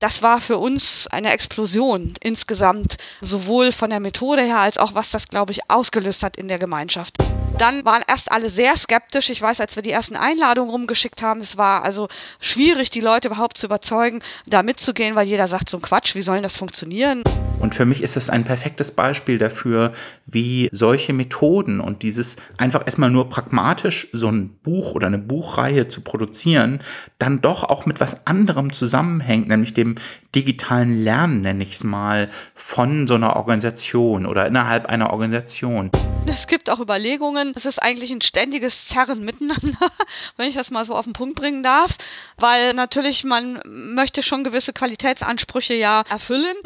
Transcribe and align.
das 0.00 0.22
war 0.22 0.40
für 0.40 0.58
uns 0.58 1.06
eine 1.06 1.30
Explosion 1.30 2.14
insgesamt, 2.20 2.96
sowohl 3.20 3.70
von 3.70 3.90
der 3.90 4.00
Methode 4.00 4.42
her 4.42 4.58
als 4.58 4.78
auch 4.78 4.94
was 4.94 5.10
das, 5.10 5.28
glaube 5.28 5.52
ich, 5.52 5.70
ausgelöst 5.70 6.22
hat 6.22 6.36
in 6.36 6.48
der 6.48 6.58
Gemeinschaft. 6.58 7.14
Dann 7.60 7.84
waren 7.84 8.02
erst 8.08 8.32
alle 8.32 8.48
sehr 8.48 8.74
skeptisch. 8.78 9.28
Ich 9.28 9.42
weiß, 9.42 9.60
als 9.60 9.76
wir 9.76 9.82
die 9.82 9.90
ersten 9.90 10.16
Einladungen 10.16 10.70
rumgeschickt 10.70 11.20
haben, 11.20 11.40
es 11.40 11.58
war 11.58 11.84
also 11.84 12.08
schwierig, 12.40 12.88
die 12.88 13.02
Leute 13.02 13.28
überhaupt 13.28 13.58
zu 13.58 13.66
überzeugen, 13.66 14.22
da 14.46 14.62
mitzugehen, 14.62 15.14
weil 15.14 15.26
jeder 15.26 15.46
sagt 15.46 15.68
so 15.68 15.76
ein 15.76 15.82
Quatsch, 15.82 16.14
wie 16.14 16.22
soll 16.22 16.40
das 16.40 16.56
funktionieren? 16.56 17.22
Und 17.60 17.74
für 17.74 17.84
mich 17.84 18.02
ist 18.02 18.16
das 18.16 18.30
ein 18.30 18.44
perfektes 18.44 18.92
Beispiel 18.92 19.36
dafür, 19.36 19.92
wie 20.24 20.70
solche 20.72 21.12
Methoden 21.12 21.80
und 21.80 22.02
dieses 22.02 22.36
einfach 22.56 22.86
erstmal 22.86 23.10
nur 23.10 23.28
pragmatisch 23.28 24.08
so 24.12 24.28
ein 24.28 24.56
Buch 24.62 24.94
oder 24.94 25.08
eine 25.08 25.18
Buchreihe 25.18 25.86
zu 25.86 26.00
produzieren, 26.00 26.80
dann 27.18 27.42
doch 27.42 27.64
auch 27.64 27.84
mit 27.84 28.00
was 28.00 28.26
anderem 28.26 28.72
zusammenhängt, 28.72 29.48
nämlich 29.48 29.74
dem 29.74 29.96
digitalen 30.34 31.04
Lernen, 31.04 31.42
nenne 31.42 31.62
ich 31.62 31.74
es 31.74 31.84
mal, 31.84 32.30
von 32.54 33.06
so 33.06 33.16
einer 33.16 33.36
Organisation 33.36 34.24
oder 34.24 34.46
innerhalb 34.46 34.86
einer 34.86 35.10
Organisation. 35.10 35.90
Es 36.26 36.46
gibt 36.46 36.70
auch 36.70 36.80
Überlegungen, 36.80 37.49
es 37.56 37.66
ist 37.66 37.78
eigentlich 37.80 38.10
ein 38.10 38.20
ständiges 38.20 38.86
Zerren 38.86 39.24
miteinander, 39.24 39.90
wenn 40.36 40.48
ich 40.48 40.54
das 40.56 40.70
mal 40.70 40.84
so 40.84 40.94
auf 40.94 41.04
den 41.04 41.12
Punkt 41.12 41.36
bringen 41.36 41.62
darf, 41.62 41.96
weil 42.36 42.74
natürlich 42.74 43.24
man 43.24 43.60
möchte 43.64 44.22
schon 44.22 44.44
gewisse 44.44 44.72
Qualitätsansprüche 44.72 45.74
ja 45.74 46.02
erfüllen. 46.08 46.56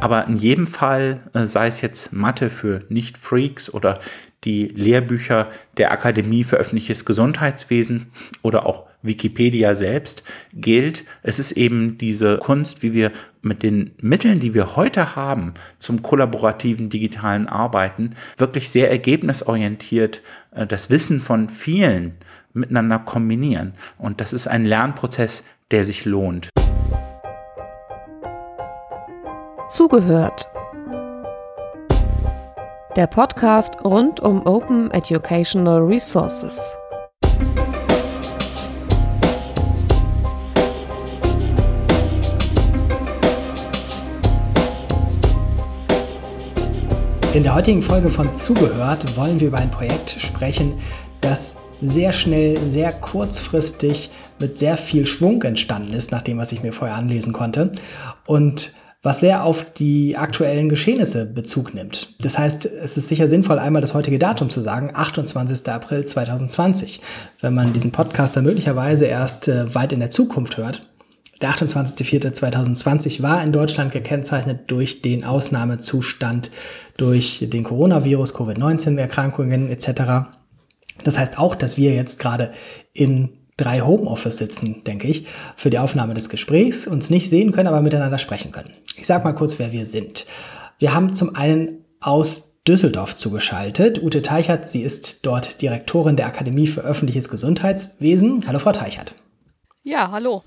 Aber 0.00 0.26
in 0.26 0.36
jedem 0.36 0.66
Fall, 0.66 1.20
äh, 1.32 1.46
sei 1.46 1.66
es 1.66 1.80
jetzt 1.80 2.12
Mathe 2.12 2.50
für 2.50 2.82
Nicht-Freaks 2.88 3.72
oder 3.72 3.98
die 4.44 4.66
Lehrbücher 4.66 5.48
der 5.76 5.92
Akademie 5.92 6.44
für 6.44 6.56
öffentliches 6.56 7.04
Gesundheitswesen 7.04 8.06
oder 8.42 8.66
auch 8.66 8.86
Wikipedia 9.02 9.74
selbst 9.74 10.22
gilt, 10.52 11.04
es 11.22 11.38
ist 11.38 11.52
eben 11.52 11.98
diese 11.98 12.38
Kunst, 12.38 12.82
wie 12.82 12.92
wir 12.92 13.12
mit 13.42 13.62
den 13.62 13.92
Mitteln, 14.00 14.40
die 14.40 14.54
wir 14.54 14.76
heute 14.76 15.16
haben 15.16 15.54
zum 15.78 16.02
kollaborativen 16.02 16.88
digitalen 16.88 17.48
Arbeiten, 17.48 18.14
wirklich 18.36 18.70
sehr 18.70 18.90
ergebnisorientiert 18.90 20.22
äh, 20.52 20.66
das 20.66 20.90
Wissen 20.90 21.20
von 21.20 21.48
vielen 21.48 22.14
miteinander 22.52 22.98
kombinieren. 22.98 23.74
Und 23.98 24.20
das 24.20 24.32
ist 24.32 24.46
ein 24.46 24.64
Lernprozess, 24.64 25.44
der 25.70 25.84
sich 25.84 26.04
lohnt. 26.04 26.50
Zugehört. 29.68 30.48
Der 32.96 33.06
Podcast 33.06 33.74
rund 33.82 34.20
um 34.20 34.46
Open 34.46 34.90
Educational 34.90 35.80
Resources. 35.80 36.74
In 47.32 47.42
der 47.42 47.54
heutigen 47.54 47.82
Folge 47.82 48.10
von 48.10 48.36
Zugehört 48.36 49.16
wollen 49.16 49.40
wir 49.40 49.48
über 49.48 49.58
ein 49.58 49.70
Projekt 49.70 50.10
sprechen, 50.10 50.78
das 51.20 51.56
sehr 51.80 52.12
schnell, 52.12 52.58
sehr 52.58 52.92
kurzfristig 52.92 54.10
mit 54.38 54.58
sehr 54.58 54.76
viel 54.76 55.06
Schwung 55.06 55.42
entstanden 55.42 55.94
ist, 55.94 56.12
nach 56.12 56.22
dem, 56.22 56.38
was 56.38 56.52
ich 56.52 56.62
mir 56.62 56.72
vorher 56.72 56.96
anlesen 56.96 57.32
konnte. 57.32 57.72
Und 58.26 58.74
was 59.04 59.20
sehr 59.20 59.44
auf 59.44 59.70
die 59.70 60.16
aktuellen 60.16 60.70
Geschehnisse 60.70 61.26
Bezug 61.26 61.74
nimmt. 61.74 62.16
Das 62.24 62.38
heißt, 62.38 62.64
es 62.64 62.96
ist 62.96 63.08
sicher 63.08 63.28
sinnvoll, 63.28 63.58
einmal 63.58 63.82
das 63.82 63.92
heutige 63.92 64.18
Datum 64.18 64.48
zu 64.48 64.62
sagen, 64.62 64.90
28. 64.94 65.68
April 65.68 66.06
2020. 66.06 67.02
Wenn 67.42 67.54
man 67.54 67.74
diesen 67.74 67.92
Podcast 67.92 68.34
dann 68.34 68.44
möglicherweise 68.44 69.04
erst 69.04 69.46
äh, 69.46 69.72
weit 69.74 69.92
in 69.92 70.00
der 70.00 70.10
Zukunft 70.10 70.56
hört. 70.56 70.90
Der 71.42 71.50
28.04.2020 71.50 73.22
war 73.22 73.44
in 73.44 73.52
Deutschland 73.52 73.92
gekennzeichnet 73.92 74.62
durch 74.68 75.02
den 75.02 75.24
Ausnahmezustand, 75.24 76.50
durch 76.96 77.46
den 77.52 77.62
Coronavirus, 77.62 78.32
Covid-19-Erkrankungen 78.32 79.68
etc. 79.68 80.30
Das 81.02 81.18
heißt 81.18 81.38
auch, 81.38 81.54
dass 81.54 81.76
wir 81.76 81.94
jetzt 81.94 82.18
gerade 82.18 82.52
in 82.94 83.43
drei 83.56 83.80
Homeoffice 83.80 84.38
sitzen, 84.38 84.82
denke 84.84 85.08
ich, 85.08 85.26
für 85.56 85.70
die 85.70 85.78
Aufnahme 85.78 86.14
des 86.14 86.28
Gesprächs, 86.28 86.86
uns 86.86 87.10
nicht 87.10 87.30
sehen 87.30 87.52
können, 87.52 87.68
aber 87.68 87.82
miteinander 87.82 88.18
sprechen 88.18 88.52
können. 88.52 88.72
Ich 88.96 89.06
sage 89.06 89.24
mal 89.24 89.32
kurz, 89.32 89.58
wer 89.58 89.72
wir 89.72 89.86
sind. 89.86 90.26
Wir 90.78 90.94
haben 90.94 91.14
zum 91.14 91.36
einen 91.36 91.84
aus 92.00 92.60
Düsseldorf 92.66 93.14
zugeschaltet. 93.14 94.02
Ute 94.02 94.22
Teichert, 94.22 94.68
sie 94.68 94.82
ist 94.82 95.26
dort 95.26 95.60
Direktorin 95.60 96.16
der 96.16 96.26
Akademie 96.26 96.66
für 96.66 96.80
öffentliches 96.80 97.28
Gesundheitswesen. 97.28 98.44
Hallo, 98.46 98.58
Frau 98.58 98.72
Teichert. 98.72 99.14
Ja, 99.82 100.10
hallo. 100.10 100.42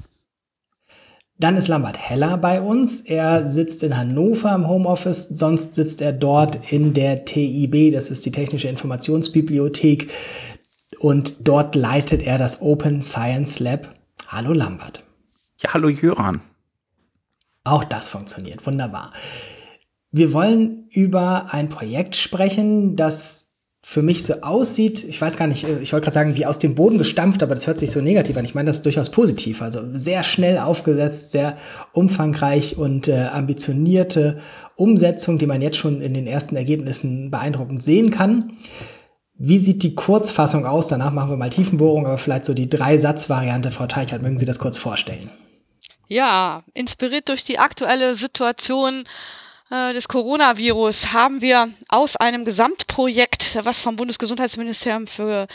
Dann 1.40 1.56
ist 1.56 1.68
Lambert 1.68 2.00
Heller 2.00 2.38
bei 2.38 2.60
uns. 2.60 3.02
Er 3.02 3.52
sitzt 3.52 3.84
in 3.84 3.96
Hannover 3.96 4.56
im 4.56 4.68
Homeoffice, 4.68 5.30
sonst 5.30 5.76
sitzt 5.76 6.02
er 6.02 6.12
dort 6.12 6.72
in 6.72 6.96
der 6.96 7.26
TIB, 7.26 7.94
das 7.94 8.10
ist 8.10 8.26
die 8.26 8.32
Technische 8.32 8.70
Informationsbibliothek, 8.70 10.10
und 11.00 11.48
dort 11.48 11.76
leitet 11.76 12.22
er 12.22 12.38
das 12.38 12.62
Open 12.62 13.02
Science 13.02 13.60
Lab. 13.60 13.94
Hallo 14.28 14.54
Lambert. 14.54 15.04
Ja, 15.60 15.74
hallo 15.74 15.90
Jöran. 15.90 16.42
Auch 17.64 17.84
das 17.84 18.10
funktioniert 18.10 18.66
wunderbar. 18.66 19.14
Wir 20.12 20.32
wollen 20.34 20.88
über 20.90 21.54
ein 21.54 21.70
Projekt 21.70 22.16
sprechen, 22.16 22.96
das 22.96 23.48
für 23.90 24.02
mich 24.02 24.26
so 24.26 24.42
aussieht, 24.42 25.06
ich 25.06 25.22
weiß 25.22 25.38
gar 25.38 25.48
nicht, 25.48 25.64
äh, 25.64 25.80
ich 25.80 25.94
wollte 25.94 26.04
gerade 26.04 26.16
sagen, 26.16 26.36
wie 26.36 26.46
aus 26.46 26.60
dem 26.60 26.76
Boden 26.76 26.98
gestampft, 26.98 27.42
aber 27.42 27.56
das 27.56 27.68
hört 27.68 27.80
sich 27.80 27.92
so 27.92 28.02
negativ 28.02 28.36
an. 28.36 28.44
Ich 28.44 28.54
meine 28.54 28.68
das 28.68 28.82
durchaus 28.82 29.10
positiv. 29.10 29.62
Also 29.62 29.80
sehr 29.94 30.26
schnell 30.26 30.58
aufgesetzt, 30.58 31.32
sehr 31.32 31.58
umfangreich 31.94 32.78
und 32.78 33.08
äh, 33.08 33.28
ambitionierte 33.32 34.40
Umsetzung, 34.76 35.38
die 35.38 35.46
man 35.46 35.62
jetzt 35.62 35.78
schon 35.78 36.02
in 36.02 36.14
den 36.14 36.28
ersten 36.28 36.58
Ergebnissen 36.58 37.32
beeindruckend 37.32 37.82
sehen 37.82 38.12
kann. 38.12 38.58
Wie 39.40 39.60
sieht 39.60 39.84
die 39.84 39.94
Kurzfassung 39.94 40.66
aus? 40.66 40.88
Danach 40.88 41.14
machen 41.14 41.30
wir 41.30 41.38
mal 41.38 41.52
Tiefenbohrung, 41.52 42.08
aber 42.08 42.18
vielleicht 42.18 42.46
so 42.46 42.54
die 42.54 42.70
Drei-Satz-Variante. 42.70 43.72
Frau 43.72 43.86
Teichert, 43.86 44.22
mögen 44.22 44.40
Sie 44.40 44.46
das 44.46 44.58
kurz 44.58 44.80
vorstellen? 44.80 45.30
Ja, 46.08 46.64
inspiriert 46.74 47.30
durch 47.30 47.44
die 47.44 47.60
aktuelle 47.60 48.16
Situation 48.16 49.04
äh, 49.70 49.94
des 49.94 50.08
Coronavirus 50.08 51.14
haben 51.14 51.42
wir 51.42 51.70
aus 51.90 52.16
einem 52.16 52.46
Gesamtprojekt, 52.46 53.60
was 53.64 53.80
vom 53.80 53.96
Bundesgesundheitsministerium 53.96 55.06
für 55.06 55.48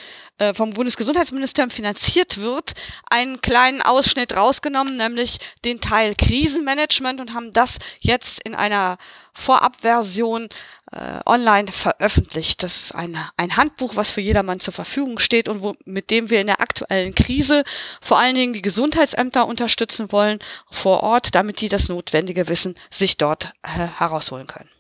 äh, 0.42 0.54
vom 0.54 0.72
Bundesgesundheitsministerium 0.72 1.70
finanziert 1.70 2.38
wird, 2.38 2.72
einen 3.08 3.41
kleinen 3.41 3.80
Ausschnitt 3.80 4.36
rausgenommen, 4.36 4.97
nämlich 4.97 5.38
den 5.64 5.80
Teil 5.80 6.16
Krisenmanagement 6.16 7.20
und 7.20 7.32
haben 7.32 7.53
das 7.53 7.78
jetzt 8.00 8.42
in 8.42 8.56
einer 8.56 8.98
Vorabversion 9.34 10.48
äh, 10.91 11.20
online 11.26 11.70
veröffentlicht. 11.70 12.62
Das 12.64 12.80
ist 12.80 12.94
ein, 12.94 13.16
ein 13.36 13.56
Handbuch, 13.56 13.94
was 13.94 14.10
für 14.10 14.20
jedermann 14.20 14.58
zur 14.58 14.75
Verfügung 14.75 15.20
steht 15.20 15.48
und 15.48 15.62
wo, 15.62 15.75
mit 15.84 16.10
dem 16.10 16.28
wir 16.28 16.41
in 16.41 16.48
der 16.48 16.60
aktuellen 16.60 17.14
Krise 17.14 17.62
vor 18.00 18.19
allen 18.19 18.34
Dingen 18.34 18.53
die 18.53 18.62
Gesundheitsämter 18.62 19.47
unterstützen 19.47 20.10
wollen 20.10 20.41
vor 20.70 21.04
Ort, 21.04 21.36
damit 21.36 21.60
die 21.60 21.69
das 21.69 21.88
notwendige 21.88 22.48
Wissen 22.48 22.74
sich 22.91 23.16
dort 23.16 23.53
äh, 23.62 23.69
herausholen 23.69 24.48
können. 24.48 24.72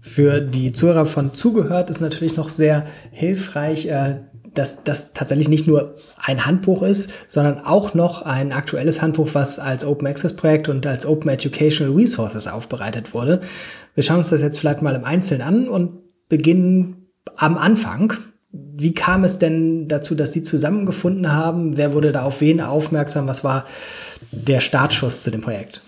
Für 0.00 0.40
die 0.40 0.72
Zuhörer 0.72 1.06
von 1.06 1.34
Zugehört 1.34 1.90
ist 1.90 2.00
natürlich 2.00 2.36
noch 2.36 2.48
sehr 2.48 2.86
hilfreich, 3.10 3.86
äh, 3.86 4.16
dass 4.54 4.84
das 4.84 5.12
tatsächlich 5.12 5.48
nicht 5.48 5.66
nur 5.66 5.96
ein 6.16 6.46
Handbuch 6.46 6.82
ist, 6.82 7.10
sondern 7.26 7.64
auch 7.64 7.94
noch 7.94 8.22
ein 8.22 8.52
aktuelles 8.52 9.02
Handbuch, 9.02 9.30
was 9.32 9.58
als 9.58 9.84
Open 9.84 10.06
Access 10.06 10.36
Projekt 10.36 10.68
und 10.68 10.86
als 10.86 11.06
Open 11.06 11.28
Educational 11.30 11.94
Resources 11.94 12.46
aufbereitet 12.46 13.14
wurde. 13.14 13.40
Wir 13.94 14.04
schauen 14.04 14.18
uns 14.18 14.30
das 14.30 14.42
jetzt 14.42 14.58
vielleicht 14.58 14.82
mal 14.82 14.94
im 14.94 15.04
Einzelnen 15.04 15.42
an 15.42 15.68
und 15.68 15.98
beginnen 16.28 17.08
am 17.36 17.56
Anfang. 17.58 18.12
Wie 18.52 18.94
kam 18.94 19.24
es 19.24 19.38
denn 19.38 19.88
dazu, 19.88 20.14
dass 20.14 20.32
Sie 20.32 20.44
zusammengefunden 20.44 21.32
haben? 21.32 21.76
Wer 21.76 21.92
wurde 21.92 22.12
da 22.12 22.22
auf 22.22 22.40
wen 22.40 22.60
aufmerksam? 22.60 23.26
Was 23.26 23.42
war 23.42 23.66
der 24.30 24.60
Startschuss 24.60 25.24
zu 25.24 25.32
dem 25.32 25.40
Projekt? 25.40 25.82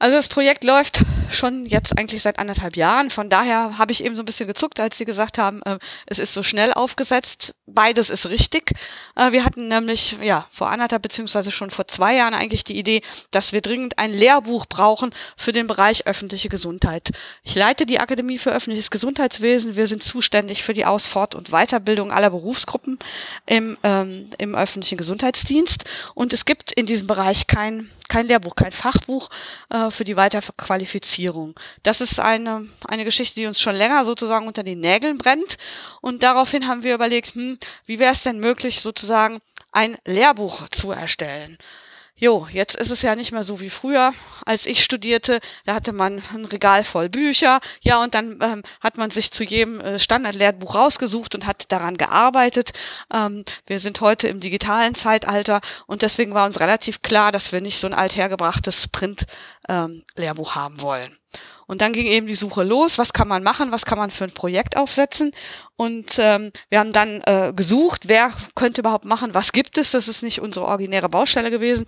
Also 0.00 0.16
das 0.16 0.28
Projekt 0.28 0.64
läuft 0.64 1.04
schon 1.30 1.66
jetzt 1.66 1.96
eigentlich 1.98 2.22
seit 2.22 2.38
anderthalb 2.38 2.74
Jahren. 2.74 3.10
Von 3.10 3.28
daher 3.28 3.76
habe 3.76 3.92
ich 3.92 4.02
eben 4.02 4.16
so 4.16 4.22
ein 4.22 4.24
bisschen 4.24 4.46
gezuckt, 4.46 4.80
als 4.80 4.96
Sie 4.96 5.04
gesagt 5.04 5.36
haben, 5.36 5.60
äh, 5.64 5.78
es 6.06 6.18
ist 6.18 6.32
so 6.32 6.42
schnell 6.42 6.72
aufgesetzt. 6.72 7.54
Beides 7.66 8.08
ist 8.08 8.30
richtig. 8.30 8.72
Äh, 9.14 9.32
wir 9.32 9.44
hatten 9.44 9.68
nämlich 9.68 10.16
ja 10.22 10.46
vor 10.50 10.70
anderthalb 10.70 11.02
beziehungsweise 11.02 11.52
schon 11.52 11.68
vor 11.68 11.86
zwei 11.86 12.16
Jahren 12.16 12.32
eigentlich 12.32 12.64
die 12.64 12.78
Idee, 12.78 13.02
dass 13.30 13.52
wir 13.52 13.60
dringend 13.60 13.98
ein 13.98 14.14
Lehrbuch 14.14 14.64
brauchen 14.64 15.14
für 15.36 15.52
den 15.52 15.66
Bereich 15.66 16.06
öffentliche 16.06 16.48
Gesundheit. 16.48 17.10
Ich 17.42 17.54
leite 17.54 17.84
die 17.84 18.00
Akademie 18.00 18.38
für 18.38 18.52
öffentliches 18.52 18.90
Gesundheitswesen. 18.90 19.76
Wir 19.76 19.86
sind 19.86 20.02
zuständig 20.02 20.62
für 20.62 20.72
die 20.72 20.86
Aus-, 20.86 21.06
Fort- 21.06 21.34
und 21.34 21.50
Weiterbildung 21.50 22.10
aller 22.10 22.30
Berufsgruppen 22.30 22.98
im, 23.44 23.76
ähm, 23.82 24.30
im 24.38 24.54
öffentlichen 24.54 24.96
Gesundheitsdienst. 24.96 25.84
Und 26.14 26.32
es 26.32 26.46
gibt 26.46 26.72
in 26.72 26.86
diesem 26.86 27.06
Bereich 27.06 27.46
kein, 27.46 27.90
kein 28.10 28.26
Lehrbuch, 28.26 28.54
kein 28.54 28.72
Fachbuch. 28.72 29.30
Äh, 29.70 29.90
für 29.90 30.04
die 30.04 30.16
Weiterqualifizierung. 30.16 31.58
Das 31.82 32.00
ist 32.00 32.18
eine, 32.20 32.68
eine 32.88 33.04
Geschichte, 33.04 33.40
die 33.40 33.46
uns 33.46 33.60
schon 33.60 33.74
länger 33.74 34.04
sozusagen 34.04 34.46
unter 34.46 34.62
den 34.62 34.80
Nägeln 34.80 35.18
brennt. 35.18 35.56
Und 36.00 36.22
daraufhin 36.22 36.66
haben 36.66 36.82
wir 36.82 36.94
überlegt, 36.94 37.34
hm, 37.34 37.58
wie 37.86 37.98
wäre 37.98 38.12
es 38.12 38.22
denn 38.22 38.38
möglich, 38.38 38.80
sozusagen 38.80 39.38
ein 39.72 39.96
Lehrbuch 40.04 40.68
zu 40.70 40.90
erstellen? 40.90 41.58
Jo, 42.20 42.46
jetzt 42.50 42.76
ist 42.76 42.90
es 42.90 43.02
ja 43.02 43.16
nicht 43.16 43.32
mehr 43.32 43.44
so 43.44 43.60
wie 43.60 43.70
früher, 43.70 44.12
als 44.44 44.66
ich 44.66 44.84
studierte. 44.84 45.40
Da 45.64 45.74
hatte 45.74 45.92
man 45.92 46.22
ein 46.32 46.44
Regal 46.44 46.84
voll 46.84 47.08
Bücher, 47.08 47.60
ja, 47.80 48.02
und 48.02 48.14
dann 48.14 48.38
ähm, 48.42 48.62
hat 48.80 48.98
man 48.98 49.10
sich 49.10 49.32
zu 49.32 49.42
jedem 49.42 49.80
äh, 49.80 49.98
Standardlehrbuch 49.98 50.74
rausgesucht 50.74 51.34
und 51.34 51.46
hat 51.46 51.72
daran 51.72 51.96
gearbeitet. 51.96 52.72
Ähm, 53.12 53.44
wir 53.66 53.80
sind 53.80 54.00
heute 54.02 54.28
im 54.28 54.38
digitalen 54.40 54.94
Zeitalter 54.94 55.60
und 55.86 56.02
deswegen 56.02 56.34
war 56.34 56.46
uns 56.46 56.60
relativ 56.60 57.02
klar, 57.02 57.32
dass 57.32 57.52
wir 57.52 57.62
nicht 57.62 57.80
so 57.80 57.86
ein 57.86 57.94
althergebrachtes 57.94 58.88
Print-Lehrbuch 58.88 60.50
ähm, 60.50 60.54
haben 60.54 60.80
wollen. 60.82 61.16
Und 61.70 61.82
dann 61.82 61.92
ging 61.92 62.06
eben 62.06 62.26
die 62.26 62.34
Suche 62.34 62.64
los, 62.64 62.98
was 62.98 63.12
kann 63.12 63.28
man 63.28 63.44
machen, 63.44 63.70
was 63.70 63.86
kann 63.86 63.96
man 63.96 64.10
für 64.10 64.24
ein 64.24 64.32
Projekt 64.32 64.76
aufsetzen. 64.76 65.30
Und 65.76 66.18
ähm, 66.18 66.50
wir 66.68 66.80
haben 66.80 66.90
dann 66.90 67.20
äh, 67.26 67.52
gesucht, 67.54 68.08
wer 68.08 68.32
könnte 68.56 68.80
überhaupt 68.80 69.04
machen, 69.04 69.34
was 69.34 69.52
gibt 69.52 69.78
es. 69.78 69.92
Das 69.92 70.08
ist 70.08 70.24
nicht 70.24 70.40
unsere 70.40 70.66
originäre 70.66 71.08
Baustelle 71.08 71.48
gewesen. 71.48 71.86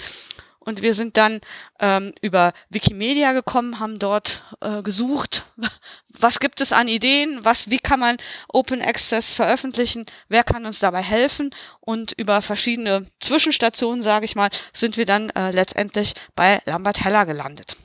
Und 0.60 0.82
wir 0.82 0.94
sind 0.94 1.16
dann 1.16 1.40
ähm, 1.80 2.12
über 2.20 2.52
Wikimedia 2.70 3.32
gekommen, 3.32 3.80
haben 3.80 3.98
dort 3.98 4.44
äh, 4.60 4.82
gesucht, 4.82 5.46
was 6.10 6.38
gibt 6.38 6.60
es 6.60 6.72
an 6.72 6.86
Ideen, 6.86 7.44
was, 7.44 7.68
wie 7.68 7.80
kann 7.80 7.98
man 7.98 8.18
Open 8.52 8.82
Access 8.82 9.32
veröffentlichen, 9.32 10.06
wer 10.28 10.44
kann 10.44 10.64
uns 10.64 10.78
dabei 10.78 11.02
helfen. 11.02 11.50
Und 11.80 12.12
über 12.12 12.40
verschiedene 12.40 13.08
Zwischenstationen, 13.18 14.00
sage 14.00 14.26
ich 14.26 14.36
mal, 14.36 14.50
sind 14.72 14.96
wir 14.96 15.06
dann 15.06 15.30
äh, 15.30 15.50
letztendlich 15.50 16.14
bei 16.36 16.62
Lambert 16.66 17.02
Heller 17.02 17.26
gelandet. 17.26 17.76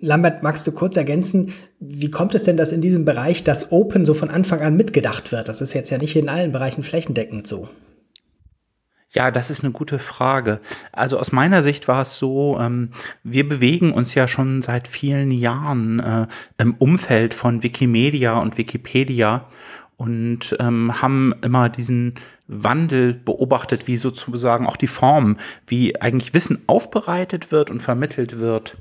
Lambert, 0.00 0.42
magst 0.42 0.66
du 0.66 0.72
kurz 0.72 0.96
ergänzen, 0.96 1.52
wie 1.78 2.10
kommt 2.10 2.34
es 2.34 2.42
denn, 2.42 2.56
dass 2.56 2.72
in 2.72 2.80
diesem 2.80 3.04
Bereich 3.04 3.44
das 3.44 3.72
Open 3.72 4.04
so 4.04 4.14
von 4.14 4.30
Anfang 4.30 4.60
an 4.60 4.76
mitgedacht 4.76 5.32
wird? 5.32 5.48
Das 5.48 5.60
ist 5.60 5.72
jetzt 5.72 5.90
ja 5.90 5.98
nicht 5.98 6.16
in 6.16 6.28
allen 6.28 6.52
Bereichen 6.52 6.82
flächendeckend 6.82 7.46
so. 7.46 7.68
Ja, 9.12 9.32
das 9.32 9.50
ist 9.50 9.64
eine 9.64 9.72
gute 9.72 9.98
Frage. 9.98 10.60
Also 10.92 11.18
aus 11.18 11.32
meiner 11.32 11.62
Sicht 11.62 11.88
war 11.88 12.02
es 12.02 12.16
so, 12.16 12.58
ähm, 12.60 12.90
wir 13.24 13.48
bewegen 13.48 13.92
uns 13.92 14.14
ja 14.14 14.28
schon 14.28 14.62
seit 14.62 14.86
vielen 14.86 15.32
Jahren 15.32 15.98
äh, 15.98 16.26
im 16.58 16.74
Umfeld 16.74 17.34
von 17.34 17.64
Wikimedia 17.64 18.38
und 18.38 18.56
Wikipedia 18.56 19.46
und 19.96 20.56
ähm, 20.60 21.02
haben 21.02 21.34
immer 21.42 21.68
diesen 21.68 22.14
Wandel 22.46 23.12
beobachtet, 23.12 23.88
wie 23.88 23.96
sozusagen 23.96 24.66
auch 24.66 24.76
die 24.76 24.86
Form, 24.86 25.38
wie 25.66 26.00
eigentlich 26.00 26.32
Wissen 26.32 26.62
aufbereitet 26.68 27.50
wird 27.50 27.70
und 27.70 27.82
vermittelt 27.82 28.38
wird. 28.38 28.76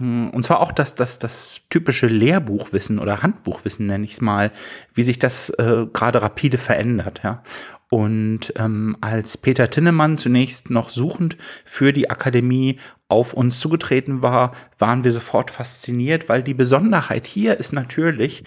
Hm, 0.00 0.30
und 0.30 0.42
zwar 0.42 0.60
auch 0.60 0.72
das, 0.72 0.94
das, 0.94 1.18
das 1.18 1.60
typische 1.68 2.06
Lehrbuchwissen 2.06 2.98
oder 2.98 3.22
Handbuchwissen, 3.22 3.86
nenne 3.86 4.04
ich 4.04 4.14
es 4.14 4.20
mal, 4.20 4.50
wie 4.94 5.02
sich 5.02 5.18
das 5.18 5.50
äh, 5.50 5.86
gerade 5.92 6.22
rapide 6.22 6.58
verändert. 6.58 7.20
Ja. 7.22 7.42
Und 7.90 8.54
ähm, 8.56 8.96
als 9.00 9.36
Peter 9.36 9.68
Tinnemann 9.68 10.16
zunächst 10.16 10.70
noch 10.70 10.90
suchend 10.90 11.36
für 11.64 11.92
die 11.92 12.08
Akademie 12.08 12.78
auf 13.08 13.34
uns 13.34 13.60
zugetreten 13.60 14.22
war, 14.22 14.52
waren 14.78 15.04
wir 15.04 15.12
sofort 15.12 15.50
fasziniert, 15.50 16.28
weil 16.28 16.42
die 16.42 16.54
Besonderheit 16.54 17.26
hier 17.26 17.58
ist 17.58 17.72
natürlich, 17.72 18.44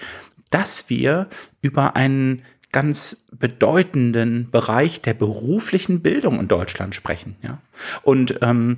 dass 0.49 0.89
wir 0.89 1.27
über 1.61 1.95
einen 1.95 2.43
ganz 2.71 3.25
bedeutenden 3.31 4.49
Bereich 4.49 5.01
der 5.01 5.13
beruflichen 5.13 6.01
Bildung 6.01 6.39
in 6.39 6.47
Deutschland 6.47 6.95
sprechen. 6.95 7.35
Ja? 7.43 7.59
Und 8.01 8.39
ähm, 8.41 8.77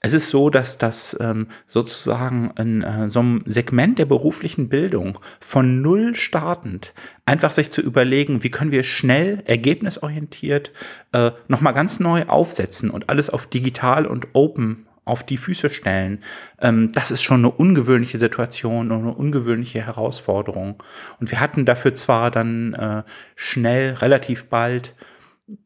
es 0.00 0.14
ist 0.14 0.30
so, 0.30 0.48
dass 0.48 0.78
das 0.78 1.16
ähm, 1.20 1.48
sozusagen 1.66 2.52
in 2.58 2.82
äh, 2.82 3.08
so 3.08 3.20
einem 3.20 3.42
Segment 3.46 3.98
der 3.98 4.06
beruflichen 4.06 4.68
Bildung 4.68 5.18
von 5.40 5.82
null 5.82 6.14
startend 6.14 6.94
einfach 7.26 7.50
sich 7.50 7.70
zu 7.70 7.82
überlegen, 7.82 8.42
wie 8.42 8.50
können 8.50 8.70
wir 8.70 8.82
schnell, 8.82 9.42
ergebnisorientiert 9.44 10.72
äh, 11.12 11.32
nochmal 11.48 11.74
ganz 11.74 12.00
neu 12.00 12.24
aufsetzen 12.26 12.90
und 12.90 13.10
alles 13.10 13.28
auf 13.28 13.46
digital 13.46 14.06
und 14.06 14.28
open 14.32 14.86
auf 15.04 15.22
die 15.22 15.36
Füße 15.36 15.68
stellen. 15.68 16.20
Ähm, 16.60 16.92
das 16.92 17.10
ist 17.10 17.22
schon 17.22 17.40
eine 17.40 17.50
ungewöhnliche 17.50 18.16
Situation 18.16 18.90
und 18.92 19.02
eine 19.02 19.14
ungewöhnliche 19.14 19.84
Herausforderung. 19.84 20.82
Und 21.20 21.30
wir 21.30 21.40
hatten 21.40 21.66
dafür 21.66 21.94
zwar 21.94 22.30
dann 22.30 22.72
äh, 22.72 23.02
schnell, 23.36 23.94
relativ 23.94 24.46
bald 24.46 24.94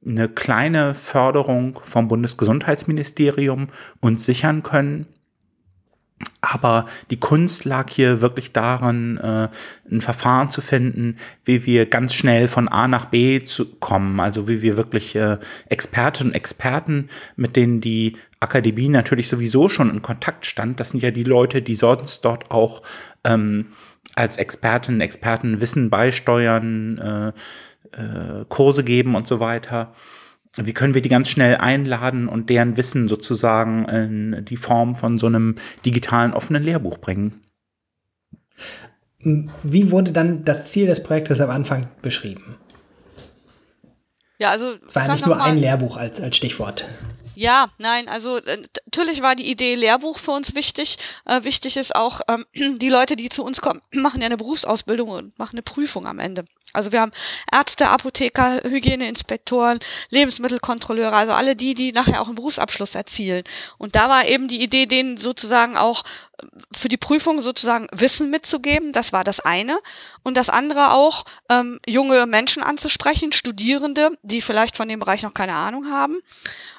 eine 0.05 0.29
kleine 0.29 0.95
Förderung 0.95 1.81
vom 1.83 2.09
Bundesgesundheitsministerium 2.09 3.69
uns 4.01 4.25
sichern 4.25 4.63
können. 4.63 5.07
Aber 6.41 6.87
die 7.11 7.19
Kunst 7.19 7.65
lag 7.65 7.91
hier 7.91 8.21
wirklich 8.21 8.53
darin, 8.53 9.19
äh, 9.19 9.49
ein 9.91 10.01
Verfahren 10.01 10.51
zu 10.51 10.61
finden, 10.61 11.17
wie 11.45 11.67
wir 11.67 11.87
ganz 11.87 12.15
schnell 12.15 12.49
von 12.49 12.69
A 12.69 12.87
nach 12.89 13.07
B 13.07 13.43
zu 13.43 13.67
kommen. 13.67 14.21
Also 14.21 14.47
wie 14.47 14.63
wir 14.63 14.77
wirklich 14.77 15.17
äh, 15.17 15.39
Expertinnen 15.69 16.31
und 16.31 16.37
Experten, 16.37 17.09
mit 17.37 17.57
denen 17.57 17.81
die 17.81 18.17
Akademie 18.41 18.89
natürlich 18.89 19.29
sowieso 19.29 19.69
schon 19.69 19.91
in 19.91 20.03
Kontakt 20.03 20.47
stand. 20.47 20.81
Das 20.81 20.91
sind 20.91 21.03
ja 21.03 21.11
die 21.11 21.25
Leute, 21.25 21.63
die 21.63 21.77
sonst 21.77 22.25
dort 22.25 22.51
auch 22.51 22.83
ähm, 23.25 23.67
als 24.15 24.37
Expertinnen, 24.37 25.01
Experten 25.01 25.61
Wissen 25.61 25.91
beisteuern, 25.91 26.99
äh, 26.99 27.33
äh, 27.97 28.45
Kurse 28.49 28.85
geben 28.85 29.15
und 29.15 29.27
so 29.27 29.41
weiter. 29.41 29.93
Wie 30.57 30.73
können 30.73 30.95
wir 30.95 31.03
die 31.03 31.09
ganz 31.09 31.29
schnell 31.29 31.57
einladen 31.57 32.29
und 32.29 32.49
deren 32.49 32.77
Wissen 32.77 33.09
sozusagen 33.09 33.87
in 33.89 34.45
die 34.45 34.57
Form 34.57 34.95
von 34.95 35.19
so 35.19 35.27
einem 35.27 35.57
digitalen 35.85 36.33
offenen 36.33 36.63
Lehrbuch 36.63 36.99
bringen? 36.99 37.43
Wie 39.19 39.91
wurde 39.91 40.13
dann 40.13 40.45
das 40.45 40.71
Ziel 40.71 40.87
des 40.87 41.03
Projektes 41.03 41.41
am 41.41 41.51
Anfang 41.51 41.89
beschrieben? 42.03 42.57
Ja, 44.39 44.51
also 44.51 44.75
es 44.87 44.95
war 44.95 45.07
ja 45.07 45.13
nicht 45.13 45.27
nur 45.27 45.43
ein 45.43 45.59
Lehrbuch 45.59 45.97
als, 45.97 46.21
als 46.21 46.37
Stichwort. 46.37 46.85
Ja, 47.37 47.69
nein, 47.79 48.09
also 48.09 48.37
äh, 48.37 48.63
natürlich 48.85 49.23
war 49.23 49.35
die 49.35 49.51
Idee 49.51 49.75
Lehrbuch 49.75 50.19
für 50.19 50.31
uns 50.33 50.55
wichtig. 50.55 50.99
Äh, 51.25 51.43
wichtig 51.45 51.77
ist 51.77 51.97
auch, 51.97 52.21
ähm, 52.29 52.45
die 52.79 52.89
Leute, 52.89 53.17
die 53.17 53.29
zu 53.29 53.45
uns 53.45 53.61
kommen, 53.61 53.81
machen 53.93 54.21
ja 54.21 54.27
eine 54.27 54.37
Berufsausbildung 54.37 55.09
und 55.09 55.39
machen 55.39 55.55
eine 55.55 55.63
Prüfung 55.63 56.07
am 56.07 56.19
Ende. 56.19 56.45
Also 56.75 56.93
wir 56.93 57.01
haben 57.01 57.13
Ärzte, 57.51 57.89
Apotheker, 57.89 58.63
Hygieneinspektoren, 58.63 59.79
Lebensmittelkontrolleure, 60.11 61.15
also 61.15 61.33
alle 61.33 61.57
die, 61.57 61.75
die 61.75 61.93
nachher 61.93 62.21
auch 62.21 62.27
einen 62.27 62.37
Berufsabschluss 62.37 62.95
erzielen. 62.95 63.45
Und 63.79 63.95
da 63.95 64.09
war 64.09 64.27
eben 64.27 64.49
die 64.49 64.63
Idee, 64.63 64.87
denen 64.87 65.17
sozusagen 65.17 65.77
auch 65.77 66.03
äh, 66.43 66.47
für 66.77 66.89
die 66.89 66.97
Prüfung 66.97 67.41
sozusagen 67.41 67.87
Wissen 67.93 68.31
mitzugeben. 68.31 68.93
Das 68.93 69.13
war 69.13 69.25
das 69.25 69.41
eine. 69.41 69.79
Und 70.23 70.37
das 70.37 70.51
andere 70.51 70.93
auch, 70.93 71.25
ähm, 71.49 71.79
junge 71.87 72.27
Menschen 72.27 72.63
anzusprechen, 72.63 73.33
Studierende, 73.33 74.19
die 74.23 74.43
vielleicht 74.43 74.77
von 74.77 74.89
dem 74.89 75.01
Bereich 75.01 75.23
noch 75.23 75.35
keine 75.35 75.55
Ahnung 75.55 75.91
haben 75.91 76.21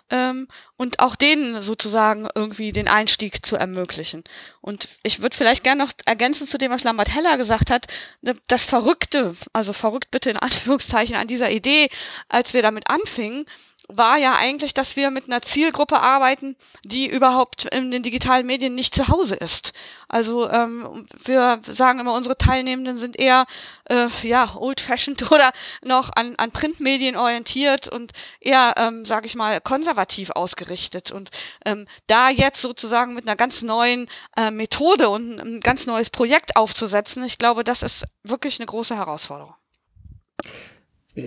ähm, 0.09 0.47
und 0.77 0.99
auch 0.99 1.15
denen 1.15 1.61
sozusagen 1.61 2.27
irgendwie 2.35 2.71
den 2.71 2.87
Einstieg 2.87 3.45
zu 3.45 3.55
ermöglichen. 3.55 4.23
Und 4.61 4.87
ich 5.03 5.21
würde 5.21 5.35
vielleicht 5.35 5.63
gerne 5.63 5.83
noch 5.83 5.91
ergänzen 6.05 6.47
zu 6.47 6.57
dem, 6.57 6.71
was 6.71 6.83
Lambert 6.83 7.13
Heller 7.13 7.37
gesagt 7.37 7.71
hat, 7.71 7.87
ne, 8.21 8.35
das 8.47 8.63
Verrückte, 8.63 9.35
also 9.53 9.73
verrückt 9.73 10.11
bitte 10.11 10.29
in 10.29 10.37
Anführungszeichen 10.37 11.15
an 11.15 11.27
dieser 11.27 11.51
Idee, 11.51 11.89
als 12.29 12.53
wir 12.53 12.61
damit 12.61 12.89
anfingen, 12.89 13.45
war 13.87 14.17
ja 14.17 14.35
eigentlich, 14.35 14.73
dass 14.73 14.95
wir 14.95 15.11
mit 15.11 15.25
einer 15.25 15.41
Zielgruppe 15.41 15.99
arbeiten, 15.99 16.55
die 16.83 17.07
überhaupt 17.07 17.65
in 17.65 17.91
den 17.91 18.03
digitalen 18.03 18.45
Medien 18.45 18.75
nicht 18.75 18.95
zu 18.95 19.07
Hause 19.07 19.35
ist. 19.35 19.73
Also 20.07 20.49
ähm, 20.49 21.05
wir 21.23 21.61
sagen 21.67 21.99
immer, 21.99 22.13
unsere 22.13 22.37
Teilnehmenden 22.37 22.97
sind 22.97 23.19
eher 23.19 23.45
äh, 23.89 24.07
ja 24.23 24.55
old-fashioned 24.55 25.31
oder 25.31 25.51
noch 25.83 26.11
an, 26.15 26.35
an 26.37 26.51
Printmedien 26.51 27.15
orientiert 27.15 27.87
und 27.87 28.11
eher, 28.39 28.73
ähm, 28.77 29.05
sage 29.05 29.25
ich 29.25 29.35
mal, 29.35 29.61
konservativ 29.61 30.31
ausgerichtet. 30.31 31.11
Und 31.11 31.31
ähm, 31.65 31.87
da 32.07 32.29
jetzt 32.29 32.61
sozusagen 32.61 33.13
mit 33.13 33.27
einer 33.27 33.35
ganz 33.35 33.61
neuen 33.61 34.07
äh, 34.37 34.51
Methode 34.51 35.09
und 35.09 35.39
ein 35.39 35.59
ganz 35.59 35.85
neues 35.85 36.09
Projekt 36.09 36.55
aufzusetzen, 36.55 37.23
ich 37.23 37.37
glaube, 37.37 37.63
das 37.63 37.83
ist 37.83 38.05
wirklich 38.23 38.59
eine 38.59 38.67
große 38.67 38.95
Herausforderung. 38.95 39.55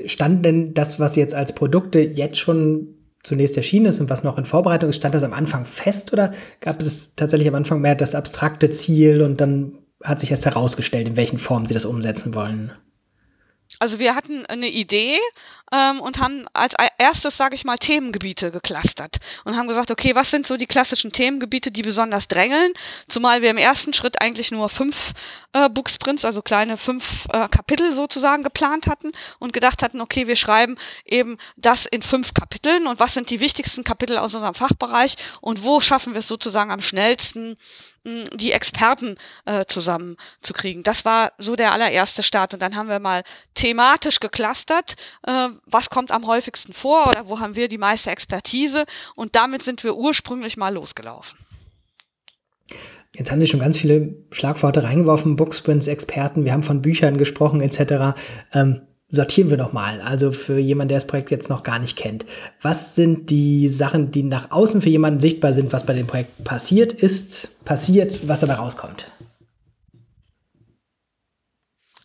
Stand 0.06 0.44
denn 0.44 0.74
das, 0.74 1.00
was 1.00 1.16
jetzt 1.16 1.34
als 1.34 1.54
Produkte 1.54 2.00
jetzt 2.00 2.38
schon 2.38 2.94
zunächst 3.22 3.56
erschienen 3.56 3.86
ist 3.86 4.00
und 4.00 4.10
was 4.10 4.24
noch 4.24 4.38
in 4.38 4.44
Vorbereitung 4.44 4.90
ist, 4.90 4.96
stand 4.96 5.14
das 5.14 5.22
am 5.22 5.32
Anfang 5.32 5.64
fest 5.64 6.12
oder 6.12 6.32
gab 6.60 6.82
es 6.82 7.14
tatsächlich 7.14 7.48
am 7.48 7.54
Anfang 7.54 7.80
mehr 7.80 7.94
das 7.94 8.14
abstrakte 8.14 8.70
Ziel 8.70 9.22
und 9.22 9.40
dann 9.40 9.78
hat 10.02 10.20
sich 10.20 10.30
erst 10.30 10.46
herausgestellt, 10.46 11.08
in 11.08 11.16
welchen 11.16 11.38
Formen 11.38 11.66
sie 11.66 11.74
das 11.74 11.84
umsetzen 11.84 12.34
wollen? 12.34 12.72
Also 13.78 13.98
wir 13.98 14.14
hatten 14.14 14.44
eine 14.46 14.68
Idee 14.68 15.18
ähm, 15.72 16.00
und 16.00 16.18
haben 16.18 16.46
als 16.52 16.74
erstes, 16.98 17.36
sage 17.36 17.54
ich 17.54 17.64
mal, 17.64 17.76
Themengebiete 17.76 18.50
geclustert 18.50 19.18
und 19.44 19.56
haben 19.56 19.68
gesagt, 19.68 19.90
okay, 19.90 20.14
was 20.14 20.30
sind 20.30 20.46
so 20.46 20.56
die 20.56 20.66
klassischen 20.66 21.12
Themengebiete, 21.12 21.70
die 21.70 21.82
besonders 21.82 22.28
drängeln? 22.28 22.72
Zumal 23.08 23.42
wir 23.42 23.50
im 23.50 23.58
ersten 23.58 23.92
Schritt 23.92 24.20
eigentlich 24.20 24.50
nur 24.50 24.68
fünf 24.68 25.12
äh, 25.52 25.68
Booksprints, 25.68 26.24
also 26.24 26.42
kleine 26.42 26.76
fünf 26.76 27.26
äh, 27.32 27.48
Kapitel 27.48 27.92
sozusagen 27.92 28.42
geplant 28.42 28.86
hatten 28.86 29.12
und 29.38 29.52
gedacht 29.52 29.82
hatten, 29.82 30.00
okay, 30.00 30.26
wir 30.26 30.36
schreiben 30.36 30.76
eben 31.04 31.38
das 31.56 31.86
in 31.86 32.02
fünf 32.02 32.34
Kapiteln 32.34 32.86
und 32.86 33.00
was 33.00 33.14
sind 33.14 33.30
die 33.30 33.40
wichtigsten 33.40 33.84
Kapitel 33.84 34.18
aus 34.18 34.34
unserem 34.34 34.54
Fachbereich 34.54 35.16
und 35.40 35.64
wo 35.64 35.80
schaffen 35.80 36.14
wir 36.14 36.20
es 36.20 36.28
sozusagen 36.28 36.70
am 36.70 36.80
schnellsten, 36.80 37.56
die 38.34 38.52
Experten 38.52 39.16
äh, 39.44 39.64
zusammenzukriegen. 39.66 40.82
Das 40.82 41.04
war 41.04 41.32
so 41.38 41.56
der 41.56 41.72
allererste 41.72 42.22
Start. 42.22 42.54
Und 42.54 42.60
dann 42.60 42.76
haben 42.76 42.88
wir 42.88 42.98
mal 42.98 43.22
thematisch 43.54 44.20
geclustert, 44.20 44.94
äh, 45.26 45.48
was 45.66 45.90
kommt 45.90 46.12
am 46.12 46.26
häufigsten 46.26 46.72
vor 46.72 47.08
oder 47.08 47.28
wo 47.28 47.40
haben 47.40 47.56
wir 47.56 47.68
die 47.68 47.78
meiste 47.78 48.10
Expertise. 48.10 48.84
Und 49.14 49.34
damit 49.34 49.62
sind 49.62 49.84
wir 49.84 49.96
ursprünglich 49.96 50.56
mal 50.56 50.74
losgelaufen. 50.74 51.38
Jetzt 53.14 53.30
haben 53.30 53.40
Sie 53.40 53.46
schon 53.46 53.60
ganz 53.60 53.78
viele 53.78 54.14
Schlagworte 54.30 54.84
reingeworfen, 54.84 55.36
Booksprints, 55.36 55.86
Experten, 55.86 56.44
wir 56.44 56.52
haben 56.52 56.62
von 56.62 56.82
Büchern 56.82 57.16
gesprochen 57.16 57.60
etc. 57.60 58.18
Ähm, 58.52 58.82
sortieren 59.10 59.50
wir 59.50 59.56
nochmal. 59.56 60.00
Also 60.00 60.32
für 60.32 60.58
jemanden, 60.58 60.90
der 60.90 60.98
das 60.98 61.06
Projekt 61.06 61.30
jetzt 61.30 61.50
noch 61.50 61.62
gar 61.62 61.78
nicht 61.78 61.96
kennt. 61.96 62.26
Was 62.60 62.94
sind 62.94 63.30
die 63.30 63.68
Sachen, 63.68 64.10
die 64.10 64.22
nach 64.22 64.50
außen 64.50 64.82
für 64.82 64.90
jemanden 64.90 65.20
sichtbar 65.20 65.52
sind, 65.52 65.72
was 65.72 65.86
bei 65.86 65.94
dem 65.94 66.06
Projekt 66.06 66.44
passiert 66.44 66.92
ist, 66.92 67.64
passiert, 67.64 68.28
was 68.28 68.40
dabei 68.40 68.54
rauskommt? 68.54 69.10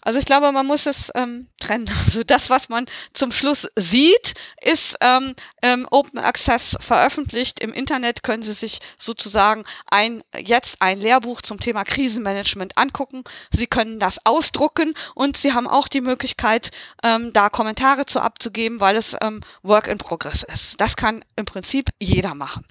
Also 0.03 0.19
ich 0.19 0.25
glaube, 0.25 0.51
man 0.51 0.65
muss 0.65 0.85
es 0.85 1.11
ähm, 1.15 1.47
trennen. 1.59 1.89
Also 2.05 2.23
das, 2.23 2.49
was 2.49 2.69
man 2.69 2.85
zum 3.13 3.31
Schluss 3.31 3.67
sieht, 3.75 4.33
ist 4.61 4.97
ähm, 5.01 5.35
ähm, 5.61 5.87
Open 5.89 6.19
Access 6.19 6.75
veröffentlicht. 6.79 7.59
Im 7.59 7.73
Internet 7.73 8.23
können 8.23 8.43
Sie 8.43 8.53
sich 8.53 8.79
sozusagen 8.99 9.63
ein, 9.89 10.23
jetzt 10.37 10.81
ein 10.81 10.99
Lehrbuch 10.99 11.41
zum 11.41 11.59
Thema 11.59 11.83
Krisenmanagement 11.85 12.77
angucken. 12.77 13.23
Sie 13.51 13.67
können 13.67 13.99
das 13.99 14.25
ausdrucken 14.25 14.93
und 15.15 15.37
Sie 15.37 15.53
haben 15.53 15.67
auch 15.67 15.87
die 15.87 16.01
Möglichkeit, 16.01 16.71
ähm, 17.03 17.31
da 17.33 17.49
Kommentare 17.49 18.05
zu 18.05 18.19
abzugeben, 18.19 18.79
weil 18.79 18.97
es 18.97 19.15
ähm, 19.21 19.41
Work 19.63 19.87
in 19.87 19.97
Progress 19.97 20.43
ist. 20.43 20.79
Das 20.81 20.95
kann 20.95 21.23
im 21.35 21.45
Prinzip 21.45 21.89
jeder 21.99 22.35
machen. 22.35 22.65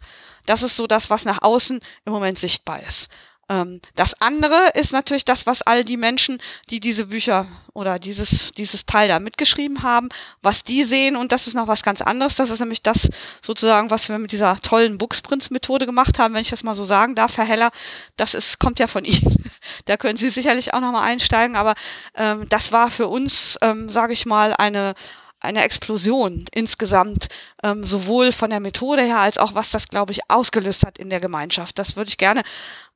Das 0.47 0.63
ist 0.63 0.77
so 0.77 0.87
das, 0.87 1.11
was 1.11 1.25
nach 1.25 1.43
außen 1.43 1.81
im 2.05 2.13
Moment 2.13 2.39
sichtbar 2.39 2.83
ist. 2.83 3.09
Ähm, 3.53 3.81
das 3.95 4.15
andere 4.21 4.71
ist 4.75 4.93
natürlich 4.93 5.27
das, 5.27 5.47
was 5.47 5.61
all 5.63 5.85
die 5.85 5.99
Menschen, 5.99 6.41
die 6.71 6.81
diese 6.81 7.07
Bücher 7.07 7.47
oder 7.75 7.99
dieses, 7.99 8.53
dieses 8.53 8.87
Teil 8.87 9.09
da 9.09 9.19
mitgeschrieben 9.19 9.83
haben, 9.83 10.09
was 10.41 10.65
die 10.65 10.85
sehen 10.85 11.17
und 11.17 11.33
das 11.33 11.47
ist 11.47 11.55
noch 11.55 11.69
was 11.69 11.83
ganz 11.83 12.01
anderes. 12.01 12.37
Das 12.37 12.49
ist 12.49 12.61
nämlich 12.61 12.83
das 12.83 13.11
sozusagen, 13.43 13.91
was 13.91 14.09
wir 14.09 14.19
mit 14.19 14.33
dieser 14.33 14.57
tollen 14.57 14.97
Booksprints-Methode 14.97 15.85
gemacht 15.85 16.19
haben, 16.19 16.33
wenn 16.33 16.41
ich 16.41 16.51
das 16.51 16.63
mal 16.63 16.75
so 16.75 16.85
sagen 16.85 17.15
darf, 17.15 17.37
Herr 17.37 17.45
Heller. 17.45 17.71
Das 18.17 18.33
ist, 18.33 18.59
kommt 18.59 18.79
ja 18.79 18.87
von 18.87 19.05
Ihnen. 19.05 19.51
da 19.85 19.97
können 19.99 20.17
Sie 20.17 20.31
sicherlich 20.31 20.73
auch 20.73 20.81
nochmal 20.81 21.05
einsteigen, 21.05 21.57
aber 21.57 21.75
ähm, 22.15 22.49
das 22.49 22.73
war 22.73 22.91
für 22.91 23.09
uns, 23.09 23.59
ähm, 23.61 23.91
sage 23.91 24.15
ich 24.15 24.25
mal, 24.25 24.55
eine, 24.57 24.95
eine 25.43 25.65
Explosion 25.65 26.45
insgesamt, 26.53 27.29
ähm, 27.63 27.85
sowohl 27.85 28.33
von 28.33 28.51
der 28.51 28.61
Methode 28.61 29.03
her 29.03 29.19
als 29.19 29.39
auch 29.39 29.55
was 29.55 29.71
das, 29.71 29.89
glaube 29.89 30.13
ich, 30.13 30.21
ausgelöst 30.29 30.87
hat 30.87 30.99
in 30.99 31.11
der 31.11 31.21
Gemeinschaft. 31.21 31.79
Das 31.79 31.97
würde 31.97 32.09
ich 32.09 32.19
gerne 32.19 32.43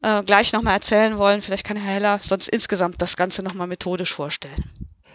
äh, 0.03 0.23
gleich 0.23 0.53
nochmal 0.53 0.75
erzählen 0.75 1.19
wollen. 1.19 1.43
Vielleicht 1.43 1.65
kann 1.65 1.77
Herr 1.77 1.95
Heller 1.95 2.21
sonst 2.23 2.49
insgesamt 2.49 3.03
das 3.03 3.17
Ganze 3.17 3.43
nochmal 3.43 3.67
methodisch 3.67 4.15
vorstellen. 4.15 4.65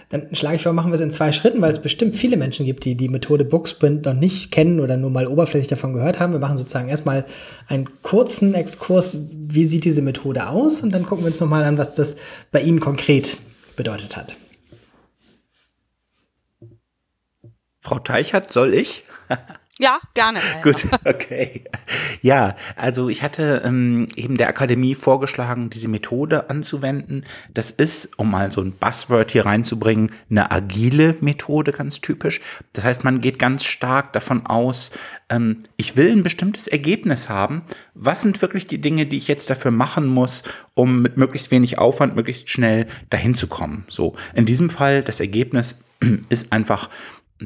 Dann 0.10 0.36
schlage 0.36 0.58
ich 0.58 0.64
vor, 0.64 0.74
machen 0.74 0.92
wir 0.92 0.96
es 0.96 1.02
in 1.02 1.12
zwei 1.12 1.32
Schritten, 1.32 1.62
weil 1.62 1.72
es 1.72 1.82
bestimmt 1.82 2.18
viele 2.18 2.36
Menschen 2.36 2.66
gibt, 2.66 2.84
die 2.84 2.96
die 2.96 3.08
Methode 3.08 3.46
Booksprint 3.46 4.06
noch 4.06 4.14
nicht 4.14 4.52
kennen 4.52 4.82
oder 4.82 4.98
nur 4.98 5.10
mal 5.10 5.26
oberflächlich 5.26 5.70
davon 5.70 5.94
gehört 5.94 6.20
haben. 6.20 6.34
Wir 6.34 6.40
machen 6.40 6.58
sozusagen 6.58 6.90
erstmal 6.90 7.26
einen 7.68 7.88
kurzen 8.02 8.54
Exkurs, 8.54 9.18
wie 9.32 9.64
sieht 9.64 9.86
diese 9.86 10.02
Methode 10.02 10.48
aus 10.48 10.82
und 10.82 10.92
dann 10.92 11.06
gucken 11.06 11.24
wir 11.24 11.30
uns 11.30 11.40
nochmal 11.40 11.64
an, 11.64 11.78
was 11.78 11.94
das 11.94 12.18
bei 12.52 12.62
Ihnen 12.62 12.82
konkret 12.82 13.38
bedeutet 13.78 14.18
hat. 14.18 14.36
Frau 17.82 18.00
Teichert, 18.00 18.54
soll 18.54 18.74
ich? 18.76 19.04
Ja, 19.82 20.00
gerne. 20.14 20.40
Gut, 20.64 20.86
okay. 21.06 21.64
Ja, 22.22 22.56
also 22.76 23.10
ich 23.10 23.24
hatte 23.24 23.64
ähm, 23.66 24.06
eben 24.16 24.38
der 24.38 24.48
Akademie 24.48 24.94
vorgeschlagen, 24.94 25.72
diese 25.72 25.88
Methode 25.88 26.52
anzuwenden. 26.52 27.26
Das 27.52 27.72
ist, 27.72 28.20
um 28.20 28.30
mal 28.30 28.52
so 28.52 28.62
ein 28.62 28.74
Buzzword 28.74 29.32
hier 29.32 29.48
reinzubringen, 29.48 30.12
eine 30.30 30.52
agile 30.52 31.16
Methode, 31.22 31.72
ganz 31.72 32.00
typisch. 32.00 32.42
Das 32.74 32.84
heißt, 32.84 33.04
man 33.04 33.22
geht 33.22 33.40
ganz 33.40 33.64
stark 33.64 34.14
davon 34.14 34.46
aus, 34.46 34.92
ähm, 35.30 35.64
ich 35.78 35.98
will 35.98 36.12
ein 36.12 36.22
bestimmtes 36.22 36.68
Ergebnis 36.68 37.28
haben. 37.28 37.64
Was 37.96 38.22
sind 38.22 38.44
wirklich 38.44 38.68
die 38.68 38.82
Dinge, 38.82 39.08
die 39.08 39.18
ich 39.18 39.28
jetzt 39.28 39.50
dafür 39.50 39.72
machen 39.72 40.06
muss, 40.06 40.44
um 40.76 41.02
mit 41.02 41.18
möglichst 41.18 41.50
wenig 41.50 41.80
Aufwand 41.80 42.16
möglichst 42.16 42.50
schnell 42.50 42.86
dahin 43.10 43.34
zu 43.34 43.48
kommen? 43.48 43.86
So, 43.88 44.16
in 44.36 44.46
diesem 44.46 44.70
Fall 44.70 45.02
das 45.02 45.20
Ergebnis 45.20 45.80
ist 46.30 46.52
einfach 46.52 46.88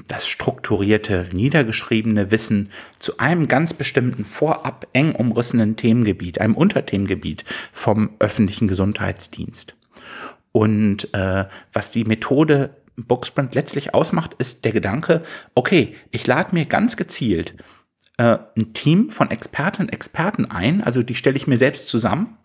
das 0.07 0.27
strukturierte, 0.27 1.29
niedergeschriebene 1.33 2.31
Wissen 2.31 2.69
zu 2.99 3.17
einem 3.17 3.47
ganz 3.47 3.73
bestimmten 3.73 4.25
vorab 4.25 4.87
eng 4.93 5.13
umrissenen 5.15 5.75
Themengebiet, 5.75 6.41
einem 6.41 6.55
Unterthemengebiet 6.55 7.45
vom 7.71 8.11
öffentlichen 8.19 8.67
Gesundheitsdienst. 8.67 9.75
Und 10.51 11.13
äh, 11.13 11.45
was 11.73 11.91
die 11.91 12.05
Methode 12.05 12.75
Booksprint 12.95 13.55
letztlich 13.55 13.93
ausmacht, 13.93 14.35
ist 14.37 14.63
der 14.65 14.71
Gedanke, 14.71 15.21
okay, 15.53 15.95
ich 16.11 16.25
lade 16.27 16.55
mir 16.55 16.65
ganz 16.65 16.95
gezielt 16.95 17.55
äh, 18.17 18.37
ein 18.55 18.73
Team 18.73 19.09
von 19.09 19.31
Expertinnen 19.31 19.89
und 19.89 19.93
Experten 19.93 20.45
ein, 20.45 20.81
also 20.81 21.03
die 21.03 21.15
stelle 21.15 21.35
ich 21.35 21.47
mir 21.47 21.57
selbst 21.57 21.87
zusammen, 21.87 22.37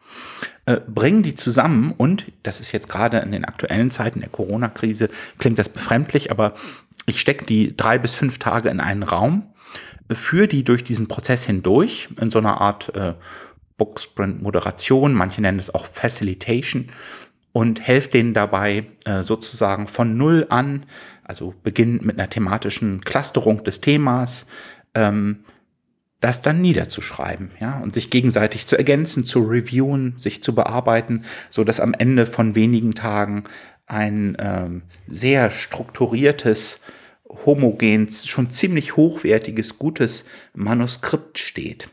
äh, 0.67 0.81
bringen 0.87 1.23
die 1.23 1.35
zusammen 1.35 1.93
und, 1.97 2.27
das 2.43 2.61
ist 2.61 2.73
jetzt 2.73 2.89
gerade 2.89 3.19
in 3.19 3.33
den 3.33 3.45
aktuellen 3.45 3.91
Zeiten 3.91 4.21
der 4.21 4.29
Corona-Krise, 4.29 5.09
klingt 5.39 5.59
das 5.59 5.69
befremdlich, 5.69 6.31
aber 6.31 6.55
ich 7.07 7.21
stecke 7.21 7.45
die 7.45 7.77
drei 7.77 7.99
bis 7.99 8.15
fünf 8.15 8.39
Tage 8.39 8.69
in 8.69 8.81
einen 8.81 9.03
Raum, 9.03 9.45
führe 10.11 10.49
die 10.49 10.65
durch 10.65 10.85
diesen 10.85 11.09
Prozess 11.09 11.45
hindurch, 11.45 12.09
in 12.21 12.31
so 12.31 12.39
einer 12.39 12.61
Art 12.61 12.95
äh, 12.95 13.15
Booksprint-Moderation, 13.77 15.15
manche 15.15 15.41
nennen 15.41 15.59
es 15.59 15.75
auch 15.75 15.87
Facilitation, 15.87 16.89
und 17.53 17.81
helfe 17.81 18.11
denen 18.11 18.33
dabei 18.33 18.87
äh, 19.05 19.23
sozusagen 19.23 19.89
von 19.89 20.17
Null 20.17 20.47
an, 20.51 20.87
also 21.25 21.55
beginnend 21.63 22.05
mit 22.05 22.19
einer 22.19 22.31
thematischen 22.31 23.01
Clusterung 23.01 23.65
des 23.65 23.81
Themas, 23.81 24.47
ähm, 24.95 25.45
das 26.21 26.43
dann 26.43 26.61
niederzuschreiben, 26.61 27.51
ja, 27.61 27.79
und 27.79 27.95
sich 27.95 28.11
gegenseitig 28.11 28.67
zu 28.67 28.77
ergänzen, 28.77 29.25
zu 29.25 29.41
reviewen, 29.41 30.17
sich 30.17 30.43
zu 30.43 30.55
bearbeiten, 30.55 31.25
so 31.49 31.65
dass 31.65 31.81
am 31.81 31.95
Ende 31.95 32.27
von 32.27 32.55
wenigen 32.55 32.95
Tagen 32.95 33.45
ein 33.87 34.37
ähm, 34.39 34.83
sehr 35.09 35.51
strukturiertes, 35.51 36.81
homogens, 37.47 38.27
schon 38.27 38.51
ziemlich 38.51 38.97
hochwertiges, 38.97 39.79
gutes 39.79 40.25
Manuskript 40.53 41.39
steht. 41.39 41.89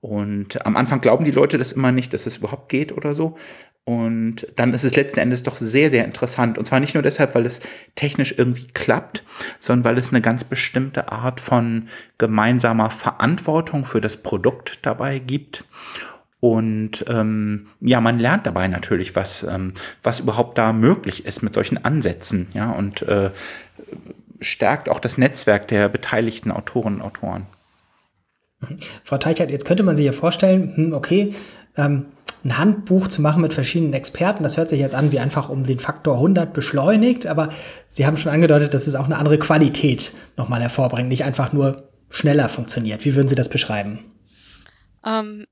Und 0.00 0.64
am 0.64 0.76
Anfang 0.76 1.00
glauben 1.00 1.24
die 1.24 1.30
Leute 1.30 1.58
das 1.58 1.72
immer 1.72 1.92
nicht, 1.92 2.12
dass 2.14 2.26
es 2.26 2.36
überhaupt 2.36 2.68
geht 2.68 2.92
oder 2.92 3.14
so. 3.14 3.36
Und 3.84 4.46
dann 4.56 4.74
ist 4.74 4.84
es 4.84 4.96
letzten 4.96 5.18
Endes 5.18 5.44
doch 5.44 5.56
sehr, 5.56 5.88
sehr 5.88 6.04
interessant. 6.04 6.58
Und 6.58 6.66
zwar 6.66 6.78
nicht 6.78 6.92
nur 6.92 7.02
deshalb, 7.02 7.34
weil 7.34 7.46
es 7.46 7.60
technisch 7.94 8.34
irgendwie 8.36 8.66
klappt, 8.66 9.24
sondern 9.58 9.84
weil 9.84 9.98
es 9.98 10.10
eine 10.10 10.20
ganz 10.20 10.44
bestimmte 10.44 11.10
Art 11.10 11.40
von 11.40 11.88
gemeinsamer 12.18 12.90
Verantwortung 12.90 13.86
für 13.86 14.02
das 14.02 14.18
Produkt 14.18 14.80
dabei 14.82 15.20
gibt. 15.20 15.64
Und 16.40 17.04
ähm, 17.08 17.68
ja, 17.80 18.00
man 18.00 18.18
lernt 18.18 18.46
dabei 18.46 18.68
natürlich, 18.68 19.16
was, 19.16 19.42
ähm, 19.42 19.72
was 20.02 20.20
überhaupt 20.20 20.58
da 20.58 20.72
möglich 20.72 21.24
ist 21.24 21.42
mit 21.42 21.54
solchen 21.54 21.82
Ansätzen, 21.84 22.48
ja, 22.52 22.70
und 22.70 23.02
äh, 23.02 23.30
stärkt 24.40 24.88
auch 24.88 25.00
das 25.00 25.18
Netzwerk 25.18 25.66
der 25.66 25.88
beteiligten 25.88 26.52
Autorinnen 26.52 27.00
und 27.00 27.06
Autoren. 27.06 27.46
Frau 29.04 29.18
Teichert, 29.18 29.50
jetzt 29.50 29.64
könnte 29.64 29.82
man 29.82 29.96
sich 29.96 30.06
ja 30.06 30.12
vorstellen, 30.12 30.72
hm, 30.74 30.92
okay, 30.92 31.34
ähm, 31.76 32.06
ein 32.44 32.58
Handbuch 32.58 33.08
zu 33.08 33.20
machen 33.20 33.42
mit 33.42 33.52
verschiedenen 33.52 33.92
Experten, 33.94 34.42
das 34.42 34.56
hört 34.56 34.68
sich 34.68 34.78
jetzt 34.78 34.94
an 34.94 35.12
wie 35.12 35.18
einfach 35.18 35.48
um 35.48 35.64
den 35.64 35.80
Faktor 35.80 36.14
100 36.14 36.52
beschleunigt, 36.52 37.26
aber 37.26 37.50
Sie 37.88 38.06
haben 38.06 38.16
schon 38.16 38.32
angedeutet, 38.32 38.74
dass 38.74 38.86
es 38.86 38.94
auch 38.94 39.06
eine 39.06 39.18
andere 39.18 39.38
Qualität 39.38 40.12
nochmal 40.36 40.60
hervorbringt, 40.60 41.08
nicht 41.08 41.24
einfach 41.24 41.52
nur 41.52 41.88
schneller 42.10 42.48
funktioniert. 42.48 43.04
Wie 43.04 43.14
würden 43.14 43.28
Sie 43.28 43.34
das 43.34 43.48
beschreiben? 43.48 44.04
Ähm, 45.04 45.46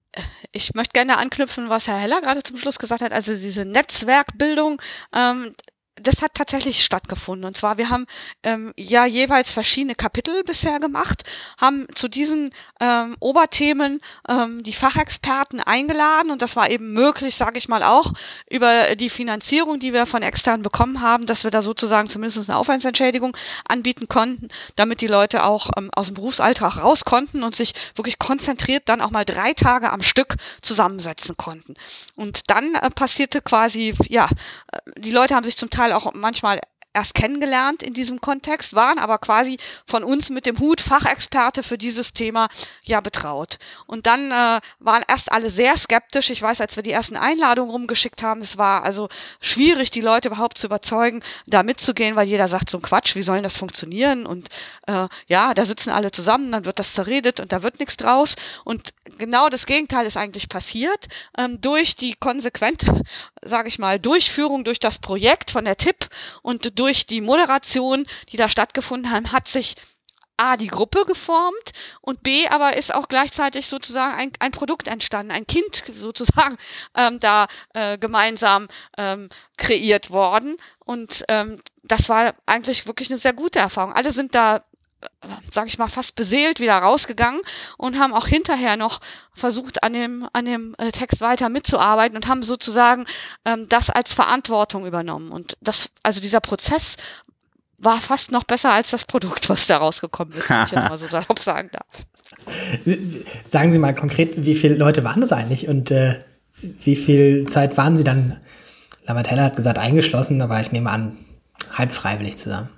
ich 0.52 0.74
möchte 0.74 0.92
gerne 0.92 1.18
anknüpfen, 1.18 1.68
was 1.68 1.88
Herr 1.88 1.98
Heller 1.98 2.20
gerade 2.20 2.42
zum 2.42 2.56
Schluss 2.56 2.78
gesagt 2.78 3.02
hat. 3.02 3.12
Also 3.12 3.32
diese 3.32 3.64
Netzwerkbildung, 3.64 4.80
ähm, 5.14 5.54
das 6.00 6.22
hat 6.22 6.34
tatsächlich 6.34 6.84
stattgefunden. 6.84 7.46
Und 7.46 7.56
zwar, 7.56 7.78
wir 7.78 7.88
haben 7.88 8.06
ähm, 8.42 8.72
ja 8.76 9.06
jeweils 9.06 9.50
verschiedene 9.50 9.94
Kapitel 9.94 10.44
bisher 10.44 10.78
gemacht, 10.80 11.24
haben 11.58 11.86
zu 11.94 12.08
diesen 12.08 12.50
ähm, 12.80 13.16
Oberthemen 13.20 14.00
ähm, 14.28 14.62
die 14.62 14.72
Fachexperten 14.72 15.60
eingeladen 15.60 16.30
und 16.30 16.42
das 16.42 16.56
war 16.56 16.70
eben 16.70 16.92
möglich, 16.92 17.36
sage 17.36 17.58
ich 17.58 17.68
mal 17.68 17.82
auch, 17.82 18.12
über 18.50 18.94
die 18.96 19.10
Finanzierung, 19.10 19.80
die 19.80 19.92
wir 19.92 20.06
von 20.06 20.22
extern 20.22 20.62
bekommen 20.62 21.00
haben, 21.00 21.26
dass 21.26 21.44
wir 21.44 21.50
da 21.50 21.62
sozusagen 21.62 22.08
zumindest 22.08 22.48
eine 22.48 22.58
Aufwandsentschädigung 22.58 23.36
anbieten 23.68 24.08
konnten, 24.08 24.48
damit 24.76 25.00
die 25.00 25.06
Leute 25.06 25.44
auch 25.44 25.70
ähm, 25.76 25.90
aus 25.94 26.06
dem 26.06 26.14
Berufsalltag 26.14 26.78
raus 26.78 27.04
konnten 27.04 27.42
und 27.42 27.54
sich 27.56 27.74
wirklich 27.94 28.18
konzentriert 28.18 28.88
dann 28.88 29.00
auch 29.00 29.10
mal 29.10 29.24
drei 29.24 29.52
Tage 29.52 29.90
am 29.90 30.02
Stück 30.02 30.36
zusammensetzen 30.62 31.36
konnten. 31.36 31.74
Und 32.14 32.50
dann 32.50 32.74
äh, 32.74 32.90
passierte 32.90 33.40
quasi, 33.40 33.94
ja, 34.08 34.28
äh, 34.72 34.78
die 34.98 35.10
Leute 35.10 35.34
haben 35.34 35.44
sich 35.44 35.56
zum 35.56 35.70
Teil 35.70 35.85
auch 35.92 36.12
manchmal 36.14 36.60
erst 36.96 37.14
kennengelernt 37.14 37.82
in 37.82 37.92
diesem 37.92 38.20
Kontext, 38.20 38.74
waren 38.74 38.98
aber 38.98 39.18
quasi 39.18 39.58
von 39.86 40.02
uns 40.02 40.30
mit 40.30 40.46
dem 40.46 40.58
Hut 40.58 40.80
Fachexperte 40.80 41.62
für 41.62 41.78
dieses 41.78 42.12
Thema 42.12 42.48
ja 42.82 43.00
betraut. 43.00 43.58
Und 43.86 44.06
dann 44.06 44.30
äh, 44.30 44.60
waren 44.80 45.04
erst 45.06 45.30
alle 45.30 45.50
sehr 45.50 45.76
skeptisch. 45.76 46.30
Ich 46.30 46.40
weiß, 46.40 46.60
als 46.60 46.76
wir 46.76 46.82
die 46.82 46.90
ersten 46.90 47.16
Einladungen 47.16 47.70
rumgeschickt 47.70 48.22
haben, 48.22 48.40
es 48.40 48.56
war 48.56 48.82
also 48.84 49.08
schwierig, 49.40 49.90
die 49.90 50.00
Leute 50.00 50.28
überhaupt 50.28 50.56
zu 50.58 50.66
überzeugen, 50.66 51.22
da 51.46 51.62
mitzugehen, 51.62 52.16
weil 52.16 52.26
jeder 52.26 52.48
sagt 52.48 52.70
so 52.70 52.78
ein 52.78 52.82
Quatsch, 52.82 53.14
wie 53.14 53.22
soll 53.22 53.42
das 53.42 53.58
funktionieren? 53.58 54.24
Und 54.24 54.48
äh, 54.86 55.08
ja, 55.26 55.52
da 55.52 55.66
sitzen 55.66 55.90
alle 55.90 56.10
zusammen, 56.10 56.50
dann 56.50 56.64
wird 56.64 56.78
das 56.78 56.94
zerredet 56.94 57.40
und 57.40 57.52
da 57.52 57.62
wird 57.62 57.78
nichts 57.78 57.98
draus. 57.98 58.36
Und 58.64 58.94
genau 59.18 59.50
das 59.50 59.66
Gegenteil 59.66 60.06
ist 60.06 60.16
eigentlich 60.16 60.48
passiert. 60.48 61.08
Ähm, 61.36 61.60
durch 61.60 61.94
die 61.94 62.14
konsequente, 62.14 63.02
sage 63.42 63.68
ich 63.68 63.78
mal, 63.78 64.00
Durchführung 64.00 64.64
durch 64.64 64.80
das 64.80 64.98
Projekt 64.98 65.50
von 65.50 65.66
der 65.66 65.76
TIP 65.76 66.08
und 66.42 66.78
durch 66.78 66.85
durch 66.86 67.04
die 67.04 67.20
Moderation, 67.20 68.06
die 68.28 68.36
da 68.36 68.48
stattgefunden 68.48 69.10
haben, 69.10 69.32
hat 69.32 69.48
sich 69.48 69.74
A, 70.36 70.56
die 70.56 70.68
Gruppe 70.68 71.04
geformt 71.04 71.72
und 72.00 72.22
B, 72.22 72.46
aber 72.46 72.76
ist 72.76 72.94
auch 72.94 73.08
gleichzeitig 73.08 73.66
sozusagen 73.66 74.14
ein, 74.14 74.32
ein 74.38 74.52
Produkt 74.52 74.86
entstanden, 74.86 75.32
ein 75.32 75.48
Kind 75.48 75.82
sozusagen 75.92 76.58
ähm, 76.94 77.18
da 77.18 77.48
äh, 77.74 77.98
gemeinsam 77.98 78.68
ähm, 78.96 79.30
kreiert 79.56 80.10
worden. 80.10 80.58
Und 80.78 81.24
ähm, 81.26 81.60
das 81.82 82.08
war 82.08 82.34
eigentlich 82.46 82.86
wirklich 82.86 83.10
eine 83.10 83.18
sehr 83.18 83.32
gute 83.32 83.58
Erfahrung. 83.58 83.92
Alle 83.92 84.12
sind 84.12 84.36
da 84.36 84.62
sage 85.50 85.68
ich 85.68 85.78
mal, 85.78 85.88
fast 85.88 86.14
beseelt 86.14 86.60
wieder 86.60 86.74
rausgegangen 86.74 87.40
und 87.76 87.98
haben 87.98 88.12
auch 88.12 88.26
hinterher 88.26 88.76
noch 88.76 89.00
versucht, 89.32 89.82
an 89.82 89.92
dem, 89.92 90.28
an 90.32 90.44
dem 90.44 90.74
äh, 90.78 90.92
Text 90.92 91.20
weiter 91.20 91.48
mitzuarbeiten 91.48 92.16
und 92.16 92.26
haben 92.26 92.42
sozusagen 92.42 93.06
ähm, 93.44 93.68
das 93.68 93.90
als 93.90 94.14
Verantwortung 94.14 94.86
übernommen. 94.86 95.30
Und 95.30 95.56
das, 95.60 95.88
also 96.02 96.20
dieser 96.20 96.40
Prozess 96.40 96.96
war 97.78 98.00
fast 98.00 98.32
noch 98.32 98.44
besser 98.44 98.72
als 98.72 98.90
das 98.90 99.04
Produkt, 99.04 99.48
was 99.48 99.66
da 99.66 99.78
rausgekommen 99.78 100.34
ist, 100.34 100.48
wenn 100.48 100.64
ich 100.64 100.72
jetzt 100.72 100.88
mal 100.88 100.98
so 100.98 101.06
salopp 101.08 101.38
sagen 101.40 101.70
darf. 101.72 102.06
Sagen 103.44 103.72
Sie 103.72 103.78
mal 103.78 103.94
konkret, 103.94 104.44
wie 104.44 104.54
viele 104.54 104.76
Leute 104.76 105.04
waren 105.04 105.20
das 105.20 105.32
eigentlich 105.32 105.68
und 105.68 105.90
äh, 105.90 106.20
wie 106.60 106.96
viel 106.96 107.46
Zeit 107.48 107.76
waren 107.76 107.96
Sie 107.96 108.04
dann, 108.04 108.40
Lamatella 109.06 109.44
hat 109.44 109.56
gesagt, 109.56 109.78
eingeschlossen, 109.78 110.40
aber 110.40 110.60
ich 110.60 110.72
nehme 110.72 110.90
an, 110.90 111.18
halb 111.72 111.92
freiwillig 111.92 112.36
zusammen. 112.36 112.70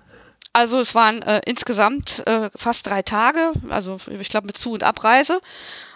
Also 0.52 0.80
es 0.80 0.94
waren 0.94 1.22
äh, 1.22 1.40
insgesamt 1.44 2.26
äh, 2.26 2.50
fast 2.56 2.86
drei 2.86 3.02
Tage, 3.02 3.52
also 3.68 3.98
ich 4.20 4.28
glaube 4.28 4.46
mit 4.46 4.58
Zu- 4.58 4.72
und 4.72 4.82
Abreise. 4.82 5.40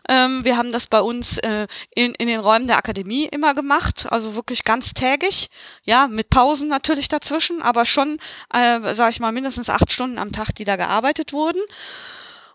Ähm, 0.09 0.44
wir 0.44 0.56
haben 0.56 0.73
das 0.73 0.87
bei 0.87 1.00
uns 1.00 1.38
äh, 1.38 1.66
in, 1.94 2.14
in 2.14 2.26
den 2.26 2.40
Räumen 2.40 2.66
der 2.66 2.76
Akademie 2.76 3.25
immer 3.26 3.54
gemacht, 3.54 4.06
also 4.11 4.35
wirklich 4.35 4.64
ganztägig, 4.64 5.49
ja, 5.85 6.09
mit 6.09 6.28
Pausen 6.28 6.68
natürlich 6.68 7.09
dazwischen, 7.09 7.62
aber 7.62 7.87
schon, 7.87 8.18
äh, 8.52 8.94
sage 8.94 9.11
ich 9.11 9.21
mal, 9.21 9.32
mindestens 9.32 9.71
acht 9.71 9.92
Stunden 9.92 10.18
am 10.18 10.32
Tag, 10.32 10.54
die 10.54 10.64
da 10.64 10.76
gearbeitet 10.76 11.32
wurden. 11.32 11.61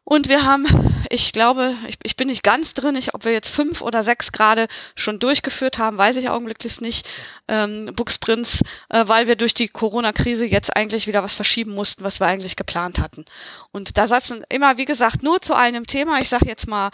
Und 0.10 0.30
wir 0.30 0.46
haben, 0.46 0.66
ich 1.10 1.34
glaube, 1.34 1.76
ich, 1.86 1.98
ich 2.02 2.16
bin 2.16 2.30
nicht 2.30 2.42
ganz 2.42 2.74
drin, 2.74 2.96
ich, 2.96 3.14
ob 3.14 3.26
wir 3.26 3.34
jetzt 3.34 3.50
fünf 3.50 3.82
oder 3.82 4.06
sechs 4.06 4.32
gerade 4.32 4.70
schon 4.96 5.20
durchgeführt 5.20 5.80
haben, 5.80 5.98
weiß 5.98 6.16
ich 6.16 6.30
augenblicklich 6.30 6.80
nicht, 6.80 7.06
ähm, 7.50 7.92
Buchsprints, 7.94 8.62
äh, 8.88 9.04
weil 9.06 9.28
wir 9.28 9.36
durch 9.36 9.54
die 9.54 9.68
Corona-Krise 9.68 10.46
jetzt 10.46 10.74
eigentlich 10.78 11.08
wieder 11.08 11.24
was 11.24 11.34
verschieben 11.34 11.76
mussten, 11.76 12.06
was 12.06 12.22
wir 12.22 12.28
eigentlich 12.28 12.56
geplant 12.56 13.00
hatten. 13.00 13.26
Und 13.74 13.98
da 13.98 14.08
saßen 14.08 14.46
immer, 14.48 14.78
wie 14.78 14.86
gesagt, 14.86 15.24
nur 15.24 15.42
zu 15.42 15.54
einem 15.54 15.86
Thema, 15.86 16.20
ich 16.22 16.30
sage 16.30 16.48
jetzt 16.48 16.70
mal 16.70 16.92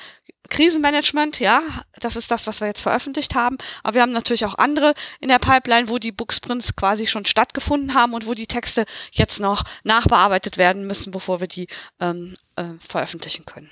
Krisenmanagement, 0.49 1.39
ja, 1.39 1.61
das 1.99 2.15
ist 2.15 2.29
das, 2.29 2.47
was 2.47 2.59
wir 2.59 2.67
jetzt 2.67 2.81
veröffentlicht 2.81 3.33
haben. 3.33 3.57
Aber 3.81 3.95
wir 3.95 4.01
haben 4.01 4.11
natürlich 4.11 4.45
auch 4.45 4.57
andere 4.57 4.93
in 5.19 5.29
der 5.29 5.39
Pipeline, 5.39 5.89
wo 5.89 5.97
die 5.97 6.11
Booksprints 6.11 6.75
quasi 6.75 7.07
schon 7.07 7.25
stattgefunden 7.25 7.93
haben 7.93 8.13
und 8.13 8.27
wo 8.27 8.33
die 8.33 8.47
Texte 8.47 8.85
jetzt 9.11 9.39
noch 9.39 9.63
nachbearbeitet 9.83 10.57
werden 10.57 10.85
müssen, 10.85 11.11
bevor 11.11 11.39
wir 11.39 11.47
die 11.47 11.67
ähm, 11.99 12.33
äh, 12.55 12.65
veröffentlichen 12.87 13.45
können. 13.45 13.69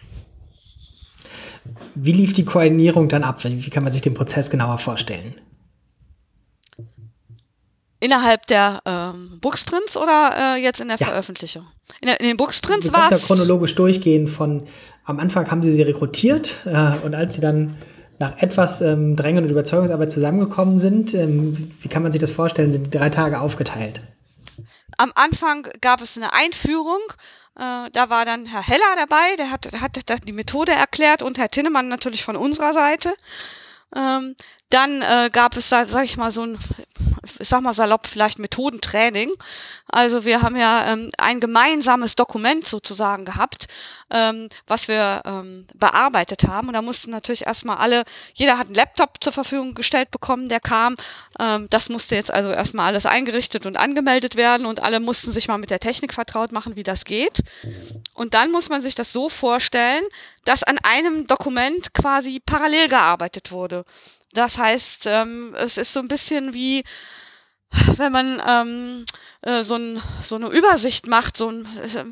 Wie 1.93 2.13
lief 2.13 2.33
die 2.33 2.45
Koordinierung 2.45 3.09
dann 3.09 3.23
ab? 3.23 3.43
Wie 3.43 3.69
kann 3.69 3.83
man 3.83 3.93
sich 3.93 4.01
den 4.01 4.13
Prozess 4.13 4.49
genauer 4.49 4.77
vorstellen? 4.77 5.35
Innerhalb 8.01 8.47
der 8.47 8.81
ähm, 8.85 9.37
Booksprints 9.39 9.95
oder 9.95 10.55
äh, 10.55 10.61
jetzt 10.61 10.81
in 10.81 10.89
der 10.89 10.97
ja. 10.97 11.05
Veröffentlichung? 11.05 11.67
In, 12.01 12.07
der, 12.07 12.19
in 12.19 12.27
den 12.27 12.35
Booksprints 12.35 12.91
war 12.91 13.11
es. 13.11 13.21
ja 13.21 13.27
chronologisch 13.27 13.75
durchgehen 13.75 14.27
von 14.27 14.67
am 15.05 15.19
Anfang 15.19 15.49
haben 15.49 15.61
sie 15.61 15.69
sie 15.69 15.83
rekrutiert 15.83 16.55
äh, 16.65 16.97
und 17.05 17.15
als 17.15 17.35
sie 17.35 17.41
dann 17.41 17.77
nach 18.17 18.37
etwas 18.37 18.81
ähm, 18.81 19.15
Drängen 19.15 19.43
und 19.43 19.49
Überzeugungsarbeit 19.49 20.11
zusammengekommen 20.11 20.79
sind, 20.79 21.13
ähm, 21.13 21.71
wie 21.79 21.89
kann 21.89 22.03
man 22.03 22.11
sich 22.11 22.21
das 22.21 22.31
vorstellen, 22.31 22.71
sind 22.71 22.87
die 22.87 22.97
drei 22.97 23.09
Tage 23.09 23.39
aufgeteilt? 23.39 24.01
Am 24.97 25.11
Anfang 25.15 25.67
gab 25.81 26.01
es 26.01 26.17
eine 26.17 26.33
Einführung. 26.33 26.99
Äh, 27.55 27.89
da 27.91 28.09
war 28.09 28.25
dann 28.25 28.45
Herr 28.45 28.65
Heller 28.65 28.95
dabei, 28.95 29.35
der 29.37 29.51
hat, 29.51 29.67
hat 29.81 30.27
die 30.27 30.33
Methode 30.33 30.71
erklärt 30.71 31.21
und 31.21 31.37
Herr 31.37 31.49
Tinnemann 31.49 31.87
natürlich 31.87 32.23
von 32.23 32.35
unserer 32.35 32.73
Seite. 32.73 33.13
Ähm, 33.95 34.35
dann 34.69 35.01
äh, 35.01 35.29
gab 35.31 35.57
es 35.57 35.69
da, 35.69 35.85
sag 35.85 36.05
ich 36.05 36.17
mal, 36.17 36.31
so 36.31 36.43
ein, 36.43 36.57
ich 37.39 37.47
sag 37.47 37.61
mal 37.61 37.73
salopp, 37.73 38.07
vielleicht 38.07 38.39
Methodentraining. 38.39 39.31
Also 39.87 40.25
wir 40.25 40.41
haben 40.41 40.55
ja 40.55 40.91
ähm, 40.91 41.09
ein 41.17 41.39
gemeinsames 41.39 42.15
Dokument 42.15 42.65
sozusagen 42.67 43.25
gehabt, 43.25 43.67
ähm, 44.09 44.49
was 44.67 44.87
wir 44.87 45.21
ähm, 45.25 45.67
bearbeitet 45.73 46.47
haben. 46.47 46.67
Und 46.67 46.73
da 46.73 46.81
mussten 46.81 47.11
natürlich 47.11 47.45
erstmal 47.45 47.77
alle, 47.77 48.03
jeder 48.33 48.57
hat 48.57 48.67
einen 48.67 48.75
Laptop 48.75 49.23
zur 49.23 49.33
Verfügung 49.33 49.75
gestellt 49.75 50.11
bekommen, 50.11 50.49
der 50.49 50.59
kam. 50.59 50.95
Ähm, 51.39 51.67
das 51.69 51.89
musste 51.89 52.15
jetzt 52.15 52.31
also 52.31 52.51
erstmal 52.51 52.87
alles 52.87 53.05
eingerichtet 53.05 53.65
und 53.65 53.77
angemeldet 53.77 54.35
werden 54.35 54.65
und 54.65 54.81
alle 54.81 54.99
mussten 54.99 55.31
sich 55.31 55.47
mal 55.47 55.57
mit 55.57 55.69
der 55.69 55.79
Technik 55.79 56.13
vertraut 56.13 56.51
machen, 56.51 56.75
wie 56.75 56.83
das 56.83 57.05
geht. 57.05 57.41
Und 58.13 58.33
dann 58.33 58.51
muss 58.51 58.69
man 58.69 58.81
sich 58.81 58.95
das 58.95 59.13
so 59.13 59.29
vorstellen, 59.29 60.03
dass 60.45 60.63
an 60.63 60.79
einem 60.83 61.27
Dokument 61.27 61.93
quasi 61.93 62.39
parallel 62.39 62.87
gearbeitet 62.87 63.51
wurde. 63.51 63.85
Das 64.33 64.57
heißt, 64.57 65.05
ähm, 65.07 65.55
es 65.57 65.77
ist 65.77 65.93
so 65.93 65.99
ein 65.99 66.07
bisschen 66.07 66.53
wie, 66.53 66.83
wenn 67.97 68.11
man 68.11 68.41
ähm, 68.47 69.05
äh, 69.41 69.63
so, 69.63 69.75
ein, 69.75 70.01
so 70.23 70.35
eine 70.35 70.47
Übersicht 70.47 71.07
macht, 71.07 71.37
so 71.37 71.49
ein, 71.49 71.65
äh, 71.79 72.03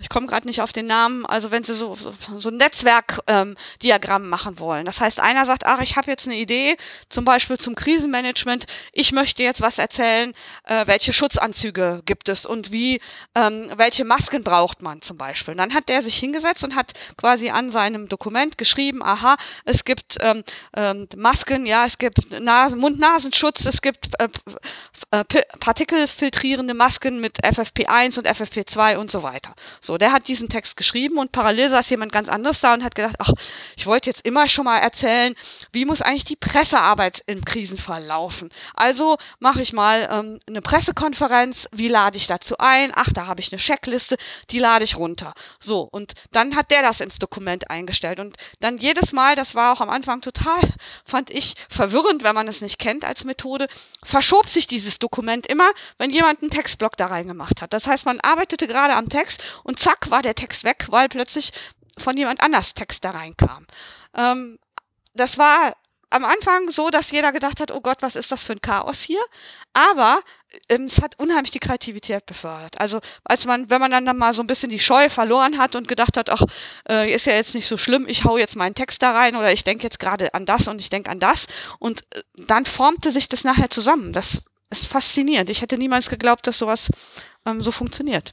ich 0.00 0.08
komme 0.08 0.26
gerade 0.26 0.46
nicht 0.46 0.62
auf 0.62 0.72
den 0.72 0.86
Namen, 0.86 1.26
also 1.26 1.50
wenn 1.50 1.64
Sie 1.64 1.74
so, 1.74 1.94
so, 1.96 2.12
so 2.36 2.50
ein 2.50 2.56
Netzwerkdiagramm 2.56 4.22
ähm, 4.22 4.28
machen 4.28 4.60
wollen. 4.60 4.84
Das 4.84 5.00
heißt, 5.00 5.18
einer 5.18 5.44
sagt, 5.44 5.66
ach, 5.66 5.80
ich 5.82 5.96
habe 5.96 6.10
jetzt 6.10 6.28
eine 6.28 6.36
Idee, 6.36 6.76
zum 7.08 7.24
Beispiel 7.24 7.58
zum 7.58 7.74
Krisenmanagement, 7.74 8.66
ich 8.92 9.10
möchte 9.10 9.42
jetzt 9.42 9.60
was 9.60 9.78
erzählen, 9.78 10.34
äh, 10.64 10.86
welche 10.86 11.12
Schutzanzüge 11.12 12.02
gibt 12.06 12.28
es 12.28 12.46
und 12.46 12.70
wie, 12.70 13.00
ähm, 13.34 13.72
welche 13.76 14.04
Masken 14.04 14.44
braucht 14.44 14.82
man 14.82 15.02
zum 15.02 15.16
Beispiel. 15.16 15.52
Und 15.52 15.58
dann 15.58 15.74
hat 15.74 15.88
der 15.88 16.02
sich 16.02 16.16
hingesetzt 16.16 16.62
und 16.62 16.76
hat 16.76 16.92
quasi 17.16 17.50
an 17.50 17.70
seinem 17.70 18.08
Dokument 18.08 18.56
geschrieben, 18.56 19.02
aha, 19.02 19.36
es 19.64 19.84
gibt 19.84 20.18
ähm, 20.20 20.44
ähm, 20.76 21.08
Masken, 21.16 21.66
ja, 21.66 21.86
es 21.86 21.98
gibt 21.98 22.18
Mund-Nasenschutz, 22.30 23.64
es 23.64 23.82
gibt 23.82 24.10
äh, 24.20 24.28
äh, 25.10 25.24
partikelfiltrierende 25.58 26.74
Masken 26.74 27.20
mit 27.20 27.44
FFP1 27.44 28.18
und 28.18 28.28
FFP2 28.28 28.96
und 28.96 29.10
so 29.10 29.24
weiter. 29.24 29.54
So, 29.88 29.96
der 29.96 30.12
hat 30.12 30.28
diesen 30.28 30.50
Text 30.50 30.76
geschrieben 30.76 31.16
und 31.16 31.32
parallel 31.32 31.70
saß 31.70 31.88
jemand 31.88 32.12
ganz 32.12 32.28
anderes 32.28 32.60
da 32.60 32.74
und 32.74 32.84
hat 32.84 32.94
gedacht, 32.94 33.16
ach, 33.20 33.32
ich 33.74 33.86
wollte 33.86 34.10
jetzt 34.10 34.26
immer 34.26 34.46
schon 34.46 34.66
mal 34.66 34.76
erzählen, 34.76 35.34
wie 35.72 35.86
muss 35.86 36.02
eigentlich 36.02 36.24
die 36.24 36.36
Pressearbeit 36.36 37.22
im 37.24 37.42
Krisenfall 37.42 38.04
laufen. 38.04 38.50
Also 38.74 39.16
mache 39.38 39.62
ich 39.62 39.72
mal 39.72 40.06
ähm, 40.12 40.40
eine 40.46 40.60
Pressekonferenz, 40.60 41.70
wie 41.72 41.88
lade 41.88 42.18
ich 42.18 42.26
dazu 42.26 42.58
ein? 42.58 42.92
Ach, 42.94 43.10
da 43.14 43.28
habe 43.28 43.40
ich 43.40 43.50
eine 43.50 43.62
Checkliste, 43.62 44.18
die 44.50 44.58
lade 44.58 44.84
ich 44.84 44.98
runter. 44.98 45.32
So, 45.58 45.88
und 45.90 46.12
dann 46.32 46.54
hat 46.54 46.70
der 46.70 46.82
das 46.82 47.00
ins 47.00 47.18
Dokument 47.18 47.70
eingestellt. 47.70 48.20
Und 48.20 48.36
dann 48.60 48.76
jedes 48.76 49.14
Mal, 49.14 49.36
das 49.36 49.54
war 49.54 49.72
auch 49.72 49.80
am 49.80 49.88
Anfang 49.88 50.20
total, 50.20 50.60
fand 51.06 51.30
ich 51.30 51.54
verwirrend, 51.70 52.24
wenn 52.24 52.34
man 52.34 52.46
es 52.46 52.60
nicht 52.60 52.78
kennt 52.78 53.06
als 53.06 53.24
Methode, 53.24 53.68
verschob 54.04 54.50
sich 54.50 54.66
dieses 54.66 54.98
Dokument 54.98 55.46
immer, 55.46 55.70
wenn 55.96 56.10
jemand 56.10 56.42
einen 56.42 56.50
Textblock 56.50 56.98
da 56.98 57.06
reingemacht 57.06 57.62
hat. 57.62 57.72
Das 57.72 57.86
heißt, 57.86 58.04
man 58.04 58.20
arbeitete 58.20 58.66
gerade 58.66 58.92
am 58.92 59.08
Text 59.08 59.42
und 59.64 59.77
zack 59.78 60.10
war 60.10 60.22
der 60.22 60.34
Text 60.34 60.64
weg, 60.64 60.86
weil 60.90 61.08
plötzlich 61.08 61.52
von 61.96 62.16
jemand 62.16 62.42
anders 62.42 62.74
Text 62.74 63.04
da 63.04 63.10
reinkam. 63.10 63.66
Ähm, 64.14 64.58
das 65.14 65.38
war 65.38 65.74
am 66.10 66.24
Anfang 66.24 66.70
so, 66.70 66.88
dass 66.88 67.10
jeder 67.10 67.32
gedacht 67.32 67.60
hat, 67.60 67.70
oh 67.70 67.80
Gott, 67.80 67.98
was 68.00 68.16
ist 68.16 68.32
das 68.32 68.42
für 68.42 68.54
ein 68.54 68.62
Chaos 68.62 69.02
hier? 69.02 69.20
Aber 69.74 70.20
ähm, 70.68 70.84
es 70.84 71.02
hat 71.02 71.18
unheimlich 71.18 71.50
die 71.50 71.58
Kreativität 71.58 72.24
befördert. 72.24 72.80
Also 72.80 73.00
als 73.24 73.44
man, 73.44 73.68
wenn 73.68 73.80
man 73.80 73.90
dann, 73.90 74.16
mal 74.16 74.32
so 74.32 74.42
ein 74.42 74.46
bisschen 74.46 74.70
die 74.70 74.78
Scheu 74.78 75.10
verloren 75.10 75.58
hat 75.58 75.76
und 75.76 75.86
gedacht 75.86 76.16
hat, 76.16 76.30
ach, 76.30 76.44
äh, 76.88 77.12
ist 77.12 77.26
ja 77.26 77.34
jetzt 77.34 77.54
nicht 77.54 77.68
so 77.68 77.76
schlimm, 77.76 78.06
ich 78.08 78.24
hau 78.24 78.38
jetzt 78.38 78.56
meinen 78.56 78.74
Text 78.74 79.02
da 79.02 79.12
rein 79.12 79.36
oder 79.36 79.52
ich 79.52 79.64
denke 79.64 79.84
jetzt 79.84 79.98
gerade 79.98 80.32
an 80.32 80.46
das 80.46 80.66
und 80.66 80.80
ich 80.80 80.88
denke 80.88 81.10
an 81.10 81.20
das 81.20 81.46
und 81.78 82.04
äh, 82.14 82.22
dann 82.46 82.64
formte 82.64 83.12
sich 83.12 83.28
das 83.28 83.44
nachher 83.44 83.68
zusammen. 83.68 84.12
Das 84.12 84.42
ist 84.70 84.86
faszinierend. 84.86 85.50
Ich 85.50 85.60
hätte 85.60 85.76
niemals 85.76 86.08
geglaubt, 86.08 86.46
dass 86.46 86.58
sowas 86.58 86.90
ähm, 87.44 87.60
so 87.60 87.70
funktioniert. 87.70 88.32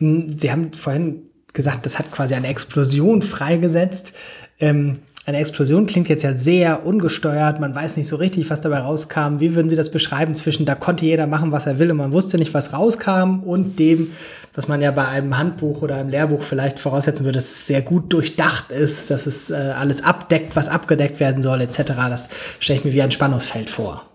Hm, 0.00 0.38
Sie 0.38 0.50
haben 0.50 0.72
vorhin 0.72 1.22
gesagt, 1.52 1.86
das 1.86 1.98
hat 1.98 2.10
quasi 2.10 2.34
eine 2.34 2.48
Explosion 2.48 3.22
freigesetzt. 3.22 4.12
Ähm, 4.58 4.98
eine 5.26 5.38
Explosion 5.38 5.86
klingt 5.86 6.08
jetzt 6.08 6.22
ja 6.22 6.32
sehr 6.32 6.84
ungesteuert, 6.84 7.60
man 7.60 7.74
weiß 7.74 7.96
nicht 7.98 8.08
so 8.08 8.16
richtig, 8.16 8.48
was 8.48 8.62
dabei 8.62 8.78
rauskam. 8.78 9.38
Wie 9.38 9.54
würden 9.54 9.68
Sie 9.68 9.76
das 9.76 9.90
beschreiben 9.90 10.34
zwischen, 10.34 10.64
da 10.64 10.74
konnte 10.74 11.04
jeder 11.04 11.26
machen, 11.26 11.52
was 11.52 11.66
er 11.66 11.78
will 11.78 11.90
und 11.90 11.98
man 11.98 12.12
wusste 12.12 12.38
nicht, 12.38 12.54
was 12.54 12.72
rauskam 12.72 13.40
und 13.44 13.78
dem, 13.78 14.12
was 14.54 14.66
man 14.66 14.80
ja 14.80 14.90
bei 14.90 15.06
einem 15.06 15.36
Handbuch 15.36 15.82
oder 15.82 15.96
einem 15.96 16.08
Lehrbuch 16.08 16.42
vielleicht 16.42 16.80
voraussetzen 16.80 17.24
würde, 17.24 17.38
dass 17.38 17.50
es 17.50 17.66
sehr 17.66 17.82
gut 17.82 18.12
durchdacht 18.12 18.72
ist, 18.72 19.10
dass 19.10 19.26
es 19.26 19.50
äh, 19.50 19.54
alles 19.54 20.02
abdeckt, 20.02 20.56
was 20.56 20.68
abgedeckt 20.68 21.20
werden 21.20 21.42
soll, 21.42 21.60
etc. 21.60 21.82
Das 22.08 22.28
stelle 22.58 22.78
ich 22.78 22.84
mir 22.84 22.92
wie 22.92 23.02
ein 23.02 23.12
Spannungsfeld 23.12 23.68
vor. 23.70 24.09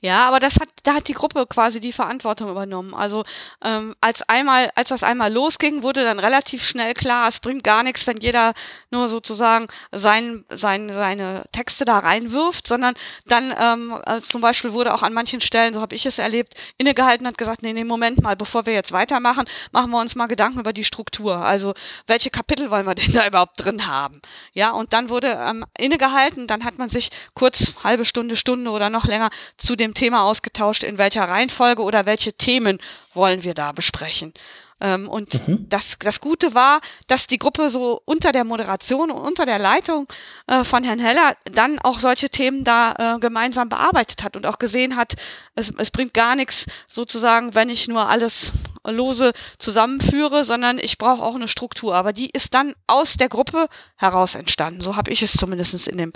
Ja, 0.00 0.28
aber 0.28 0.38
das 0.38 0.60
hat, 0.60 0.68
da 0.84 0.94
hat 0.94 1.08
die 1.08 1.12
Gruppe 1.12 1.44
quasi 1.46 1.80
die 1.80 1.92
Verantwortung 1.92 2.48
übernommen. 2.48 2.94
Also 2.94 3.24
ähm, 3.64 3.96
als 4.00 4.22
einmal, 4.28 4.70
als 4.76 4.90
das 4.90 5.02
einmal 5.02 5.32
losging, 5.32 5.82
wurde 5.82 6.04
dann 6.04 6.20
relativ 6.20 6.64
schnell 6.64 6.94
klar, 6.94 7.28
es 7.28 7.40
bringt 7.40 7.64
gar 7.64 7.82
nichts, 7.82 8.06
wenn 8.06 8.18
jeder 8.18 8.52
nur 8.92 9.08
sozusagen 9.08 9.66
sein, 9.90 10.44
sein, 10.50 10.88
seine 10.92 11.42
Texte 11.50 11.84
da 11.84 11.98
reinwirft, 11.98 12.68
sondern 12.68 12.94
dann 13.26 13.52
ähm, 13.60 13.92
also 14.04 14.24
zum 14.28 14.40
Beispiel 14.40 14.72
wurde 14.72 14.94
auch 14.94 15.02
an 15.02 15.12
manchen 15.12 15.40
Stellen, 15.40 15.74
so 15.74 15.80
habe 15.80 15.96
ich 15.96 16.06
es 16.06 16.20
erlebt, 16.20 16.54
innegehalten 16.76 17.26
hat 17.26 17.36
gesagt, 17.36 17.62
nee, 17.62 17.72
nee, 17.72 17.82
Moment 17.82 18.22
mal, 18.22 18.36
bevor 18.36 18.66
wir 18.66 18.74
jetzt 18.74 18.92
weitermachen, 18.92 19.46
machen 19.72 19.90
wir 19.90 19.98
uns 19.98 20.14
mal 20.14 20.26
Gedanken 20.26 20.60
über 20.60 20.72
die 20.72 20.84
Struktur. 20.84 21.36
Also 21.38 21.74
welche 22.06 22.30
Kapitel 22.30 22.70
wollen 22.70 22.86
wir 22.86 22.94
denn 22.94 23.12
da 23.12 23.26
überhaupt 23.26 23.64
drin 23.64 23.88
haben? 23.88 24.22
Ja, 24.52 24.70
und 24.70 24.92
dann 24.92 25.08
wurde 25.08 25.40
ähm, 25.44 25.64
innegehalten, 25.76 26.46
dann 26.46 26.64
hat 26.64 26.78
man 26.78 26.88
sich 26.88 27.10
kurz 27.34 27.74
halbe 27.82 28.04
Stunde, 28.04 28.36
Stunde 28.36 28.70
oder 28.70 28.90
noch 28.90 29.04
länger 29.04 29.30
zu 29.56 29.74
dem 29.74 29.87
dem 29.88 29.94
Thema 29.94 30.24
ausgetauscht, 30.24 30.82
in 30.82 30.98
welcher 30.98 31.24
Reihenfolge 31.24 31.82
oder 31.82 32.06
welche 32.06 32.32
Themen 32.32 32.78
wollen 33.14 33.44
wir 33.44 33.54
da 33.54 33.72
besprechen. 33.72 34.32
Ähm, 34.80 35.08
und 35.08 35.48
mhm. 35.48 35.68
das, 35.68 35.96
das 35.98 36.20
Gute 36.20 36.54
war, 36.54 36.80
dass 37.08 37.26
die 37.26 37.38
Gruppe 37.38 37.68
so 37.70 38.00
unter 38.04 38.30
der 38.30 38.44
Moderation 38.44 39.10
und 39.10 39.18
unter 39.18 39.44
der 39.44 39.58
Leitung 39.58 40.06
äh, 40.46 40.62
von 40.62 40.84
Herrn 40.84 41.00
Heller 41.00 41.34
dann 41.52 41.78
auch 41.80 41.98
solche 41.98 42.30
Themen 42.30 42.62
da 42.62 43.16
äh, 43.16 43.18
gemeinsam 43.18 43.68
bearbeitet 43.68 44.22
hat 44.22 44.36
und 44.36 44.46
auch 44.46 44.58
gesehen 44.58 44.94
hat, 44.94 45.14
es, 45.56 45.72
es 45.78 45.90
bringt 45.90 46.14
gar 46.14 46.36
nichts 46.36 46.66
sozusagen, 46.86 47.54
wenn 47.54 47.70
ich 47.70 47.88
nur 47.88 48.08
alles 48.08 48.52
lose 48.84 49.32
zusammenführe, 49.58 50.44
sondern 50.44 50.78
ich 50.78 50.96
brauche 50.96 51.22
auch 51.22 51.34
eine 51.34 51.48
Struktur. 51.48 51.94
Aber 51.94 52.12
die 52.12 52.30
ist 52.30 52.54
dann 52.54 52.74
aus 52.86 53.16
der 53.16 53.28
Gruppe 53.28 53.68
heraus 53.96 54.36
entstanden. 54.36 54.80
So 54.80 54.96
habe 54.96 55.10
ich 55.10 55.22
es 55.22 55.32
zumindest 55.32 55.88
in 55.88 55.98
dem 55.98 56.12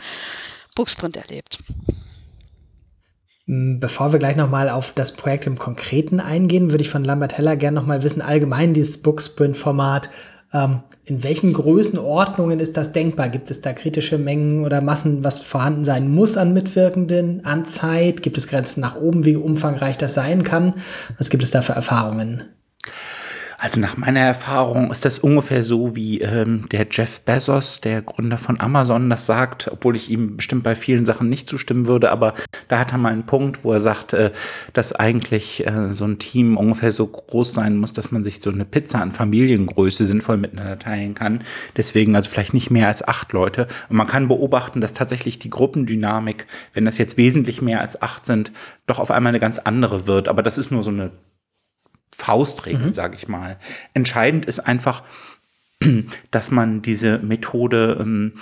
Booksprint 0.74 1.16
erlebt. 1.16 1.58
Bevor 3.46 4.12
wir 4.12 4.20
gleich 4.20 4.36
nochmal 4.36 4.68
auf 4.68 4.92
das 4.92 5.12
Projekt 5.12 5.46
im 5.46 5.58
Konkreten 5.58 6.20
eingehen, 6.20 6.70
würde 6.70 6.82
ich 6.82 6.90
von 6.90 7.04
Lambert 7.04 7.36
Heller 7.36 7.56
gerne 7.56 7.74
nochmal 7.74 8.04
wissen, 8.04 8.22
allgemein 8.22 8.72
dieses 8.72 9.02
Booksprint-Format, 9.02 10.10
ähm, 10.52 10.80
in 11.04 11.24
welchen 11.24 11.52
Größenordnungen 11.52 12.60
ist 12.60 12.76
das 12.76 12.92
denkbar? 12.92 13.28
Gibt 13.30 13.50
es 13.50 13.60
da 13.60 13.72
kritische 13.72 14.18
Mengen 14.18 14.64
oder 14.64 14.80
Massen, 14.80 15.24
was 15.24 15.40
vorhanden 15.40 15.84
sein 15.84 16.08
muss 16.08 16.36
an 16.36 16.52
Mitwirkenden, 16.52 17.44
an 17.44 17.66
Zeit? 17.66 18.22
Gibt 18.22 18.38
es 18.38 18.46
Grenzen 18.46 18.80
nach 18.80 18.96
oben, 18.96 19.24
wie 19.24 19.34
umfangreich 19.34 19.98
das 19.98 20.14
sein 20.14 20.44
kann? 20.44 20.74
Was 21.18 21.30
gibt 21.30 21.42
es 21.42 21.50
da 21.50 21.62
für 21.62 21.72
Erfahrungen? 21.72 22.44
Also 23.62 23.78
nach 23.78 23.96
meiner 23.96 24.18
Erfahrung 24.18 24.90
ist 24.90 25.04
das 25.04 25.20
ungefähr 25.20 25.62
so, 25.62 25.94
wie 25.94 26.20
ähm, 26.20 26.68
der 26.72 26.84
Jeff 26.90 27.20
Bezos, 27.20 27.80
der 27.80 28.02
Gründer 28.02 28.36
von 28.36 28.58
Amazon, 28.58 29.08
das 29.08 29.24
sagt, 29.24 29.70
obwohl 29.70 29.94
ich 29.94 30.10
ihm 30.10 30.36
bestimmt 30.36 30.64
bei 30.64 30.74
vielen 30.74 31.04
Sachen 31.04 31.28
nicht 31.28 31.48
zustimmen 31.48 31.86
würde, 31.86 32.10
aber 32.10 32.34
da 32.66 32.80
hat 32.80 32.90
er 32.90 32.98
mal 32.98 33.12
einen 33.12 33.24
Punkt, 33.24 33.62
wo 33.62 33.72
er 33.72 33.78
sagt, 33.78 34.14
äh, 34.14 34.32
dass 34.72 34.92
eigentlich 34.92 35.64
äh, 35.64 35.90
so 35.94 36.04
ein 36.04 36.18
Team 36.18 36.56
ungefähr 36.56 36.90
so 36.90 37.06
groß 37.06 37.54
sein 37.54 37.76
muss, 37.76 37.92
dass 37.92 38.10
man 38.10 38.24
sich 38.24 38.42
so 38.42 38.50
eine 38.50 38.64
Pizza 38.64 39.00
an 39.00 39.12
Familiengröße 39.12 40.06
sinnvoll 40.06 40.38
miteinander 40.38 40.80
teilen 40.80 41.14
kann. 41.14 41.44
Deswegen 41.76 42.16
also 42.16 42.28
vielleicht 42.30 42.54
nicht 42.54 42.72
mehr 42.72 42.88
als 42.88 43.06
acht 43.06 43.32
Leute. 43.32 43.68
Und 43.88 43.96
man 43.96 44.08
kann 44.08 44.26
beobachten, 44.26 44.80
dass 44.80 44.92
tatsächlich 44.92 45.38
die 45.38 45.50
Gruppendynamik, 45.50 46.48
wenn 46.72 46.84
das 46.84 46.98
jetzt 46.98 47.16
wesentlich 47.16 47.62
mehr 47.62 47.80
als 47.80 48.02
acht 48.02 48.26
sind, 48.26 48.50
doch 48.88 48.98
auf 48.98 49.12
einmal 49.12 49.30
eine 49.30 49.38
ganz 49.38 49.60
andere 49.60 50.08
wird. 50.08 50.26
Aber 50.26 50.42
das 50.42 50.58
ist 50.58 50.72
nur 50.72 50.82
so 50.82 50.90
eine 50.90 51.12
Faustregel, 52.14 52.88
mhm. 52.88 52.92
sage 52.92 53.16
ich 53.16 53.28
mal. 53.28 53.58
Entscheidend 53.94 54.46
ist 54.46 54.60
einfach, 54.60 55.02
dass 56.30 56.50
man 56.50 56.82
diese 56.82 57.18
Methode 57.18 57.98
ähm, 58.00 58.34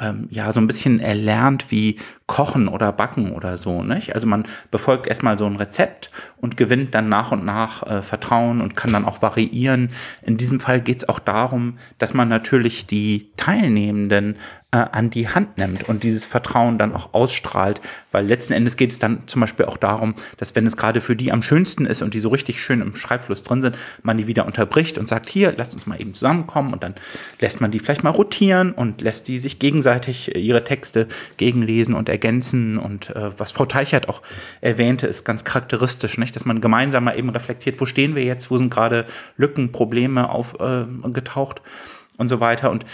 ähm, 0.00 0.28
ja 0.30 0.52
so 0.52 0.60
ein 0.60 0.66
bisschen 0.66 1.00
erlernt 1.00 1.70
wie 1.70 1.98
Kochen 2.26 2.68
oder 2.68 2.90
Backen 2.90 3.32
oder 3.32 3.58
so. 3.58 3.82
Nicht? 3.82 4.14
Also 4.14 4.26
man 4.26 4.44
befolgt 4.70 5.06
erstmal 5.06 5.38
so 5.38 5.46
ein 5.46 5.56
Rezept 5.56 6.10
und 6.38 6.56
gewinnt 6.56 6.94
dann 6.94 7.08
nach 7.08 7.32
und 7.32 7.44
nach 7.44 7.82
äh, 7.86 8.02
Vertrauen 8.02 8.60
und 8.60 8.76
kann 8.76 8.92
dann 8.92 9.04
auch 9.04 9.20
variieren. 9.20 9.90
In 10.22 10.36
diesem 10.36 10.58
Fall 10.58 10.80
geht 10.80 11.02
es 11.02 11.08
auch 11.08 11.18
darum, 11.18 11.78
dass 11.98 12.14
man 12.14 12.28
natürlich 12.28 12.86
die 12.86 13.30
Teilnehmenden 13.36 14.36
äh, 14.74 14.86
an 14.90 15.10
die 15.10 15.28
Hand 15.28 15.56
nimmt 15.56 15.88
und 15.88 16.02
dieses 16.02 16.24
Vertrauen 16.24 16.78
dann 16.78 16.94
auch 16.94 17.14
ausstrahlt, 17.14 17.80
weil 18.10 18.26
letzten 18.26 18.52
Endes 18.52 18.76
geht 18.76 18.90
es 18.90 18.98
dann 18.98 19.22
zum 19.26 19.40
Beispiel 19.40 19.66
auch 19.66 19.76
darum, 19.76 20.14
dass 20.36 20.56
wenn 20.56 20.66
es 20.66 20.76
gerade 20.76 21.00
für 21.00 21.14
die 21.14 21.30
am 21.30 21.42
schönsten 21.42 21.86
ist 21.86 22.02
und 22.02 22.12
die 22.12 22.20
so 22.20 22.30
richtig 22.30 22.60
schön 22.60 22.80
im 22.80 22.96
Schreibfluss 22.96 23.44
drin 23.44 23.62
sind, 23.62 23.78
man 24.02 24.18
die 24.18 24.26
wieder 24.26 24.46
unterbricht 24.46 24.98
und 24.98 25.08
sagt, 25.08 25.28
hier, 25.28 25.54
lasst 25.56 25.74
uns 25.74 25.86
mal 25.86 26.00
eben 26.00 26.12
zusammenkommen 26.12 26.72
und 26.72 26.82
dann 26.82 26.96
lässt 27.38 27.60
man 27.60 27.70
die 27.70 27.78
vielleicht 27.78 28.02
mal 28.02 28.10
rotieren 28.10 28.72
und 28.72 29.00
lässt 29.00 29.28
die 29.28 29.38
sich 29.38 29.60
gegenseitig 29.60 30.34
ihre 30.34 30.64
Texte 30.64 31.06
gegenlesen 31.36 31.94
und 31.94 32.08
ergänzen. 32.14 32.78
Und 32.78 33.10
äh, 33.10 33.38
was 33.38 33.50
Frau 33.50 33.66
Teichert 33.66 34.08
auch 34.08 34.22
erwähnte, 34.60 35.06
ist 35.06 35.24
ganz 35.24 35.42
charakteristisch, 35.44 36.16
nicht? 36.16 36.34
dass 36.36 36.44
man 36.44 36.60
gemeinsam 36.60 37.04
mal 37.04 37.18
eben 37.18 37.30
reflektiert, 37.30 37.80
wo 37.80 37.86
stehen 37.86 38.14
wir 38.14 38.24
jetzt, 38.24 38.50
wo 38.50 38.58
sind 38.58 38.70
gerade 38.70 39.04
Lücken, 39.36 39.72
Probleme 39.72 40.30
aufgetaucht 40.30 41.58
äh, 41.58 42.18
und 42.18 42.28
so 42.28 42.40
weiter. 42.40 42.70
Und 42.70 42.86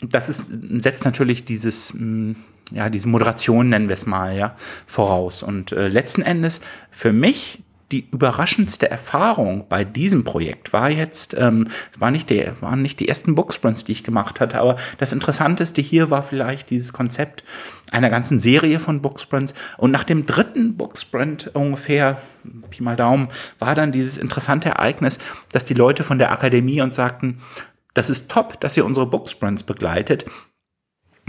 das 0.00 0.28
ist, 0.28 0.52
setzt 0.78 1.04
natürlich 1.04 1.44
dieses, 1.44 1.92
mm, 1.94 2.32
ja, 2.72 2.88
diese 2.88 3.08
Moderation, 3.08 3.68
nennen 3.68 3.88
wir 3.88 3.94
es 3.94 4.06
mal, 4.06 4.36
ja, 4.36 4.54
voraus. 4.86 5.42
Und 5.42 5.72
äh, 5.72 5.88
letzten 5.88 6.22
Endes 6.22 6.60
für 6.90 7.12
mich 7.12 7.64
die 7.90 8.08
überraschendste 8.10 8.90
Erfahrung 8.90 9.66
bei 9.68 9.82
diesem 9.84 10.22
Projekt 10.22 10.72
war 10.72 10.90
jetzt, 10.90 11.34
ähm, 11.38 11.68
war 11.98 12.10
nicht 12.10 12.28
der, 12.28 12.60
waren 12.60 12.82
nicht 12.82 13.00
die 13.00 13.08
ersten 13.08 13.34
Booksprints, 13.34 13.84
die 13.84 13.92
ich 13.92 14.04
gemacht 14.04 14.40
hatte, 14.40 14.60
aber 14.60 14.76
das 14.98 15.12
Interessanteste 15.12 15.80
hier 15.80 16.10
war 16.10 16.22
vielleicht 16.22 16.68
dieses 16.70 16.92
Konzept 16.92 17.44
einer 17.90 18.10
ganzen 18.10 18.40
Serie 18.40 18.78
von 18.78 19.00
Booksprints. 19.00 19.54
Und 19.78 19.90
nach 19.90 20.04
dem 20.04 20.26
dritten 20.26 20.76
Booksprint 20.76 21.50
ungefähr, 21.54 22.20
Pi 22.70 22.82
mal 22.82 22.96
Daumen, 22.96 23.28
war 23.58 23.74
dann 23.74 23.92
dieses 23.92 24.18
interessante 24.18 24.68
Ereignis, 24.70 25.18
dass 25.52 25.64
die 25.64 25.74
Leute 25.74 26.04
von 26.04 26.18
der 26.18 26.30
Akademie 26.30 26.82
uns 26.82 26.96
sagten, 26.96 27.40
das 27.94 28.10
ist 28.10 28.30
top, 28.30 28.60
dass 28.60 28.76
ihr 28.76 28.84
unsere 28.84 29.06
Booksprints 29.06 29.62
begleitet. 29.62 30.26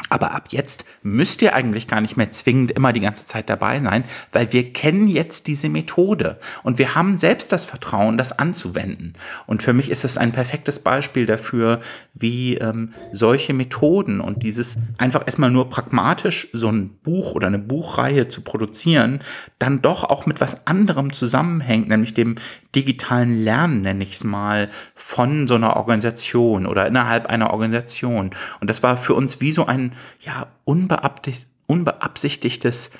Aber 0.10 0.34
ab 0.34 0.48
jetzt 0.50 0.86
müsst 1.04 1.42
ihr 1.42 1.54
eigentlich 1.54 1.88
gar 1.88 2.02
nicht 2.02 2.18
mehr 2.18 2.32
zwingend 2.32 2.72
immer 2.72 2.94
die 2.94 3.00
ganze 3.00 3.26
Zeit 3.26 3.50
dabei 3.50 3.80
sein, 3.80 4.04
weil 4.32 4.54
wir 4.54 4.72
kennen 4.74 5.08
jetzt 5.08 5.48
diese 5.48 5.70
Methode 5.70 6.40
und 6.64 6.78
wir 6.78 6.96
haben 6.96 7.18
selbst 7.18 7.52
das 7.52 7.66
Vertrauen, 7.66 8.18
das 8.18 8.38
anzuwenden. 8.38 9.14
Und 9.46 9.64
für 9.64 9.74
mich 9.74 9.90
ist 9.90 10.06
es 10.06 10.18
ein 10.18 10.32
perfektes 10.32 10.80
Beispiel 10.80 11.26
dafür, 11.26 11.82
wie 12.14 12.56
ähm, 12.58 12.94
solche 13.12 13.54
Methoden 13.54 14.22
und 14.22 14.44
dieses 14.44 14.78
einfach 14.98 15.24
erstmal 15.26 15.52
nur 15.52 15.70
pragmatisch 15.70 16.48
so 16.54 16.70
ein 16.70 16.98
Buch 17.02 17.34
oder 17.34 17.48
eine 17.48 17.60
Buchreihe 17.60 18.28
zu 18.28 18.42
produzieren, 18.42 19.20
dann 19.58 19.82
doch 19.82 20.04
auch 20.04 20.26
mit 20.26 20.42
was 20.42 20.68
anderem 20.68 21.12
zusammenhängt, 21.14 21.90
nämlich 21.90 22.14
dem 22.14 22.36
digitalen 22.76 23.44
Lernen, 23.44 23.82
nenne 23.82 24.04
ich 24.04 24.14
es 24.14 24.24
mal, 24.24 24.70
von 24.96 25.48
so 25.48 25.56
einer 25.56 25.76
Organisation 25.76 26.66
oder 26.66 26.88
innerhalb 26.88 27.28
einer 27.28 27.52
Organisation. 27.52 28.32
Und 28.60 28.70
das 28.70 28.84
war 28.84 28.98
für 28.98 29.14
uns 29.14 29.42
wie 29.42 29.52
so 29.52 29.66
ein 29.66 29.88
ja, 30.19 30.47
unbeabsichtigtes 30.65 32.91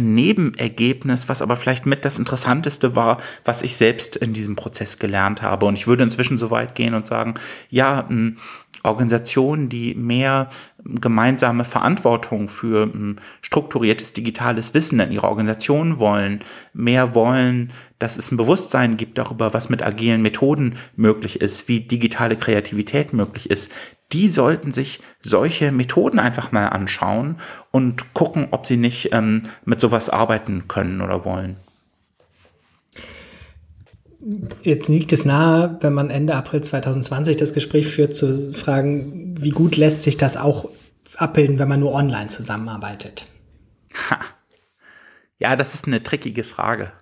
Nebenergebnis, 0.00 1.28
was 1.28 1.42
aber 1.42 1.56
vielleicht 1.56 1.84
mit 1.84 2.04
das 2.04 2.18
Interessanteste 2.18 2.96
war, 2.96 3.18
was 3.44 3.62
ich 3.62 3.76
selbst 3.76 4.16
in 4.16 4.32
diesem 4.32 4.56
Prozess 4.56 4.98
gelernt 4.98 5.42
habe. 5.42 5.66
Und 5.66 5.78
ich 5.78 5.86
würde 5.86 6.04
inzwischen 6.04 6.38
so 6.38 6.50
weit 6.50 6.74
gehen 6.74 6.94
und 6.94 7.06
sagen, 7.06 7.34
ja, 7.68 8.08
Organisationen, 8.84 9.68
die 9.68 9.94
mehr 9.94 10.48
gemeinsame 10.82 11.64
Verantwortung 11.64 12.48
für 12.48 12.90
strukturiertes 13.42 14.12
digitales 14.12 14.74
Wissen 14.74 14.98
in 14.98 15.12
ihrer 15.12 15.28
Organisation 15.28 15.98
wollen, 15.98 16.42
mehr 16.72 17.14
wollen, 17.14 17.72
dass 17.98 18.16
es 18.16 18.32
ein 18.32 18.36
Bewusstsein 18.36 18.96
gibt 18.96 19.18
darüber, 19.18 19.54
was 19.54 19.68
mit 19.68 19.82
agilen 19.82 20.22
Methoden 20.22 20.74
möglich 20.96 21.40
ist, 21.40 21.68
wie 21.68 21.80
digitale 21.80 22.36
Kreativität 22.36 23.12
möglich 23.12 23.50
ist, 23.50 23.70
die 24.12 24.28
sollten 24.28 24.70
sich 24.72 25.00
solche 25.20 25.72
Methoden 25.72 26.18
einfach 26.18 26.52
mal 26.52 26.68
anschauen 26.68 27.36
und 27.70 28.14
gucken, 28.14 28.48
ob 28.50 28.66
sie 28.66 28.76
nicht 28.76 29.10
ähm, 29.12 29.44
mit 29.64 29.80
sowas 29.80 30.10
arbeiten 30.10 30.68
können 30.68 31.00
oder 31.00 31.24
wollen. 31.24 31.56
Jetzt 34.62 34.88
liegt 34.88 35.12
es 35.12 35.24
nahe, 35.24 35.78
wenn 35.80 35.94
man 35.94 36.10
Ende 36.10 36.34
April 36.34 36.60
2020 36.60 37.36
das 37.36 37.52
Gespräch 37.52 37.88
führt, 37.88 38.14
zu 38.14 38.52
fragen, 38.52 39.36
wie 39.40 39.50
gut 39.50 39.76
lässt 39.76 40.02
sich 40.02 40.16
das 40.16 40.36
auch 40.36 40.68
abbilden, 41.16 41.58
wenn 41.58 41.68
man 41.68 41.80
nur 41.80 41.92
online 41.92 42.28
zusammenarbeitet? 42.28 43.26
Ha. 44.10 44.18
Ja, 45.38 45.56
das 45.56 45.74
ist 45.74 45.86
eine 45.86 46.04
trickige 46.04 46.44
Frage. 46.44 46.92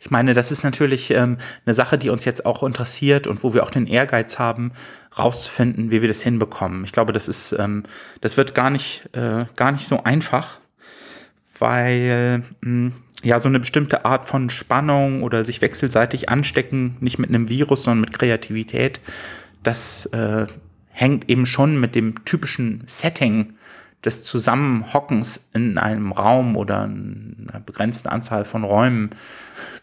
Ich 0.00 0.10
meine, 0.10 0.34
das 0.34 0.50
ist 0.50 0.64
natürlich 0.64 1.10
ähm, 1.10 1.38
eine 1.64 1.74
Sache, 1.74 1.98
die 1.98 2.10
uns 2.10 2.24
jetzt 2.24 2.44
auch 2.44 2.62
interessiert 2.62 3.26
und 3.26 3.42
wo 3.42 3.54
wir 3.54 3.62
auch 3.62 3.70
den 3.70 3.86
Ehrgeiz 3.86 4.38
haben, 4.38 4.72
rauszufinden, 5.18 5.90
wie 5.90 6.02
wir 6.02 6.08
das 6.08 6.22
hinbekommen. 6.22 6.84
Ich 6.84 6.92
glaube, 6.92 7.12
das 7.12 7.28
ist, 7.28 7.52
ähm, 7.58 7.84
das 8.20 8.36
wird 8.36 8.54
gar 8.54 8.70
nicht, 8.70 9.08
äh, 9.12 9.46
gar 9.56 9.72
nicht 9.72 9.86
so 9.86 10.02
einfach, 10.04 10.58
weil 11.58 12.38
mh, 12.38 12.44
hm, 12.62 12.92
ja 13.22 13.40
so 13.40 13.48
eine 13.48 13.60
bestimmte 13.60 14.04
Art 14.04 14.24
von 14.24 14.50
Spannung 14.50 15.22
oder 15.22 15.44
sich 15.44 15.60
wechselseitig 15.60 16.28
anstecken, 16.28 16.96
nicht 17.00 17.18
mit 17.18 17.28
einem 17.28 17.48
Virus, 17.48 17.84
sondern 17.84 18.00
mit 18.00 18.18
Kreativität, 18.18 19.00
das 19.62 20.06
äh, 20.06 20.46
hängt 20.88 21.28
eben 21.28 21.46
schon 21.46 21.78
mit 21.78 21.94
dem 21.94 22.24
typischen 22.24 22.82
Setting 22.86 23.54
des 24.04 24.24
Zusammenhockens 24.24 25.50
in 25.52 25.78
einem 25.78 26.12
Raum 26.12 26.56
oder 26.56 26.82
einer 26.82 27.60
begrenzten 27.64 28.08
Anzahl 28.08 28.44
von 28.44 28.64
Räumen 28.64 29.10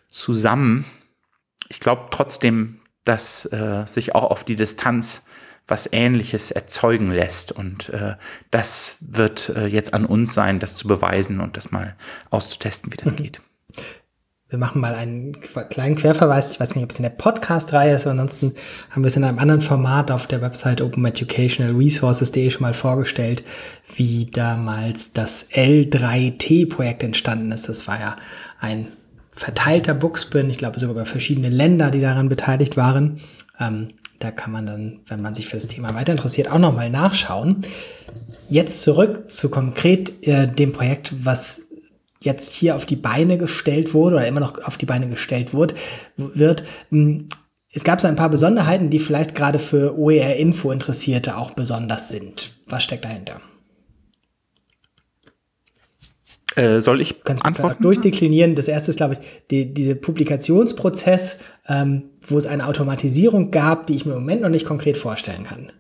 zusammen. 0.10 0.86
Ich 1.70 1.80
glaube 1.80 2.08
trotzdem, 2.12 2.80
dass 3.04 3.46
äh, 3.46 3.84
sich 3.86 4.16
auch 4.16 4.24
auf 4.24 4.44
die 4.44 4.56
Distanz 4.56 5.24
was 5.68 5.90
Ähnliches 5.92 6.52
erzeugen 6.52 7.12
lässt. 7.12 7.52
Und 7.52 7.90
äh, 7.90 8.16
das 8.52 8.98
wird 9.02 9.50
äh, 9.50 9.68
jetzt 9.68 9.94
an 9.94 10.06
uns 10.06 10.34
sein, 10.34 10.60
das 10.60 10.78
zu 10.78 10.88
beweisen 10.88 11.42
und 11.42 11.58
das 11.58 11.72
mal 11.72 11.96
auszutesten, 12.30 12.92
wie 12.92 12.98
das 12.98 13.12
mhm. 13.12 13.18
geht. 13.24 13.42
Wir 14.50 14.58
machen 14.58 14.80
mal 14.80 14.96
einen 14.96 15.34
kleinen 15.42 15.98
Querverweis. 15.98 16.52
Ich 16.52 16.60
weiß 16.62 16.76
nicht, 16.76 16.84
ob 16.86 16.92
es 16.92 17.00
in 17.00 17.04
der 17.04 17.10
Podcast-Reihe 17.10 17.94
ist, 17.94 18.04
aber 18.04 18.12
ansonsten 18.12 18.54
haben 18.90 19.04
wir 19.04 19.08
es 19.08 19.18
in 19.18 19.26
einem 19.26 19.40
anderen 19.40 19.60
Format 19.60 20.10
auf 20.10 20.26
der 20.26 20.42
Website 20.42 20.80
openeducationalresources.de 20.80 22.50
schon 22.50 22.62
mal 22.62 22.74
vorgestellt, 22.74 23.44
wie 23.98 24.28
damals 24.32 25.12
das 25.12 25.50
L3T-Projekt 25.52 27.04
entstanden 27.04 27.52
ist. 27.52 27.68
Das 27.68 27.90
war 27.90 28.00
ja 28.00 28.16
ein 28.62 28.88
verteilter 29.32 29.94
Booksprint, 29.94 30.50
ich 30.50 30.58
glaube 30.58 30.80
sogar 30.80 30.96
über 30.96 31.06
verschiedene 31.06 31.50
Länder, 31.50 31.92
die 31.92 32.00
daran 32.00 32.30
beteiligt 32.30 32.78
waren. 32.78 33.20
Ähm, 33.60 33.96
da 34.20 34.32
kann 34.32 34.54
man 34.54 34.66
dann, 34.66 35.00
wenn 35.08 35.22
man 35.22 35.36
sich 35.36 35.48
für 35.48 35.58
das 35.58 35.68
Thema 35.68 35.94
weiter 35.94 36.14
interessiert, 36.14 36.50
auch 36.50 36.58
nochmal 36.58 36.90
nachschauen. 36.90 37.64
Jetzt 38.48 38.82
zurück 38.82 39.30
zu 39.30 39.50
konkret 39.50 40.26
äh, 40.26 40.48
dem 40.48 40.72
Projekt, 40.72 41.14
was 41.22 41.67
jetzt 42.20 42.54
hier 42.54 42.76
auf 42.76 42.86
die 42.86 42.96
Beine 42.96 43.38
gestellt 43.38 43.94
wurde 43.94 44.18
oder 44.18 44.28
immer 44.28 44.40
noch 44.40 44.62
auf 44.64 44.78
die 44.78 44.86
Beine 44.86 45.08
gestellt 45.08 45.54
wird, 45.54 45.76
wird. 46.16 46.64
Hm, 46.90 47.30
es 47.72 47.84
gab 47.84 48.02
so 48.02 48.08
ein 48.08 48.16
paar 48.16 48.30
Besonderheiten, 48.30 48.90
die 48.90 49.00
vielleicht 49.00 49.36
gerade 49.36 49.60
für 49.60 49.98
OER-Info-Interessierte 49.98 51.38
auch 51.38 51.52
besonders 51.52 52.10
sind. 52.10 52.54
Was 52.66 52.84
steckt 52.84 53.06
dahinter? 53.06 53.42
Äh, 56.56 56.82
soll 56.82 57.02
ich 57.02 57.24
Kannst 57.24 57.46
antworten? 57.46 57.84
Durchdeklinieren. 57.84 58.56
Das 58.56 58.68
erste 58.68 58.90
ist, 58.90 58.98
glaube 58.98 59.14
ich, 59.14 59.20
die, 59.52 59.74
dieser 59.74 59.94
Publikationsprozess, 59.94 61.40
ähm, 61.68 62.10
wo 62.26 62.38
es 62.38 62.48
eine 62.48 62.66
Automatisierung 62.66 63.52
gab, 63.52 63.86
die 63.86 63.96
ich 63.96 64.06
mir 64.06 64.14
im 64.14 64.22
Moment 64.22 64.42
noch 64.42 64.50
nicht 64.50 64.66
konkret 64.66 64.98
vorstellen 64.98 65.44
kann. 65.44 65.72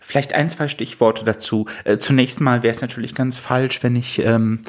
Vielleicht 0.00 0.34
ein, 0.34 0.50
zwei 0.50 0.68
Stichworte 0.68 1.24
dazu. 1.24 1.66
Äh, 1.84 1.96
zunächst 1.96 2.40
mal 2.40 2.62
wäre 2.62 2.74
es 2.74 2.82
natürlich 2.82 3.14
ganz 3.14 3.38
falsch, 3.38 3.82
wenn 3.82 3.96
ich 3.96 4.18
ähm, 4.18 4.60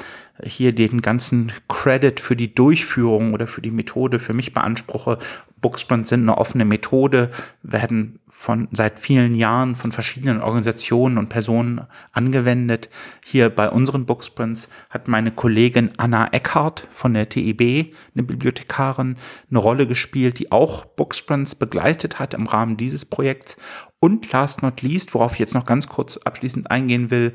hier 0.44 0.72
den 0.72 1.02
ganzen 1.02 1.52
Credit 1.68 2.20
für 2.20 2.36
die 2.36 2.54
Durchführung 2.54 3.34
oder 3.34 3.46
für 3.46 3.62
die 3.62 3.70
Methode 3.70 4.18
für 4.18 4.34
mich 4.34 4.52
beanspruche. 4.52 5.18
Booksprints 5.60 6.10
sind 6.10 6.22
eine 6.22 6.38
offene 6.38 6.64
Methode, 6.64 7.30
werden 7.62 8.20
von 8.30 8.68
seit 8.70 9.00
vielen 9.00 9.34
Jahren 9.34 9.74
von 9.74 9.90
verschiedenen 9.90 10.40
Organisationen 10.40 11.18
und 11.18 11.28
Personen 11.28 11.80
angewendet. 12.12 12.88
Hier 13.24 13.50
bei 13.50 13.68
unseren 13.68 14.06
Booksprints 14.06 14.68
hat 14.90 15.08
meine 15.08 15.32
Kollegin 15.32 15.90
Anna 15.96 16.28
Eckhardt 16.32 16.86
von 16.92 17.14
der 17.14 17.28
TIB, 17.28 17.92
eine 18.14 18.22
Bibliothekarin, 18.22 19.16
eine 19.50 19.58
Rolle 19.58 19.88
gespielt, 19.88 20.38
die 20.38 20.52
auch 20.52 20.84
Booksprints 20.84 21.56
begleitet 21.56 22.20
hat 22.20 22.34
im 22.34 22.46
Rahmen 22.46 22.76
dieses 22.76 23.04
Projekts. 23.04 23.56
Und 24.00 24.30
last 24.32 24.62
not 24.62 24.82
least, 24.82 25.14
worauf 25.14 25.34
ich 25.34 25.38
jetzt 25.40 25.54
noch 25.54 25.66
ganz 25.66 25.88
kurz 25.88 26.18
abschließend 26.18 26.70
eingehen 26.70 27.10
will, 27.10 27.32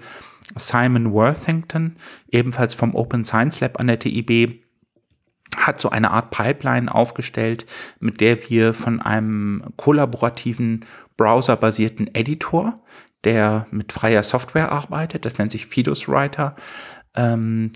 Simon 0.56 1.12
Worthington, 1.12 1.98
ebenfalls 2.30 2.74
vom 2.74 2.96
Open 2.96 3.26
Science 3.26 3.60
Lab 3.60 3.80
an 3.80 3.88
der 3.88 4.00
TIB, 4.00 4.64
hat 5.58 5.80
so 5.80 5.90
eine 5.90 6.12
Art 6.12 6.32
Pipeline 6.32 6.94
aufgestellt, 6.94 7.66
mit 8.00 8.22
der 8.22 8.50
wir 8.50 8.74
von 8.74 9.02
einem 9.02 9.64
kollaborativen 9.78 10.86
browserbasierten 11.18 12.14
Editor, 12.14 12.82
der 13.24 13.68
mit 13.72 13.94
freier 13.94 14.24
Software 14.24 14.72
arbeitet, 14.72 15.26
das 15.26 15.38
nennt 15.38 15.52
sich 15.52 15.68
Fidus 15.68 16.08
Writer, 16.08 16.56
ähm, 17.16 17.72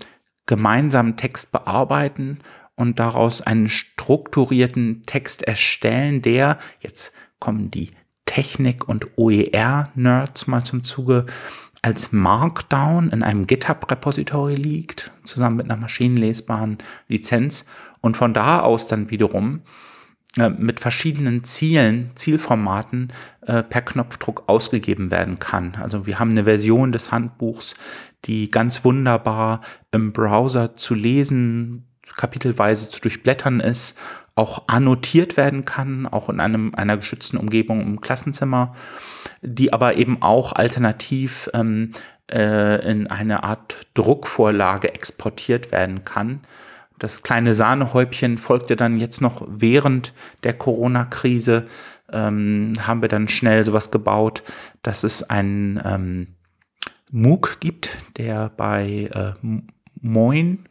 gemeinsam 0.46 1.16
Text 1.16 1.52
bearbeiten 1.52 2.40
und 2.74 2.98
daraus 2.98 3.40
einen 3.40 3.68
strukturierten 3.68 5.04
Text 5.06 5.42
erstellen, 5.42 6.22
der, 6.22 6.58
jetzt 6.80 7.14
kommen 7.38 7.70
die 7.70 7.90
Technik- 8.38 8.86
und 8.86 9.18
OER-Nerds 9.18 10.46
mal 10.46 10.62
zum 10.62 10.84
Zuge, 10.84 11.26
als 11.82 12.12
Markdown 12.12 13.10
in 13.10 13.24
einem 13.24 13.48
GitHub-Repository 13.48 14.54
liegt, 14.54 15.10
zusammen 15.24 15.56
mit 15.56 15.66
einer 15.68 15.80
maschinenlesbaren 15.80 16.78
Lizenz 17.08 17.64
und 18.00 18.16
von 18.16 18.32
da 18.34 18.60
aus 18.60 18.86
dann 18.86 19.10
wiederum 19.10 19.62
äh, 20.36 20.50
mit 20.50 20.78
verschiedenen 20.78 21.42
Zielen, 21.42 22.12
Zielformaten 22.14 23.12
äh, 23.40 23.64
per 23.64 23.82
Knopfdruck 23.82 24.44
ausgegeben 24.46 25.10
werden 25.10 25.40
kann. 25.40 25.74
Also 25.74 26.06
wir 26.06 26.20
haben 26.20 26.30
eine 26.30 26.44
Version 26.44 26.92
des 26.92 27.10
Handbuchs, 27.10 27.74
die 28.24 28.52
ganz 28.52 28.84
wunderbar 28.84 29.62
im 29.90 30.12
Browser 30.12 30.76
zu 30.76 30.94
lesen, 30.94 31.88
kapitelweise 32.16 32.88
zu 32.88 33.00
durchblättern 33.00 33.58
ist, 33.58 33.98
auch 34.38 34.64
annotiert 34.68 35.36
werden 35.36 35.64
kann, 35.64 36.06
auch 36.06 36.28
in 36.28 36.40
einem, 36.40 36.74
einer 36.74 36.96
geschützten 36.96 37.36
Umgebung 37.36 37.80
im 37.82 38.00
Klassenzimmer, 38.00 38.74
die 39.42 39.72
aber 39.72 39.98
eben 39.98 40.22
auch 40.22 40.52
alternativ 40.52 41.50
ähm, 41.54 41.90
äh, 42.30 42.88
in 42.88 43.08
eine 43.08 43.42
Art 43.42 43.76
Druckvorlage 43.94 44.94
exportiert 44.94 45.72
werden 45.72 46.04
kann. 46.04 46.40
Das 46.98 47.22
kleine 47.22 47.54
Sahnehäubchen 47.54 48.38
folgte 48.38 48.76
dann 48.76 48.98
jetzt 48.98 49.20
noch 49.20 49.44
während 49.48 50.12
der 50.44 50.54
Corona-Krise, 50.54 51.66
ähm, 52.12 52.74
haben 52.80 53.02
wir 53.02 53.08
dann 53.08 53.28
schnell 53.28 53.64
sowas 53.64 53.90
gebaut, 53.90 54.42
dass 54.82 55.04
es 55.04 55.28
einen 55.28 55.80
ähm, 55.84 56.28
MOOC 57.10 57.58
gibt, 57.60 57.98
der 58.16 58.50
bei 58.56 59.10
äh, 59.12 59.32
Moin 60.00 60.68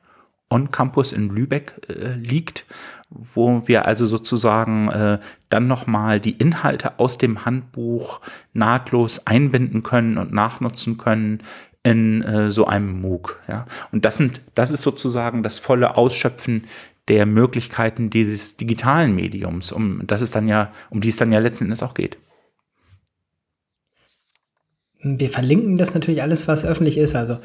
on 0.50 0.72
Campus 0.72 1.12
in 1.12 1.30
Lübeck 1.30 1.74
äh, 1.90 2.14
liegt, 2.14 2.66
wo 3.10 3.68
wir 3.68 3.86
also 3.86 4.06
sozusagen 4.06 4.90
äh, 4.90 5.20
dann 5.50 5.68
nochmal 5.68 6.20
die 6.20 6.32
Inhalte 6.32 7.00
aus 7.00 7.18
dem 7.18 7.46
Handbuch 7.46 8.20
nahtlos 8.54 9.26
einbinden 9.26 9.84
können 9.84 10.18
und 10.18 10.34
nachnutzen 10.34 10.98
können 10.98 11.42
in 11.84 12.22
äh, 12.24 12.52
so 12.52 12.68
einem 12.68 13.02
MOOC. 13.02 13.40
Ja? 13.48 13.66
Und 13.92 14.04
das 14.04 14.18
sind, 14.18 14.42
das 14.56 14.72
ist 14.72 14.82
sozusagen 14.82 15.42
das 15.42 15.60
volle 15.60 15.96
Ausschöpfen 15.96 16.66
der 17.08 17.26
Möglichkeiten 17.26 18.10
dieses 18.10 18.58
digitalen 18.58 19.16
Mediums, 19.16 19.72
um 19.72 20.06
das 20.06 20.22
ist 20.22 20.36
dann 20.36 20.50
ja, 20.50 20.74
um 20.90 21.00
die 21.00 21.10
es 21.10 21.16
dann 21.16 21.32
ja 21.32 21.40
letzten 21.40 21.66
Endes 21.66 21.84
auch 21.84 21.94
geht. 21.94 22.18
Wir 25.02 25.30
verlinken 25.30 25.78
das 25.78 25.94
natürlich 25.94 26.22
alles, 26.22 26.50
was 26.50 26.66
öffentlich 26.66 26.98
ist. 26.98 27.16
Also 27.16 27.38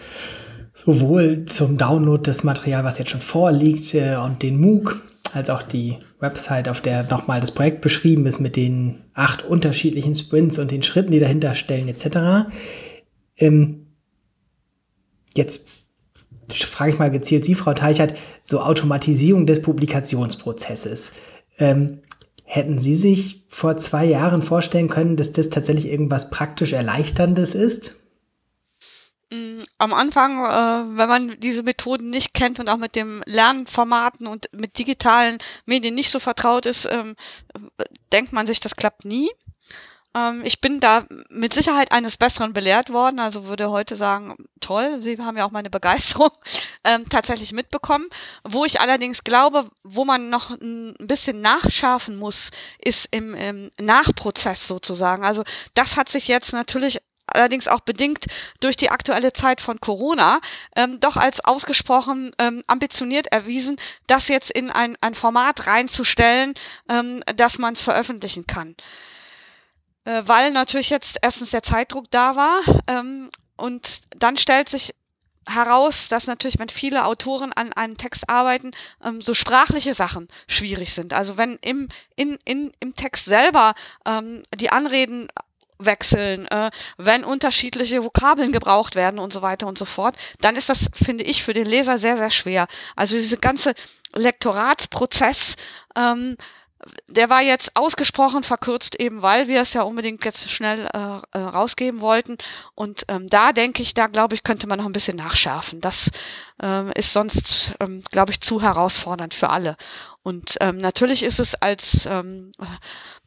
sowohl 0.75 1.45
zum 1.45 1.79
Download 1.79 2.23
des 2.23 2.43
Material, 2.43 2.83
was 2.83 2.99
jetzt 2.99 3.11
schon 3.11 3.21
vorliegt, 3.21 3.95
äh, 3.95 4.17
und 4.17 4.43
den 4.43 4.61
MOOC, 4.61 5.01
als 5.33 5.51
auch 5.51 5.63
die 5.63 5.99
Website, 6.21 6.69
auf 6.69 6.81
der 6.81 7.05
nochmal 7.05 7.41
das 7.41 7.53
Projekt 7.53 7.81
beschrieben 7.81 8.27
ist 8.27 8.41
mit 8.41 8.57
den 8.57 9.05
acht 9.15 9.45
unterschiedlichen 9.45 10.15
Sprints 10.15 10.59
und 10.59 10.71
den 10.71 10.83
Schritten, 10.83 11.11
die 11.11 11.21
dahinter 11.21 11.55
stellen, 11.55 11.89
etc. 11.89 12.51
Ähm, 13.37 13.87
jetzt 15.35 15.69
frage 16.51 16.93
ich 16.93 16.99
mal 16.99 17.11
gezielt 17.11 17.45
Sie, 17.45 17.55
Frau 17.55 17.73
Teichert, 17.75 18.15
so 18.45 18.61
Automatisierung 18.61 19.47
des 19.47 19.63
Publikationsprozesses. 19.63 21.13
Ähm, 21.59 22.01
hätten 22.45 22.79
Sie 22.79 22.95
sich 22.95 23.45
vor 23.49 23.79
zwei 23.79 24.05
Jahren 24.05 24.43
vorstellen 24.43 24.89
können, 24.89 25.17
dass 25.17 25.33
das 25.33 25.49
tatsächlich 25.49 25.87
irgendwas 25.87 26.31
praktisch 26.31 26.73
Erleichterndes 26.73 27.55
ist? 27.55 28.02
Am 29.83 29.93
Anfang, 29.93 30.45
äh, 30.45 30.97
wenn 30.97 31.09
man 31.09 31.41
diese 31.41 31.65
Methoden 31.65 32.09
nicht 32.09 32.35
kennt 32.35 32.61
und 32.61 32.69
auch 32.69 32.77
mit 32.77 32.95
dem 32.95 33.23
Lernformaten 33.27 34.29
und 34.29 34.49
mit 34.53 34.79
digitalen 34.79 35.39
Medien 35.67 35.97
nicht 35.97 36.11
so 36.11 36.21
vertraut 36.21 36.67
ist, 36.67 36.85
ähm, 36.85 37.17
denkt 38.13 38.33
man 38.33 38.47
sich, 38.47 38.61
das 38.61 38.77
klappt 38.77 39.05
nie. 39.05 39.29
Ähm, 40.15 40.43
ich 40.45 40.61
bin 40.61 40.79
da 40.79 41.05
mit 41.31 41.53
Sicherheit 41.53 41.91
eines 41.91 42.17
Besseren 42.17 42.53
belehrt 42.53 42.91
worden, 42.91 43.19
also 43.19 43.49
würde 43.49 43.71
heute 43.71 43.97
sagen, 43.97 44.37
toll, 44.61 45.03
Sie 45.03 45.19
haben 45.19 45.37
ja 45.37 45.45
auch 45.45 45.51
meine 45.51 45.71
Begeisterung 45.71 46.31
ähm, 46.85 47.09
tatsächlich 47.09 47.51
mitbekommen. 47.51 48.07
Wo 48.45 48.65
ich 48.65 48.81
allerdings 48.81 49.25
glaube, 49.25 49.69
wo 49.83 50.05
man 50.05 50.31
noch 50.31 50.51
ein 50.51 50.95
bisschen 51.01 51.41
nachschärfen 51.41 52.17
muss, 52.17 52.51
ist 52.79 53.09
im, 53.11 53.35
im 53.35 53.73
Nachprozess 53.81 54.69
sozusagen. 54.69 55.25
Also 55.25 55.43
das 55.75 55.97
hat 55.97 56.09
sich 56.09 56.29
jetzt 56.29 56.53
natürlich 56.53 57.01
allerdings 57.35 57.69
auch 57.69 57.81
bedingt 57.81 58.27
durch 58.61 58.77
die 58.77 58.91
aktuelle 58.91 59.33
Zeit 59.33 59.61
von 59.61 59.81
Corona, 59.81 60.41
ähm, 60.77 61.01
doch 61.01 61.17
als 61.17 61.45
ausgesprochen 61.45 62.33
ähm, 62.39 62.63
ambitioniert 62.67 63.29
erwiesen, 63.29 63.77
das 64.07 64.29
jetzt 64.29 64.51
in 64.51 64.71
ein, 64.71 64.97
ein 65.01 65.15
Format 65.15 65.67
reinzustellen, 65.67 66.55
ähm, 66.89 67.23
dass 67.37 67.59
man 67.59 67.75
es 67.75 67.83
veröffentlichen 67.83 68.47
kann 68.47 68.77
äh, 70.05 70.23
weil 70.27 70.51
natürlich 70.51 70.91
jetzt 70.91 71.19
erstens 71.23 71.51
der 71.51 71.63
Zeitdruck 71.63 72.11
da 72.11 72.35
war 72.35 72.61
ähm, 72.89 73.31
und 73.57 74.01
dann 74.19 74.37
stellt 74.37 74.69
sich 74.69 74.95
heraus, 75.49 76.09
dass 76.09 76.27
natürlich, 76.27 76.59
wenn 76.59 76.69
viele 76.69 77.05
Autoren 77.05 77.53
an 77.53 77.73
einem 77.73 77.97
Text 77.97 78.29
arbeiten, 78.29 78.73
ähm, 79.03 79.21
so 79.21 79.35
sprachliche 79.35 79.95
Sachen 79.95 80.29
schwierig 80.47 80.95
sind. 80.95 81.13
Also 81.13 81.37
wenn 81.37 81.59
im, 81.63 81.89
in, 82.17 82.39
in, 82.45 82.73
im 82.81 82.95
Text 82.95 83.25
selber 83.25 83.75
ähm, 84.07 84.45
die 84.55 84.71
Anreden 84.71 85.29
wechseln, 85.85 86.47
äh, 86.49 86.71
wenn 86.97 87.25
unterschiedliche 87.25 88.05
Vokabeln 88.05 88.53
gebraucht 88.53 88.95
werden 88.95 89.19
und 89.19 89.33
so 89.33 89.43
weiter 89.43 89.67
und 89.67 89.79
so 89.79 89.85
fort, 89.85 90.17
dann 90.41 90.57
ist 90.57 90.69
das, 90.69 90.89
finde 90.95 91.25
ich, 91.25 91.43
für 91.43 91.55
den 91.55 91.67
Leser 91.67 91.99
sehr, 91.99 92.17
sehr 92.17 92.31
schwer. 92.31 92.67
Also 92.97 93.17
diese 93.17 93.37
ganze 93.37 93.75
Lektoratsprozess 94.15 95.57
ähm, 95.97 96.37
der 97.07 97.31
war 97.31 97.43
jetzt 97.43 97.77
ausgesprochen 97.77 98.43
verkürzt, 98.43 98.99
eben 98.99 99.23
weil 99.23 99.49
wir 99.49 99.61
es 99.61 99.73
ja 99.73 99.83
unbedingt 99.83 100.25
jetzt 100.25 100.51
schnell 100.51 100.89
äh, 100.93 101.39
äh, 101.39 101.39
rausgeben 101.39 102.01
wollten. 102.01 102.39
Und 102.75 103.05
ähm, 103.09 103.29
da 103.29 103.53
denke 103.53 103.83
ich, 103.83 103.95
da 103.95 104.07
glaube 104.07 104.35
ich, 104.35 104.43
könnte 104.43 104.67
man 104.67 104.79
noch 104.79 104.87
ein 104.87 104.93
bisschen 104.93 105.17
nachschärfen. 105.17 105.81
Das 105.81 106.11
ähm, 106.61 106.91
ist 106.97 107.13
sonst, 107.13 107.75
ähm, 107.81 108.03
glaube 108.11 108.33
ich, 108.33 108.41
zu 108.41 108.61
herausfordernd 108.63 109.35
für 109.35 109.51
alle. 109.51 109.77
Und 110.23 110.57
ähm, 110.61 110.79
natürlich 110.79 111.23
ist 111.23 111.41
es 111.41 111.55
als 111.55 112.07
ähm, 112.07 112.53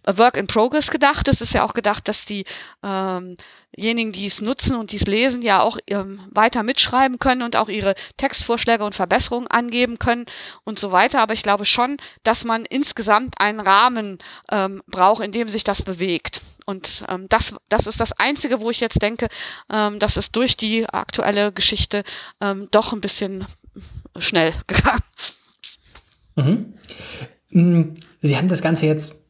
Work 0.05 0.38
in 0.38 0.47
Progress 0.47 0.91
gedacht. 0.91 1.27
Es 1.27 1.41
ist 1.41 1.53
ja 1.53 1.65
auch 1.65 1.73
gedacht, 1.73 2.08
dass 2.08 2.25
die 2.25 2.45
ähm, 2.84 3.36
diejenigen, 3.75 4.12
die 4.12 4.25
es 4.25 4.41
nutzen 4.41 4.75
und 4.75 4.91
die 4.91 4.97
es 4.97 5.05
lesen, 5.05 5.41
ja 5.41 5.62
auch 5.62 5.77
ähm, 5.88 6.21
weiter 6.31 6.63
mitschreiben 6.63 7.19
können 7.19 7.41
und 7.41 7.55
auch 7.55 7.69
ihre 7.69 7.95
Textvorschläge 8.17 8.84
und 8.84 8.95
Verbesserungen 8.95 9.47
angeben 9.47 9.99
können 9.99 10.25
und 10.63 10.79
so 10.79 10.91
weiter. 10.91 11.21
Aber 11.21 11.34
ich 11.34 11.43
glaube 11.43 11.65
schon, 11.65 11.97
dass 12.23 12.45
man 12.45 12.65
insgesamt 12.65 13.36
einen 13.39 13.60
Rahmen 13.60 14.19
ähm, 14.49 14.81
braucht, 14.88 15.23
in 15.23 15.31
dem 15.31 15.49
sich 15.49 15.63
das 15.63 15.81
bewegt. 15.81 16.41
Und 16.65 17.03
ähm, 17.10 17.27
das, 17.29 17.53
das 17.69 17.88
ist 17.88 17.99
das 17.99 18.13
Einzige, 18.13 18.62
wo 18.62 18.71
ich 18.71 18.79
jetzt 18.79 19.01
denke, 19.01 19.27
ähm, 19.69 19.99
dass 19.99 20.17
es 20.17 20.31
durch 20.31 20.58
die 20.58 20.88
aktuelle 20.88 21.51
Geschichte 21.51 22.03
ähm, 22.41 22.67
doch 22.71 22.93
ein 22.93 23.01
bisschen 23.01 23.45
schnell 24.17 24.53
gegangen. 24.67 25.03
Mhm. 26.36 26.74
Mm, 27.50 27.82
Sie 28.21 28.38
haben 28.38 28.48
das 28.48 28.62
Ganze 28.62 28.86
jetzt 28.86 29.21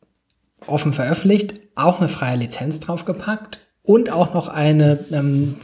offen 0.68 0.94
veröffentlicht, 0.94 1.56
auch 1.76 2.00
eine 2.00 2.10
freie 2.10 2.38
Lizenz 2.38 2.80
draufgepackt 2.80 3.60
und 3.84 4.12
auch 4.12 4.34
noch 4.34 4.48
eine 4.48 5.00
ähm, 5.12 5.56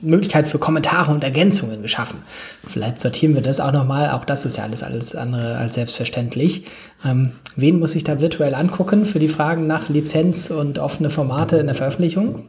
Möglichkeit 0.00 0.48
für 0.48 0.58
Kommentare 0.58 1.12
und 1.12 1.22
Ergänzungen 1.22 1.82
geschaffen. 1.82 2.22
Vielleicht 2.66 3.00
sortieren 3.00 3.34
wir 3.34 3.42
das 3.42 3.60
auch 3.60 3.72
nochmal. 3.72 4.10
Auch 4.10 4.24
das 4.24 4.46
ist 4.46 4.56
ja 4.56 4.64
alles, 4.64 4.82
alles 4.82 5.14
andere 5.14 5.56
als 5.56 5.74
selbstverständlich. 5.74 6.64
Ähm, 7.04 7.32
wen 7.56 7.78
muss 7.78 7.94
ich 7.94 8.04
da 8.04 8.20
virtuell 8.20 8.54
angucken 8.54 9.04
für 9.04 9.18
die 9.18 9.28
Fragen 9.28 9.66
nach 9.66 9.88
Lizenz 9.90 10.50
und 10.50 10.78
offene 10.78 11.10
Formate 11.10 11.58
in 11.58 11.66
der 11.66 11.74
Veröffentlichung? 11.74 12.48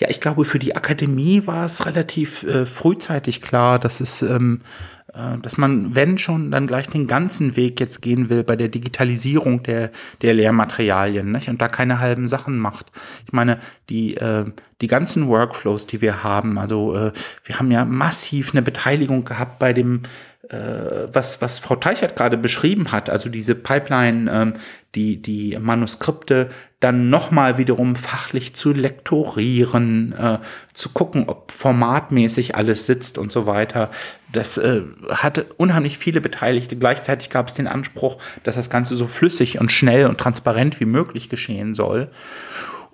Ja, 0.00 0.08
ich 0.08 0.20
glaube, 0.20 0.44
für 0.44 0.58
die 0.58 0.74
Akademie 0.74 1.46
war 1.46 1.66
es 1.66 1.84
relativ 1.86 2.42
äh, 2.42 2.64
frühzeitig 2.64 3.42
klar, 3.42 3.78
dass 3.78 4.00
es 4.00 4.22
ähm, 4.22 4.62
äh, 5.14 5.38
dass 5.42 5.56
man, 5.56 5.94
wenn 5.94 6.18
schon, 6.18 6.50
dann 6.50 6.66
gleich 6.66 6.86
den 6.86 7.06
ganzen 7.06 7.56
Weg 7.56 7.80
jetzt 7.80 8.00
gehen 8.00 8.28
will 8.28 8.44
bei 8.44 8.56
der 8.56 8.68
Digitalisierung 8.68 9.62
der, 9.62 9.90
der 10.22 10.34
Lehrmaterialien 10.34 11.30
nicht? 11.30 11.48
und 11.48 11.60
da 11.60 11.68
keine 11.68 11.98
halben 11.98 12.28
Sachen 12.28 12.58
macht. 12.58 12.86
Ich 13.26 13.32
meine, 13.32 13.58
die, 13.88 14.16
äh, 14.16 14.44
die 14.80 14.86
ganzen 14.86 15.28
Workflows, 15.28 15.86
die 15.86 16.00
wir 16.00 16.22
haben, 16.22 16.58
also 16.58 16.94
äh, 16.94 17.12
wir 17.44 17.58
haben 17.58 17.70
ja 17.70 17.84
massiv 17.84 18.52
eine 18.52 18.62
Beteiligung 18.62 19.24
gehabt 19.24 19.58
bei 19.58 19.72
dem 19.72 20.02
was, 21.12 21.40
was 21.40 21.58
Frau 21.58 21.76
Teichert 21.76 22.16
gerade 22.16 22.36
beschrieben 22.36 22.92
hat, 22.92 23.08
also 23.08 23.28
diese 23.28 23.54
Pipeline, 23.54 24.30
ähm, 24.32 24.52
die, 24.94 25.22
die 25.22 25.56
Manuskripte 25.60 26.50
dann 26.80 27.10
nochmal 27.10 27.58
wiederum 27.58 27.94
fachlich 27.94 28.54
zu 28.54 28.72
lektorieren, 28.72 30.12
äh, 30.12 30.38
zu 30.72 30.88
gucken, 30.88 31.28
ob 31.28 31.52
formatmäßig 31.52 32.56
alles 32.56 32.86
sitzt 32.86 33.18
und 33.18 33.30
so 33.30 33.46
weiter. 33.46 33.90
Das 34.32 34.58
äh, 34.58 34.82
hatte 35.10 35.46
unheimlich 35.58 35.98
viele 35.98 36.20
Beteiligte. 36.20 36.76
Gleichzeitig 36.76 37.30
gab 37.30 37.48
es 37.48 37.54
den 37.54 37.66
Anspruch, 37.66 38.16
dass 38.42 38.56
das 38.56 38.70
Ganze 38.70 38.96
so 38.96 39.06
flüssig 39.06 39.60
und 39.60 39.70
schnell 39.70 40.06
und 40.06 40.18
transparent 40.18 40.80
wie 40.80 40.86
möglich 40.86 41.28
geschehen 41.28 41.74
soll. 41.74 42.10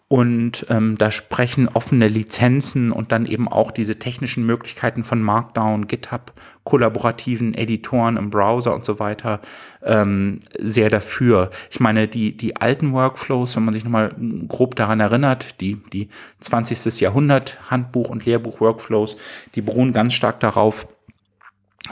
Und 0.08 0.66
ähm, 0.70 0.96
da 0.96 1.10
sprechen 1.10 1.68
offene 1.68 2.06
Lizenzen 2.06 2.92
und 2.92 3.10
dann 3.10 3.26
eben 3.26 3.48
auch 3.48 3.72
diese 3.72 3.98
technischen 3.98 4.46
Möglichkeiten 4.46 5.02
von 5.02 5.20
Markdown, 5.20 5.88
GitHub, 5.88 6.32
kollaborativen 6.62 7.54
Editoren 7.54 8.16
im 8.16 8.30
Browser 8.30 8.72
und 8.72 8.84
so 8.84 9.00
weiter 9.00 9.40
ähm, 9.82 10.38
sehr 10.60 10.90
dafür. 10.90 11.50
Ich 11.72 11.80
meine, 11.80 12.06
die, 12.06 12.36
die 12.36 12.56
alten 12.56 12.92
Workflows, 12.92 13.56
wenn 13.56 13.64
man 13.64 13.74
sich 13.74 13.82
nochmal 13.82 14.14
grob 14.46 14.76
daran 14.76 15.00
erinnert, 15.00 15.60
die, 15.60 15.82
die 15.92 16.08
20. 16.38 17.00
Jahrhundert 17.00 17.58
Handbuch- 17.68 18.08
und 18.08 18.24
Lehrbuch-Workflows, 18.24 19.16
die 19.56 19.62
beruhen 19.62 19.92
ganz 19.92 20.14
stark 20.14 20.38
darauf, 20.38 20.86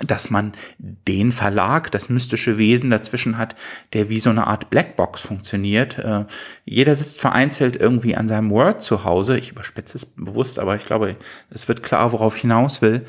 dass 0.02 0.30
man 0.30 0.52
den 0.78 1.33
Verlag, 1.33 1.90
das 1.92 2.09
mystische 2.09 2.59
Wesen 2.59 2.90
dazwischen 2.90 3.38
hat, 3.38 3.54
der 3.92 4.09
wie 4.09 4.20
so 4.20 4.30
eine 4.30 4.46
Art 4.46 4.70
Blackbox 4.70 5.20
funktioniert. 5.20 5.98
Äh, 5.98 6.24
jeder 6.64 6.96
sitzt 6.96 7.20
vereinzelt 7.20 7.76
irgendwie 7.76 8.16
an 8.16 8.28
seinem 8.28 8.50
Word 8.50 8.83
zu 8.83 9.04
Hause. 9.04 9.38
Ich 9.38 9.50
überspitze 9.50 9.96
es 9.96 10.07
bewusst, 10.07 10.59
aber 10.59 10.76
ich 10.76 10.87
glaube, 10.87 11.16
es 11.50 11.68
wird 11.68 11.83
klar, 11.83 12.12
worauf 12.12 12.37
ich 12.37 12.42
hinaus 12.42 12.83
will. 12.83 13.04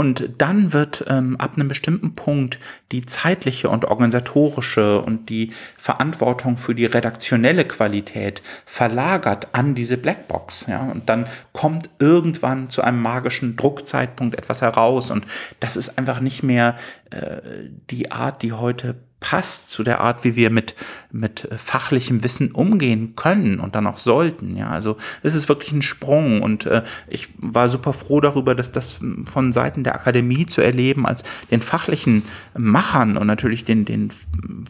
Und 0.00 0.30
dann 0.38 0.72
wird 0.72 1.04
ähm, 1.08 1.36
ab 1.36 1.56
einem 1.56 1.68
bestimmten 1.68 2.14
Punkt 2.14 2.58
die 2.90 3.04
zeitliche 3.04 3.68
und 3.68 3.84
organisatorische 3.84 5.02
und 5.02 5.28
die 5.28 5.52
Verantwortung 5.76 6.56
für 6.56 6.74
die 6.74 6.86
redaktionelle 6.86 7.66
Qualität 7.66 8.40
verlagert 8.64 9.48
an 9.52 9.74
diese 9.74 9.98
Blackbox. 9.98 10.68
Ja? 10.68 10.90
Und 10.90 11.10
dann 11.10 11.26
kommt 11.52 11.90
irgendwann 11.98 12.70
zu 12.70 12.80
einem 12.80 13.02
magischen 13.02 13.56
Druckzeitpunkt 13.56 14.38
etwas 14.38 14.62
heraus. 14.62 15.10
Und 15.10 15.26
das 15.60 15.76
ist 15.76 15.98
einfach 15.98 16.20
nicht 16.20 16.42
mehr 16.42 16.76
äh, 17.10 17.42
die 17.90 18.10
Art, 18.10 18.40
die 18.40 18.54
heute 18.54 18.94
passt 19.20 19.68
zu 19.68 19.82
der 19.82 20.00
Art, 20.00 20.24
wie 20.24 20.34
wir 20.34 20.50
mit, 20.50 20.74
mit 21.12 21.46
fachlichem 21.56 22.24
Wissen 22.24 22.52
umgehen 22.52 23.14
können 23.16 23.60
und 23.60 23.74
dann 23.74 23.86
auch 23.86 23.98
sollten. 23.98 24.56
Ja, 24.56 24.70
also 24.70 24.96
es 25.22 25.34
ist 25.34 25.48
wirklich 25.48 25.72
ein 25.72 25.82
Sprung 25.82 26.42
und 26.42 26.66
äh, 26.66 26.82
ich 27.06 27.28
war 27.36 27.68
super 27.68 27.92
froh 27.92 28.20
darüber, 28.20 28.54
dass 28.54 28.72
das 28.72 28.98
von 29.26 29.52
Seiten 29.52 29.84
der 29.84 29.94
Akademie 29.94 30.46
zu 30.46 30.62
erleben 30.62 31.06
als 31.06 31.22
den 31.50 31.60
fachlichen 31.60 32.24
Machern 32.56 33.16
und 33.16 33.26
natürlich 33.26 33.64
den, 33.64 33.84
den 33.84 34.10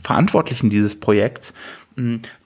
Verantwortlichen 0.02 0.68
dieses 0.68 0.98
Projekts, 0.98 1.54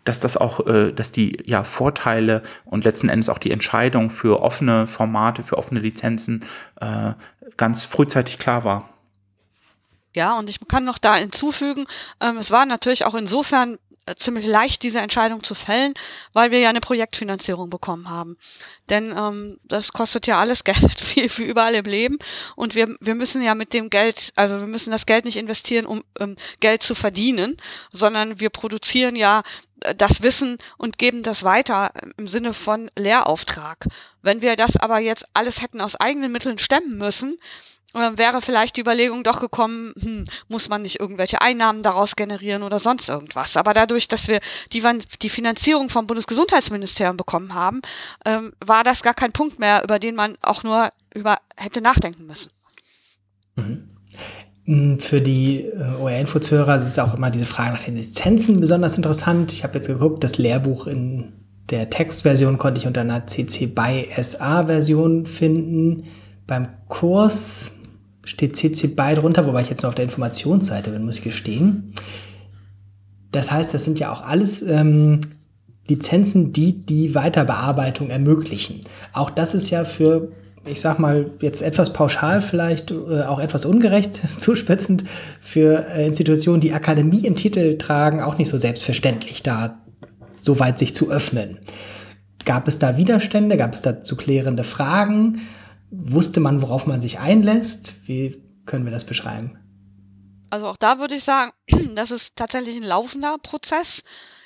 dass 0.05 0.21
das 0.21 0.37
auch, 0.37 0.67
äh, 0.67 0.93
dass 0.93 1.13
die 1.13 1.39
ja 1.45 1.65
Vorteile 1.65 2.43
und 2.65 2.85
letzten 2.85 3.09
Endes 3.09 3.29
auch 3.29 3.39
die 3.39 3.51
Entscheidung 3.51 4.11
für 4.11 4.43
offene 4.43 4.87
Formate, 4.87 5.43
für 5.43 5.59
offene 5.59 5.81
Lizenzen 5.81 6.45
äh, 6.81 7.13
ganz 7.57 7.85
frühzeitig 7.85 8.39
klar 8.39 8.65
war. 8.65 8.94
Ja, 10.15 10.39
und 10.39 10.49
ich 10.49 10.61
kann 10.69 10.85
noch 10.85 10.99
da 10.99 11.17
hinzufügen, 11.17 11.87
ähm, 12.21 12.37
es 12.37 12.51
war 12.51 12.67
natürlich 12.67 13.05
auch 13.05 13.15
insofern 13.15 13.79
äh, 14.07 14.17
ziemlich 14.17 14.47
leicht, 14.47 14.83
diese 14.83 15.01
Entscheidung 15.01 15.43
zu 15.43 15.55
fällen, 15.55 15.95
weil 16.35 16.51
wir 16.51 16.59
ja 16.59 16.69
eine 16.69 16.83
Projektfinanzierung 16.83 17.71
bekommen 17.71 18.11
haben. 18.11 18.37
Denn 18.91 19.15
ähm, 19.17 19.59
das 19.65 19.93
kostet 19.93 20.27
ja 20.27 20.39
alles 20.39 20.63
Geld, 20.65 21.17
wie, 21.17 21.31
wie 21.39 21.45
überall 21.45 21.75
im 21.75 21.87
Leben. 21.87 22.19
Und 22.55 22.75
wir, 22.75 22.95
wir 23.01 23.15
müssen 23.15 23.43
ja 23.43 23.55
mit 23.55 23.73
dem 23.73 23.89
Geld, 23.89 24.33
also 24.37 24.61
wir 24.61 24.67
müssen 24.67 24.91
das 24.91 25.07
Geld 25.07 25.25
nicht 25.25 25.37
investieren, 25.37 25.87
um 25.87 26.05
ähm, 26.21 26.37
Geld 26.61 26.83
zu 26.83 26.95
verdienen, 26.95 27.57
sondern 27.93 28.41
wir 28.41 28.51
produzieren 28.51 29.17
ja 29.17 29.43
äh, 29.81 29.95
das 29.95 30.23
Wissen 30.23 30.59
und 30.77 30.99
geben 30.99 31.23
das 31.23 31.43
weiter 31.43 31.91
im 32.19 32.29
Sinne 32.29 32.53
von 32.53 32.91
Lehrauftrag. 32.97 33.87
Wenn 34.23 34.43
wir 34.43 34.57
das 34.57 34.77
aber 34.77 34.99
jetzt 34.99 35.27
alles 35.33 35.63
hätten 35.63 35.81
aus 35.81 35.97
eigenen 35.97 36.31
Mitteln 36.31 36.59
stemmen 36.59 36.99
müssen, 36.99 37.39
wäre 37.95 38.43
vielleicht 38.43 38.77
die 38.77 38.81
Überlegung 38.81 39.25
doch 39.25 39.41
gekommen, 39.41 39.93
hm, 39.99 40.25
muss 40.49 40.69
man 40.69 40.83
nicht 40.83 41.01
irgendwelche 41.01 41.41
Einnahmen 41.41 41.83
daraus 41.83 42.17
generieren 42.17 42.63
oder 42.63 42.79
sonst 42.79 43.09
irgendwas. 43.09 43.57
Aber 43.57 43.75
dadurch, 43.75 44.09
dass 44.09 44.29
wir 44.29 44.41
die, 44.73 44.83
die 45.23 45.29
Finanzierung 45.29 45.89
vom 45.89 46.07
Bundesgesundheitsministerium 46.07 47.17
bekommen 47.17 47.55
haben, 47.55 47.81
ähm, 48.25 48.53
war 48.65 48.85
das 48.85 49.03
gar 49.03 49.15
kein 49.15 49.33
Punkt 49.33 49.59
mehr, 49.59 49.83
über 49.85 49.99
den 49.99 50.15
man 50.15 50.37
auch 50.43 50.63
nur 50.63 50.91
über 51.15 51.39
hätte 51.57 51.81
nachdenken 51.81 52.27
müssen. 52.27 52.51
Mhm. 53.57 53.89
Hm, 54.65 54.99
für 54.99 55.21
die 55.21 55.61
äh, 55.61 56.01
OR-Info-Zuhörer 56.01 56.77
ist 56.77 56.99
auch 56.99 57.15
immer 57.15 57.31
diese 57.31 57.45
Frage 57.45 57.75
nach 57.75 57.85
den 57.85 57.97
Lizenzen 57.97 58.61
besonders 58.61 58.97
interessant. 58.97 59.53
Ich 59.53 59.63
habe 59.63 59.75
jetzt 59.75 59.89
geguckt, 59.89 60.25
das 60.25 60.39
Lehrbuch 60.39 60.87
in 60.87 61.33
der 61.71 61.91
Textversion 61.91 62.59
konnte 62.59 62.81
ich 62.81 62.87
unter 62.87 63.03
einer 63.03 63.27
CC 63.27 63.67
BY 63.67 64.09
SA-Version 64.21 65.27
finden. 65.27 66.05
Beim 66.47 66.69
Kurs 66.89 67.74
steht 68.25 68.57
CC 68.57 68.89
BY 68.89 69.17
drunter, 69.17 69.47
wobei 69.47 69.63
ich 69.63 69.71
jetzt 69.71 69.83
nur 69.83 69.89
auf 69.89 69.95
der 69.95 70.05
Informationsseite 70.05 70.91
bin, 70.91 71.05
muss 71.05 71.19
ich 71.19 71.25
gestehen. 71.25 71.95
Das 73.33 73.51
heißt, 73.51 73.75
das 73.75 73.85
sind 73.85 73.99
ja 73.99 74.13
auch 74.13 74.23
alles 74.23 74.63
ähm, 74.63 75.21
Lizenzen, 75.89 76.53
die 76.53 76.85
die 76.85 77.15
Weiterbearbeitung 77.15 78.11
ermöglichen. 78.11 78.81
Auch 79.13 79.31
das 79.31 79.55
ist 79.55 79.71
ja 79.71 79.85
für 79.85 80.33
ich 80.67 80.81
sag 80.81 80.99
mal, 80.99 81.31
jetzt 81.41 81.63
etwas 81.63 81.93
pauschal 81.93 82.41
vielleicht, 82.41 82.91
äh, 82.91 83.23
auch 83.23 83.39
etwas 83.39 83.67
ungerecht 83.67 84.21
zuspitzend, 84.39 85.05
für 85.41 85.87
äh, 85.89 86.07
Institutionen, 86.07 86.61
die 86.61 86.73
Akademie 86.73 87.27
im 87.27 87.37
Titel 87.37 87.77
tragen, 87.77 88.23
auch 88.23 88.39
nicht 88.39 88.49
so 88.49 88.59
selbstverständlich, 88.59 89.43
da 89.43 89.79
so 90.41 90.59
weit 90.59 90.79
sich 90.79 90.95
zu 90.95 91.11
öffnen. 91.11 91.59
Gab 92.45 92.69
es 92.69 92.79
da 92.79 92.97
Widerstände? 92.97 93.57
Gab 93.57 93.73
es 93.73 93.83
da 93.83 94.03
zu 94.03 94.17
klärende 94.17 94.65
Fragen? 94.65 95.41
Wusste 95.97 96.41
man, 96.41 96.63
worauf 96.63 96.87
man 96.87 97.01
sich 97.01 97.19
einlässt? 97.19 98.07
Wie 98.07 98.43
können 98.67 98.85
wir 98.85 98.93
das 98.93 99.05
beschreiben? 99.05 99.59
Also 100.51 100.67
auch 100.67 100.77
da 100.77 100.99
würde 100.99 101.15
ich 101.15 101.25
sagen, 101.25 101.53
das 101.95 102.11
ist 102.11 102.37
tatsächlich 102.37 102.77
ein 102.77 102.83
laufender 102.83 103.39
Prozess 103.39 104.03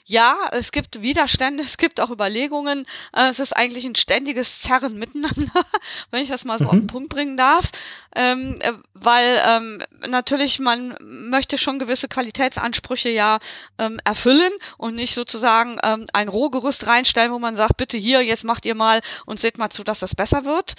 ja, 0.08 0.48
es 0.52 0.72
gibt 0.72 1.02
Widerstände, 1.02 1.62
es 1.66 1.76
gibt 1.76 2.00
auch 2.00 2.10
Überlegungen. 2.10 2.86
Äh, 3.14 3.28
es 3.28 3.38
ist 3.38 3.52
eigentlich 3.52 3.84
ein 3.84 3.94
ständiges 3.94 4.58
Zerren 4.60 4.98
miteinander, 4.98 5.52
wenn 6.10 6.22
ich 6.22 6.30
das 6.30 6.44
mal 6.44 6.58
so 6.58 6.64
mhm. 6.64 6.70
auf 6.70 6.76
den 6.76 6.86
Punkt 6.86 7.10
bringen 7.10 7.36
darf. 7.36 7.70
Ähm, 8.16 8.56
äh, 8.60 8.72
weil 8.94 9.40
ähm, 9.46 9.82
natürlich 10.08 10.58
man 10.58 10.96
möchte 11.00 11.58
schon 11.58 11.78
gewisse 11.78 12.08
Qualitätsansprüche 12.08 13.10
ja 13.10 13.38
ähm, 13.78 14.00
erfüllen 14.02 14.50
und 14.78 14.94
nicht 14.94 15.14
sozusagen 15.14 15.78
ähm, 15.84 16.06
ein 16.14 16.28
Rohgerüst 16.28 16.86
reinstellen, 16.86 17.30
wo 17.30 17.38
man 17.38 17.54
sagt, 17.54 17.76
bitte 17.76 17.98
hier, 17.98 18.22
jetzt 18.22 18.44
macht 18.44 18.64
ihr 18.64 18.74
mal 18.74 19.00
und 19.26 19.38
seht 19.38 19.58
mal 19.58 19.70
zu, 19.70 19.84
dass 19.84 20.00
das 20.00 20.14
besser 20.14 20.46
wird. 20.46 20.72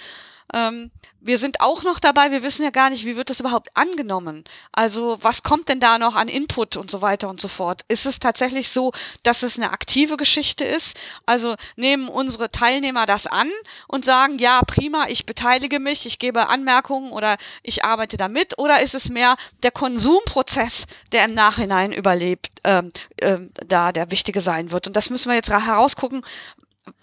Ähm, 0.52 0.90
wir 1.20 1.38
sind 1.38 1.60
auch 1.60 1.82
noch 1.82 2.00
dabei, 2.00 2.30
wir 2.30 2.42
wissen 2.42 2.64
ja 2.64 2.70
gar 2.70 2.88
nicht, 2.88 3.04
wie 3.04 3.16
wird 3.16 3.28
das 3.28 3.40
überhaupt 3.40 3.68
angenommen? 3.76 4.44
Also 4.72 5.18
was 5.20 5.42
kommt 5.42 5.68
denn 5.68 5.80
da 5.80 5.98
noch 5.98 6.14
an 6.14 6.28
Input 6.28 6.76
und 6.76 6.90
so 6.90 7.02
weiter 7.02 7.28
und 7.28 7.40
so 7.40 7.48
fort? 7.48 7.82
Ist 7.88 8.06
es 8.06 8.18
tatsächlich 8.18 8.70
so, 8.70 8.92
dass 9.22 9.42
es 9.42 9.58
eine 9.58 9.70
aktive 9.70 10.16
Geschichte 10.16 10.64
ist? 10.64 10.98
Also 11.26 11.56
nehmen 11.76 12.08
unsere 12.08 12.50
Teilnehmer 12.50 13.04
das 13.04 13.26
an 13.26 13.50
und 13.86 14.04
sagen, 14.04 14.38
ja, 14.38 14.62
prima, 14.66 15.08
ich 15.08 15.26
beteilige 15.26 15.78
mich, 15.78 16.06
ich 16.06 16.18
gebe 16.18 16.48
Anmerkungen 16.48 17.12
oder 17.12 17.36
ich 17.62 17.84
arbeite 17.84 18.16
damit? 18.16 18.58
Oder 18.58 18.80
ist 18.80 18.94
es 18.94 19.10
mehr 19.10 19.36
der 19.62 19.72
Konsumprozess, 19.72 20.86
der 21.12 21.26
im 21.26 21.34
Nachhinein 21.34 21.92
überlebt, 21.92 22.48
ähm, 22.64 22.92
ähm, 23.20 23.50
da 23.66 23.92
der 23.92 24.10
wichtige 24.10 24.40
sein 24.40 24.70
wird? 24.70 24.86
Und 24.86 24.96
das 24.96 25.10
müssen 25.10 25.28
wir 25.28 25.36
jetzt 25.36 25.50
herausgucken, 25.50 26.22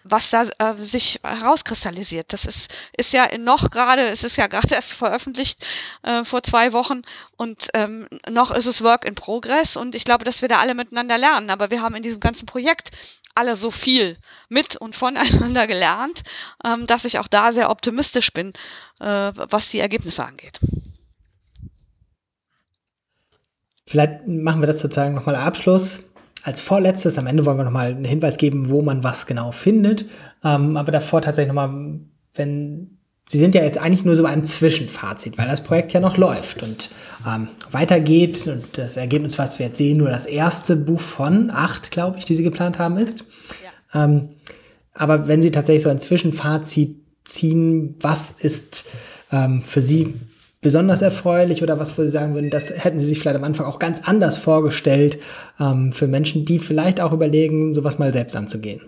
was 0.10 0.30
da 0.30 0.46
äh, 0.60 0.76
sich 0.78 1.20
herauskristallisiert. 1.24 2.34
Das 2.34 2.46
ist, 2.46 2.72
ist 2.96 3.14
ja 3.14 3.28
noch 3.38 3.70
gerade, 3.70 4.08
es 4.08 4.24
ist 4.24 4.36
ja 4.36 4.48
gerade 4.48 4.74
erst 4.76 4.94
veröffentlicht 4.94 5.66
äh, 6.04 6.24
vor 6.24 6.44
zwei 6.44 6.74
Wochen 6.74 7.02
und 7.36 7.68
ähm, 7.74 8.08
noch 8.30 8.52
ist 8.52 8.66
es 8.66 8.84
Work 8.84 9.06
in 9.06 9.16
Progress 9.16 9.76
und 9.76 9.96
ich 9.96 10.04
glaube, 10.04 10.26
dass 10.26 10.42
wir 10.42 10.50
da 10.50 10.60
alle 10.60 10.74
miteinander 10.74 11.18
lernen. 11.18 11.50
Aber 11.50 11.70
wir 11.70 11.82
haben 11.82 11.96
in 11.96 12.04
diesem 12.04 12.20
ganzen 12.20 12.46
Projekt 12.46 12.92
alle 13.36 13.56
so 13.56 13.70
viel 13.70 14.18
mit 14.50 14.76
und 14.76 14.96
voneinander 14.96 15.68
gelernt, 15.68 16.24
ähm, 16.66 16.88
dass 16.88 17.06
ich 17.06 17.20
auch 17.20 17.28
da 17.28 17.54
sehr 17.54 17.70
optimistisch 17.70 18.34
bin, 18.34 18.54
äh, 19.00 19.32
was 19.36 19.70
die 19.70 19.80
Ergebnisse 19.80 20.26
angeht. 20.26 20.60
Vielleicht 23.86 24.28
machen 24.28 24.62
wir 24.62 24.68
das 24.68 24.82
sozusagen 24.82 25.14
nochmal 25.14 25.36
Abschluss 25.36 26.12
als 26.48 26.62
vorletztes, 26.62 27.18
am 27.18 27.28
Ende 27.28 27.46
wollen 27.46 27.58
wir 27.58 27.66
nochmal 27.66 27.92
einen 27.92 28.06
Hinweis 28.06 28.38
geben, 28.38 28.70
wo 28.70 28.82
man 28.82 29.04
was 29.04 29.26
genau 29.26 29.52
findet. 29.52 30.06
Ähm, 30.46 30.78
aber 30.78 30.94
davor 30.94 31.22
tatsächlich 31.22 31.54
nochmal, 31.54 32.00
wenn 32.36 32.98
Sie 33.30 33.38
sind 33.38 33.54
ja 33.54 33.62
jetzt 33.62 33.78
eigentlich 33.78 34.06
nur 34.06 34.16
so 34.16 34.24
bei 34.24 34.30
einem 34.30 34.46
Zwischenfazit, 34.46 35.38
weil 35.38 35.50
das 35.50 35.62
Projekt 35.62 35.92
ja 35.92 36.00
noch 36.00 36.16
läuft 36.16 36.64
und 36.64 36.92
ähm, 37.28 37.50
weitergeht. 37.72 38.48
Und 38.48 38.78
das 38.78 38.96
Ergebnis, 38.96 39.38
was 39.38 39.60
wir 39.60 39.66
jetzt 39.66 39.78
sehen, 39.78 39.98
nur 39.98 40.08
das 40.10 40.26
erste 40.26 40.78
Buch 40.78 41.02
von 41.02 41.52
acht, 41.52 41.92
glaube 41.92 42.20
ich, 42.20 42.24
die 42.24 42.36
Sie 42.36 42.44
geplant 42.44 42.80
haben, 42.80 42.96
ist. 42.96 43.26
Ja. 43.92 44.06
Ähm, 44.06 44.30
aber 44.94 45.28
wenn 45.28 45.42
Sie 45.42 45.52
tatsächlich 45.52 45.84
so 45.84 45.90
ein 45.90 46.00
Zwischenfazit 46.00 46.96
ziehen, 47.26 47.96
was 48.00 48.32
ist 48.32 48.86
ähm, 49.34 49.62
für 49.64 49.82
Sie 49.82 50.14
besonders 50.62 51.02
erfreulich 51.02 51.64
oder 51.64 51.80
was, 51.80 51.98
wo 51.98 52.02
Sie 52.02 52.10
sagen 52.10 52.34
würden, 52.34 52.50
das 52.50 52.70
hätten 52.70 53.00
Sie 53.00 53.06
sich 53.06 53.20
vielleicht 53.20 53.38
am 53.38 53.44
Anfang 53.44 53.66
auch 53.66 53.80
ganz 53.80 54.02
anders 54.04 54.38
vorgestellt 54.38 55.20
ähm, 55.60 55.92
für 55.94 56.08
Menschen, 56.08 56.46
die 56.46 56.60
vielleicht 56.60 57.00
auch 57.00 57.12
überlegen, 57.12 57.74
sowas 57.74 58.00
mal 58.00 58.12
selbst 58.12 58.36
anzugehen? 58.36 58.82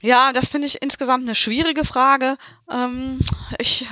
Ja, 0.00 0.32
das 0.32 0.48
finde 0.48 0.66
ich 0.66 0.80
insgesamt 0.80 1.24
eine 1.24 1.34
schwierige 1.34 1.84
Frage. 1.84 2.36
Ähm, 2.70 3.18
ich, 3.58 3.86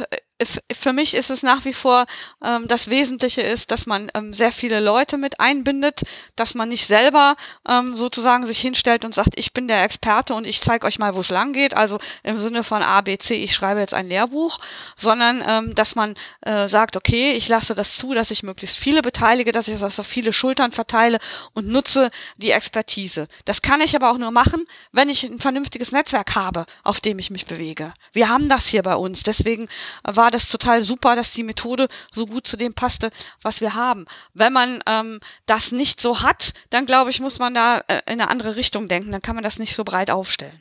für 0.73 0.93
mich 0.93 1.15
ist 1.15 1.31
es 1.31 1.43
nach 1.43 1.65
wie 1.65 1.73
vor 1.73 2.05
ähm, 2.45 2.69
das 2.69 2.89
Wesentliche 2.89 3.41
ist, 3.41 3.71
dass 3.71 3.87
man 3.87 4.11
ähm, 4.15 4.35
sehr 4.35 4.53
viele 4.53 4.81
Leute 4.81 5.17
mit 5.17 5.41
einbindet, 5.41 6.03
dass 6.37 6.55
man 6.55 6.69
nicht 6.69 6.87
selber 6.87 7.37
ähm, 7.67 7.97
sozusagen 7.97 8.47
sich 8.47 8.61
hinstellt 8.61 9.05
und 9.07 9.15
sagt, 9.15 9.39
ich 9.39 9.55
bin 9.55 9.67
der 9.67 9.83
Experte 9.83 10.35
und 10.35 10.47
ich 10.47 10.61
zeige 10.61 10.87
euch 10.87 10.99
mal, 10.99 11.15
wo 11.15 11.21
es 11.21 11.31
lang 11.31 11.55
geht. 11.55 11.75
Also 11.75 11.99
im 12.23 12.39
Sinne 12.39 12.65
von 12.65 12.83
A, 12.83 13.01
B, 13.01 13.17
C, 13.17 13.35
ich 13.35 13.55
schreibe 13.55 13.81
jetzt 13.81 13.95
ein 13.95 14.09
Lehrbuch, 14.09 14.59
sondern 14.99 15.43
ähm, 15.47 15.75
dass 15.75 15.95
man 15.95 16.15
äh, 16.43 16.69
sagt, 16.69 16.97
okay, 16.97 17.33
ich 17.33 17.49
lasse 17.49 17.75
das 17.75 17.97
zu, 17.97 18.13
dass 18.13 18.31
ich 18.31 18.43
möglichst 18.43 18.77
viele 18.77 19.01
beteilige, 19.01 19.53
dass 19.53 19.69
ich 19.69 19.81
das 19.81 19.99
auf 19.99 20.07
viele 20.07 20.35
Schultern 20.35 20.73
verteile 20.73 21.19
und 21.55 21.67
nutze 21.67 22.11
die 22.37 22.51
Expertise. 22.51 23.29
Das 23.47 23.63
kann 23.63 23.81
ich 23.81 23.97
aber 23.97 24.11
auch 24.11 24.19
nur 24.19 24.33
machen, 24.33 24.67
wenn 24.93 25.09
ich 25.09 25.25
ein 25.25 25.41
vernünftiges 25.41 25.93
Netzwerk 25.93 26.35
habe, 26.35 26.67
auf 26.85 27.01
dem 27.01 27.19
ich 27.19 27.31
mich 27.31 27.47
bewege. 27.47 27.95
Wir 28.13 28.29
haben 28.29 28.51
das 28.51 28.66
hier 28.69 28.83
bei 28.83 28.95
uns. 28.95 29.23
Deswegen 29.23 29.69
war 30.03 30.27
war 30.27 30.33
das 30.33 30.49
total 30.49 30.83
super, 30.83 31.15
dass 31.15 31.33
die 31.35 31.45
Methode 31.45 31.87
so 32.11 32.27
gut 32.27 32.49
zu 32.49 32.57
dem 32.57 32.75
passte, 32.75 33.13
was 33.43 33.61
wir 33.61 33.75
haben. 33.75 34.07
Wenn 34.35 34.53
man 34.53 34.83
ähm, 34.87 35.21
das 35.47 35.71
nicht 35.71 36.01
so 36.01 36.21
hat, 36.21 36.53
dann 36.71 36.85
glaube 36.85 37.11
ich, 37.11 37.21
muss 37.21 37.39
man 37.39 37.55
da 37.55 37.79
äh, 37.87 38.01
in 38.07 38.21
eine 38.21 38.29
andere 38.29 38.57
Richtung 38.57 38.89
denken. 38.89 39.13
Dann 39.13 39.23
kann 39.23 39.37
man 39.37 39.45
das 39.45 39.61
nicht 39.61 39.77
so 39.77 39.85
breit 39.85 40.11
aufstellen. 40.11 40.61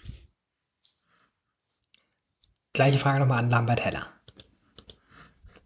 Gleiche 2.73 2.99
Frage 2.99 3.19
nochmal 3.19 3.39
an 3.39 3.49
Lambert 3.49 3.83
Heller. 3.83 4.14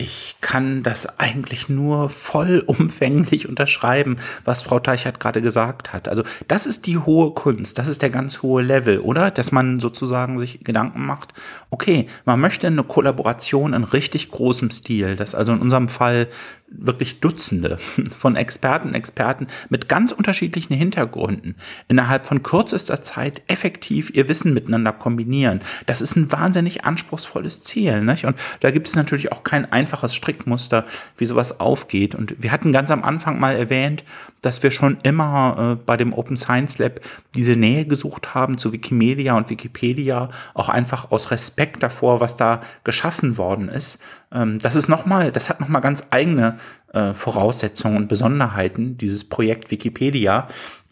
Ich 0.02 0.38
kann 0.40 0.82
das 0.82 1.20
eigentlich 1.20 1.68
nur 1.68 2.10
vollumfänglich 2.10 3.50
unterschreiben, 3.50 4.16
was 4.46 4.62
Frau 4.62 4.80
Teichert 4.80 5.20
gerade 5.20 5.42
gesagt 5.42 5.92
hat. 5.92 6.08
Also 6.08 6.24
das 6.48 6.66
ist 6.66 6.88
die 6.88 6.98
hohe 6.98 7.34
Kunst, 7.34 7.78
das 7.78 7.90
ist 7.90 8.02
der 8.02 8.10
ganz 8.10 8.42
hohe 8.42 8.62
Level, 8.64 9.00
oder? 9.02 9.30
Dass 9.30 9.52
man 9.52 9.82
sozusagen 9.82 10.38
sich 10.38 10.64
Gedanken 10.64 11.06
macht, 11.06 11.34
okay, 11.70 12.08
man 12.24 12.40
möchte 12.40 12.68
eine 12.68 12.86
Kollaboration 12.86 13.74
in 13.74 13.84
richtig 13.84 14.32
großem 14.32 14.72
Stil, 14.72 15.18
das 15.18 15.36
also 15.36 15.52
in 15.52 15.60
unserem 15.60 15.90
Fall 15.90 16.30
wirklich 16.72 17.20
Dutzende 17.20 17.78
von 18.18 18.36
Experten, 18.36 18.94
Experten 18.94 19.48
mit 19.70 19.90
ganz 19.90 20.12
unterschiedlichen 20.12 20.76
Hintergründen 20.76 21.56
innerhalb 21.88 22.26
von 22.26 22.44
kürzester 22.44 23.02
Zeit 23.02 23.42
effektiv 23.48 24.12
ihr 24.14 24.30
Wissen 24.30 24.54
miteinander 24.54 24.94
kombinieren. 24.94 25.62
Das 25.86 26.02
ist 26.02 26.16
ein 26.16 26.32
wahnsinnig 26.32 26.86
anspruchsvolles 26.86 27.64
Ziel. 27.64 28.02
Nicht? 28.02 28.26
Und 28.26 28.38
da 28.60 28.72
gibt 28.72 28.88
es 28.88 28.96
natürlich 28.96 29.32
auch 29.32 29.44
kein 29.44 29.72
einfaches 29.90 30.14
Strickmuster, 30.14 30.86
wie 31.18 31.26
sowas 31.26 31.60
aufgeht. 31.60 32.14
Und 32.14 32.36
wir 32.38 32.52
hatten 32.52 32.72
ganz 32.72 32.92
am 32.92 33.04
Anfang 33.04 33.40
mal 33.40 33.56
erwähnt, 33.56 34.04
dass 34.42 34.62
wir 34.62 34.72
schon 34.72 35.00
immer 35.02 35.78
äh, 35.80 35.84
bei 35.84 35.98
dem 35.98 36.14
Open 36.14 36.38
Science 36.38 36.78
Lab 36.78 37.00
diese 37.36 37.56
Nähe 37.56 37.86
gesucht 37.86 38.36
haben 38.36 38.58
zu 38.58 38.72
Wikimedia 38.72 39.36
und 39.36 39.50
Wikipedia, 39.50 40.30
auch 40.54 40.70
einfach 40.70 41.12
aus 41.12 41.32
Respekt 41.32 41.82
davor, 41.82 42.20
was 42.20 42.36
da 42.36 42.62
geschaffen 42.84 43.38
worden 43.38 43.68
ist. 43.68 44.00
Ähm, 44.32 44.60
das 44.60 44.76
ist 44.76 44.88
nochmal, 44.88 45.32
das 45.32 45.50
hat 45.50 45.60
nochmal 45.60 45.82
ganz 45.82 46.04
eigene 46.12 46.58
äh, 46.94 47.14
Voraussetzungen 47.14 47.98
und 47.98 48.08
Besonderheiten, 48.08 48.98
dieses 48.98 49.24
Projekt 49.24 49.72
Wikipedia. 49.72 50.48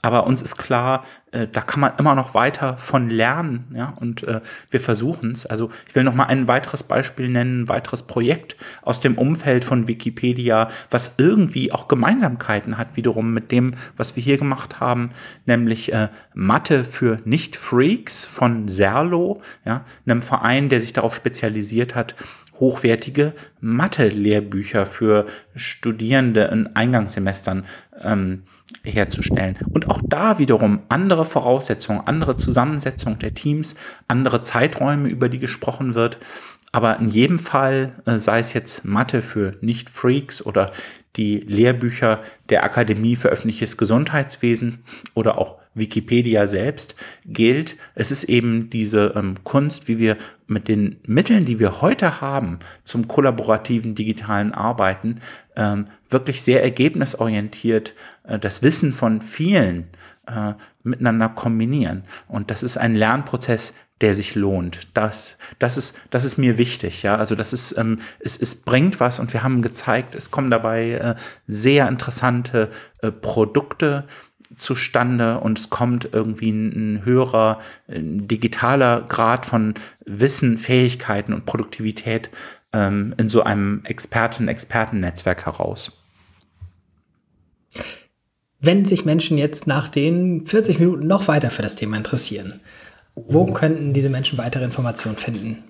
Aber 0.08 0.26
uns 0.26 0.41
ist 0.41 0.55
klar, 0.55 1.03
äh, 1.32 1.47
da 1.51 1.60
kann 1.60 1.82
man 1.82 1.91
immer 1.97 2.16
noch 2.16 2.34
weiter 2.34 2.78
von 2.78 3.10
lernen, 3.10 3.76
ja, 3.76 3.93
und 3.99 4.24
äh, 4.24 4.39
wir 4.72 4.80
versuchen 4.80 5.34
es. 5.34 5.45
Also 5.45 5.70
ich 5.86 5.95
will 5.95 6.05
noch 6.05 6.14
mal 6.14 6.28
ein 6.28 6.47
weiteres 6.47 6.84
Beispiel 6.84 7.28
nennen, 7.28 7.64
ein 7.64 7.68
weiteres 7.68 8.03
Projekt 8.03 8.55
aus 8.84 9.01
dem 9.01 9.18
Umfeld 9.18 9.66
von 9.66 9.89
Wikipedia, 9.89 10.70
was 10.89 11.16
irgendwie 11.18 11.74
auch 11.74 11.89
Gemeinsamkeiten 11.89 12.78
hat 12.78 12.95
wiederum 12.95 13.34
mit 13.34 13.51
dem, 13.51 13.74
was 13.97 14.16
wir 14.16 14.24
hier 14.24 14.38
gemacht 14.38 14.80
haben, 14.80 15.10
nämlich 15.45 15.91
äh, 15.91 16.08
Mathe 16.34 16.86
für 16.86 17.20
Nicht-Freaks 17.26 18.24
von 18.24 18.70
Serlo, 18.70 19.41
ja, 19.66 19.84
einem 20.05 20.22
Verein, 20.22 20.70
der 20.70 20.80
sich 20.80 20.93
darauf 20.93 21.14
spezialisiert 21.14 21.95
hat, 21.95 22.16
hochwertige 22.60 23.34
Mathe-Lehrbücher 23.62 24.86
für 24.86 25.26
Studierende 25.55 26.45
in 26.45 26.76
Eingangssemestern 26.76 27.66
ähm, 28.01 28.43
herzustellen. 28.84 29.58
Und 29.72 29.89
auch 29.89 30.01
da 30.03 30.39
wiederum 30.39 30.82
andere 30.89 31.26
Voraussetzungen, 31.26 32.01
andere 32.05 32.36
Zusammensetzung 32.36 33.20
der 33.20 33.34
Teams, 33.34 33.76
andere 34.08 34.41
Zeiträume, 34.41 35.10
über 35.10 35.30
die 35.30 35.39
gesprochen 35.39 35.95
wird. 35.95 36.18
Aber 36.78 36.99
in 36.99 37.07
jedem 37.07 37.39
Fall, 37.39 37.95
äh, 38.05 38.19
sei 38.19 38.38
es 38.38 38.53
jetzt 38.53 38.86
Mathe 38.86 39.23
für 39.23 39.55
Nicht-Freaks 39.61 40.45
oder 40.45 40.69
die 41.15 41.38
Lehrbücher 41.38 42.21
der 42.49 42.63
Akademie 42.63 43.15
für 43.15 43.30
öffentliches 43.30 43.78
Gesundheitswesen 43.78 44.84
oder 45.15 45.39
auch 45.39 45.55
Wikipedia 45.73 46.45
selbst 46.45 46.93
gilt. 47.25 47.78
Es 47.95 48.11
ist 48.11 48.25
eben 48.25 48.69
diese 48.69 49.13
ähm, 49.15 49.43
Kunst, 49.43 49.88
wie 49.88 49.97
wir 49.97 50.17
mit 50.45 50.67
den 50.67 50.97
Mitteln, 51.07 51.45
die 51.45 51.57
wir 51.57 51.82
heute 51.82 52.21
haben 52.21 52.59
zum 52.84 53.07
kollaborativen 53.07 53.95
digitalen 53.95 54.53
Arbeiten, 54.53 55.21
ähm, 55.55 55.88
wirklich 56.11 56.43
sehr 56.43 56.61
ergebnisorientiert 56.61 57.95
äh, 58.23 58.38
das 58.38 58.61
Wissen 58.61 58.93
von 58.93 59.21
vielen 59.21 59.88
äh, 60.28 60.53
miteinander 60.84 61.30
kombinieren. 61.30 62.03
Und 62.28 62.51
das 62.51 62.63
ist 62.63 62.78
ein 62.78 62.95
Lernprozess, 62.95 63.73
der 64.01 64.13
sich 64.13 64.36
lohnt. 64.36 64.88
Das, 64.93 65.38
das 65.59 65.78
ist, 65.78 65.99
das 66.11 66.23
ist 66.23 66.38
mir 66.38 66.57
wichtig, 66.57 67.03
ja. 67.03 67.15
Also 67.15 67.36
das 67.36 67.53
ist, 67.53 67.75
ähm, 67.78 67.99
es, 68.19 68.38
es 68.38 68.55
bringt 68.55 68.99
was 68.99 69.19
und 69.19 69.34
wir 69.34 69.43
haben 69.43 69.61
gezeigt, 69.61 70.15
es 70.15 70.30
kommen 70.30 70.51
dabei 70.51 70.91
äh, 70.91 71.15
sehr 71.47 71.88
interessante 71.88 72.69
äh, 73.01 73.11
Produkte 73.11 74.05
zustande 74.55 75.39
und 75.39 75.59
es 75.59 75.69
kommt 75.69 76.09
irgendwie 76.13 76.51
ein, 76.51 76.95
ein 76.95 77.05
höherer 77.05 77.59
ein 77.88 78.28
digitaler 78.28 79.01
Grad 79.01 79.45
von 79.45 79.73
Wissen, 80.05 80.57
Fähigkeiten 80.57 81.34
und 81.34 81.45
Produktivität 81.45 82.30
ähm, 82.73 83.13
in 83.17 83.30
so 83.30 83.43
einem 83.43 83.82
Experten-Experten-Netzwerk 83.84 85.45
heraus. 85.45 86.03
Wenn 88.60 88.86
sich 88.86 89.05
Menschen 89.05 89.38
jetzt 89.38 89.68
nach 89.68 89.89
den 89.89 90.47
40 90.47 90.80
Minuten 90.80 91.05
noch 91.05 91.28
weiter 91.28 91.51
für 91.51 91.62
das 91.62 91.76
Thema 91.76 91.97
interessieren, 91.97 92.62
wo 93.16 93.45
könnten 93.53 93.93
diese 93.93 94.10
Menschen 94.10 94.38
weitere 94.38 94.64
Informationen 94.64 95.18
finden? 95.18 95.64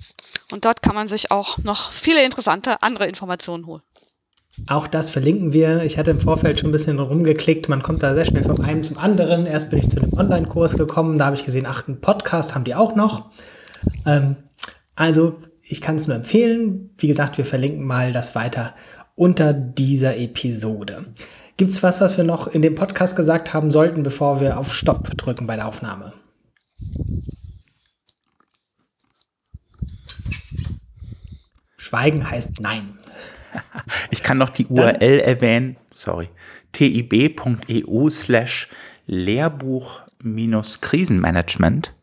und 0.51 0.65
dort 0.65 0.81
kann 0.81 0.95
man 0.95 1.07
sich 1.07 1.31
auch 1.31 1.57
noch 1.59 1.91
viele 1.91 2.23
interessante 2.23 2.81
andere 2.81 3.07
Informationen 3.07 3.65
holen. 3.65 3.83
Auch 4.67 4.87
das 4.87 5.09
verlinken 5.09 5.53
wir. 5.53 5.83
Ich 5.83 5.97
hatte 5.97 6.11
im 6.11 6.19
Vorfeld 6.19 6.59
schon 6.59 6.69
ein 6.69 6.73
bisschen 6.73 6.99
rumgeklickt. 6.99 7.69
Man 7.69 7.81
kommt 7.81 8.03
da 8.03 8.13
sehr 8.13 8.25
schnell 8.25 8.43
vom 8.43 8.61
einen 8.61 8.83
zum 8.83 8.97
anderen. 8.97 9.45
Erst 9.45 9.69
bin 9.69 9.79
ich 9.79 9.89
zu 9.89 9.99
dem 9.99 10.13
Online-Kurs 10.13 10.77
gekommen. 10.77 11.17
Da 11.17 11.25
habe 11.25 11.35
ich 11.35 11.45
gesehen, 11.45 11.65
ach, 11.67 11.87
einen 11.87 12.01
Podcast 12.01 12.53
haben 12.53 12.65
die 12.65 12.75
auch 12.75 12.95
noch. 12.95 13.31
Ähm, 14.05 14.35
also, 14.95 15.39
ich 15.63 15.81
kann 15.81 15.95
es 15.95 16.07
nur 16.07 16.15
empfehlen. 16.15 16.91
Wie 16.97 17.07
gesagt, 17.07 17.37
wir 17.37 17.45
verlinken 17.45 17.83
mal 17.83 18.13
das 18.13 18.35
weiter 18.35 18.75
unter 19.15 19.53
dieser 19.53 20.17
Episode. 20.17 21.05
Gibt 21.57 21.71
es 21.71 21.83
was, 21.83 21.99
was 21.99 22.17
wir 22.17 22.23
noch 22.23 22.47
in 22.47 22.61
dem 22.61 22.75
Podcast 22.75 23.15
gesagt 23.15 23.53
haben 23.53 23.69
sollten, 23.69 24.03
bevor 24.03 24.39
wir 24.39 24.57
auf 24.57 24.73
Stopp 24.73 25.17
drücken 25.17 25.45
bei 25.45 25.57
der 25.57 25.67
Aufnahme? 25.67 26.13
Schweigen 31.75 32.29
heißt 32.29 32.61
Nein. 32.61 32.98
Ich 34.11 34.23
kann 34.23 34.37
noch 34.37 34.49
die 34.49 34.67
URL 34.67 35.19
erwähnen, 35.19 35.75
sorry, 35.91 36.29
tib.eu 36.71 38.09
slash 38.09 38.69
Lehrbuch-Krisenmanagement. 39.07 41.93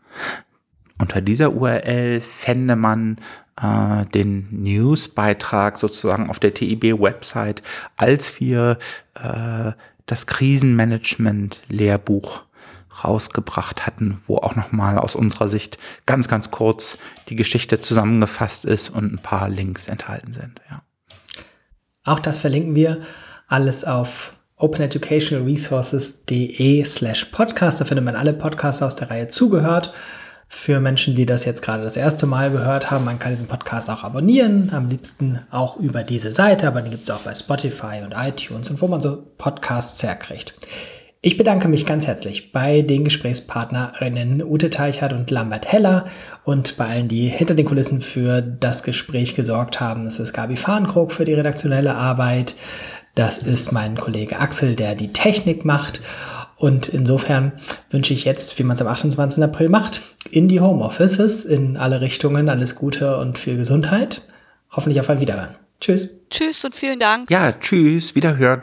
Unter 0.99 1.21
dieser 1.21 1.53
URL 1.53 2.23
fände 2.23 2.77
man 2.77 3.19
äh, 3.61 4.07
den 4.07 4.49
Newsbeitrag 4.51 5.77
sozusagen 5.79 6.31
auf 6.31 6.39
der 6.39 6.55
TIB-Website, 6.55 7.63
als 7.97 8.41
wir 8.41 8.79
äh, 9.15 9.73
das 10.07 10.27
Krisenmanagement-Lehrbuch 10.27 12.47
rausgebracht 13.05 13.87
hatten, 13.87 14.19
wo 14.27 14.39
auch 14.39 14.57
nochmal 14.57 14.99
aus 14.99 15.15
unserer 15.15 15.49
Sicht 15.49 15.77
ganz, 16.07 16.29
ganz 16.29 16.51
kurz 16.51 16.97
die 17.29 17.37
Geschichte 17.37 17.79
zusammengefasst 17.81 18.65
ist 18.65 18.89
und 18.89 19.13
ein 19.13 19.19
paar 19.19 19.51
Links 19.51 19.89
enthalten 19.89 20.33
sind. 20.33 20.63
Ja. 20.71 20.81
Auch 22.07 22.21
das 22.21 22.39
verlinken 22.39 22.75
wir 22.75 23.03
alles 23.49 23.85
auf 23.85 24.33
openeducationalresources.de 24.57 26.85
slash 26.85 27.27
podcast. 27.27 27.79
Da 27.81 27.85
findet 27.85 28.05
man 28.05 28.17
alle 28.17 28.33
Podcasts 28.33 28.83
aus 28.83 28.95
der 28.95 29.11
Reihe 29.11 29.27
zugehört. 29.27 29.93
Für 30.49 30.79
Menschen, 30.79 31.17
die 31.17 31.27
das 31.27 31.45
jetzt 31.45 31.61
gerade 31.61 31.83
das 31.83 31.97
erste 31.97 32.25
Mal 32.25 32.53
gehört 32.53 32.93
haben, 32.93 33.05
man 33.05 33.19
kann 33.19 33.33
diesen 33.33 33.49
Podcast 33.49 33.91
auch 33.91 34.05
abonnieren. 34.05 34.71
Am 34.73 34.89
liebsten 34.89 35.41
auch 35.51 35.77
über 35.79 36.05
diese 36.05 36.31
Seite, 36.31 36.69
aber 36.69 36.81
den 36.81 36.93
gibt 36.93 37.03
es 37.03 37.11
auch 37.11 37.23
bei 37.23 37.35
Spotify 37.35 38.03
und 38.05 38.15
iTunes 38.17 38.71
und 38.71 38.81
wo 38.81 38.87
man 38.87 39.03
so 39.03 39.25
Podcasts 39.37 40.01
herkriegt. 40.05 40.55
Ich 41.27 41.37
bedanke 41.37 41.67
mich 41.67 41.87
ganz 41.87 42.07
herzlich 42.07 42.53
bei 42.53 42.83
den 42.83 43.03
Gesprächspartnerinnen 43.03 44.45
Ute 44.45 44.71
Teichert 44.71 45.13
und 45.13 45.29
Lambert 45.29 45.73
Heller 45.73 46.07
und 46.45 46.77
bei 46.77 46.87
allen, 46.87 47.09
die 47.09 47.27
hinter 47.27 47.57
den 47.57 47.67
Kulissen 47.67 48.01
für 48.01 48.41
das 48.41 48.85
Gespräch 48.85 49.35
gesorgt 49.35 49.81
haben. 49.81 50.05
Das 50.05 50.21
ist 50.21 50.33
Gabi 50.33 50.57
Fahrenkrog 50.57 51.11
für 51.11 51.25
die 51.25 51.33
redaktionelle 51.33 51.97
Arbeit. 51.97 52.55
Das 53.17 53.39
ist 53.39 53.73
mein 53.73 53.97
Kollege 53.97 54.39
Axel, 54.39 54.77
der 54.77 54.95
die 54.95 55.13
Technik 55.13 55.65
macht. 55.65 56.01
Und 56.59 56.87
insofern 56.87 57.51
wünsche 57.91 58.15
ich 58.15 58.25
jetzt, 58.25 58.57
wie 58.61 58.63
man 58.63 58.77
es 58.77 58.83
am 58.83 58.87
28. 58.87 59.43
April 59.43 59.69
macht, 59.69 60.03
in 60.31 60.47
die 60.47 60.61
Homeoffices, 60.61 61.45
in 61.45 61.77
alle 61.77 62.03
Richtungen, 62.03 62.49
alles 62.49 62.77
Gute 62.77 63.17
und 63.17 63.37
viel 63.37 63.57
Gesundheit. 63.57 64.23
Hoffentlich 64.71 65.01
auf 65.01 65.11
ein 65.11 65.19
Wiederhören. 65.19 65.57
Tschüss. 65.81 66.21
Tschüss 66.31 66.65
und 66.65 66.77
vielen 66.77 67.01
Dank. 67.01 67.29
Ja, 67.33 67.51
tschüss, 67.51 68.15
Wiederhören. 68.15 68.63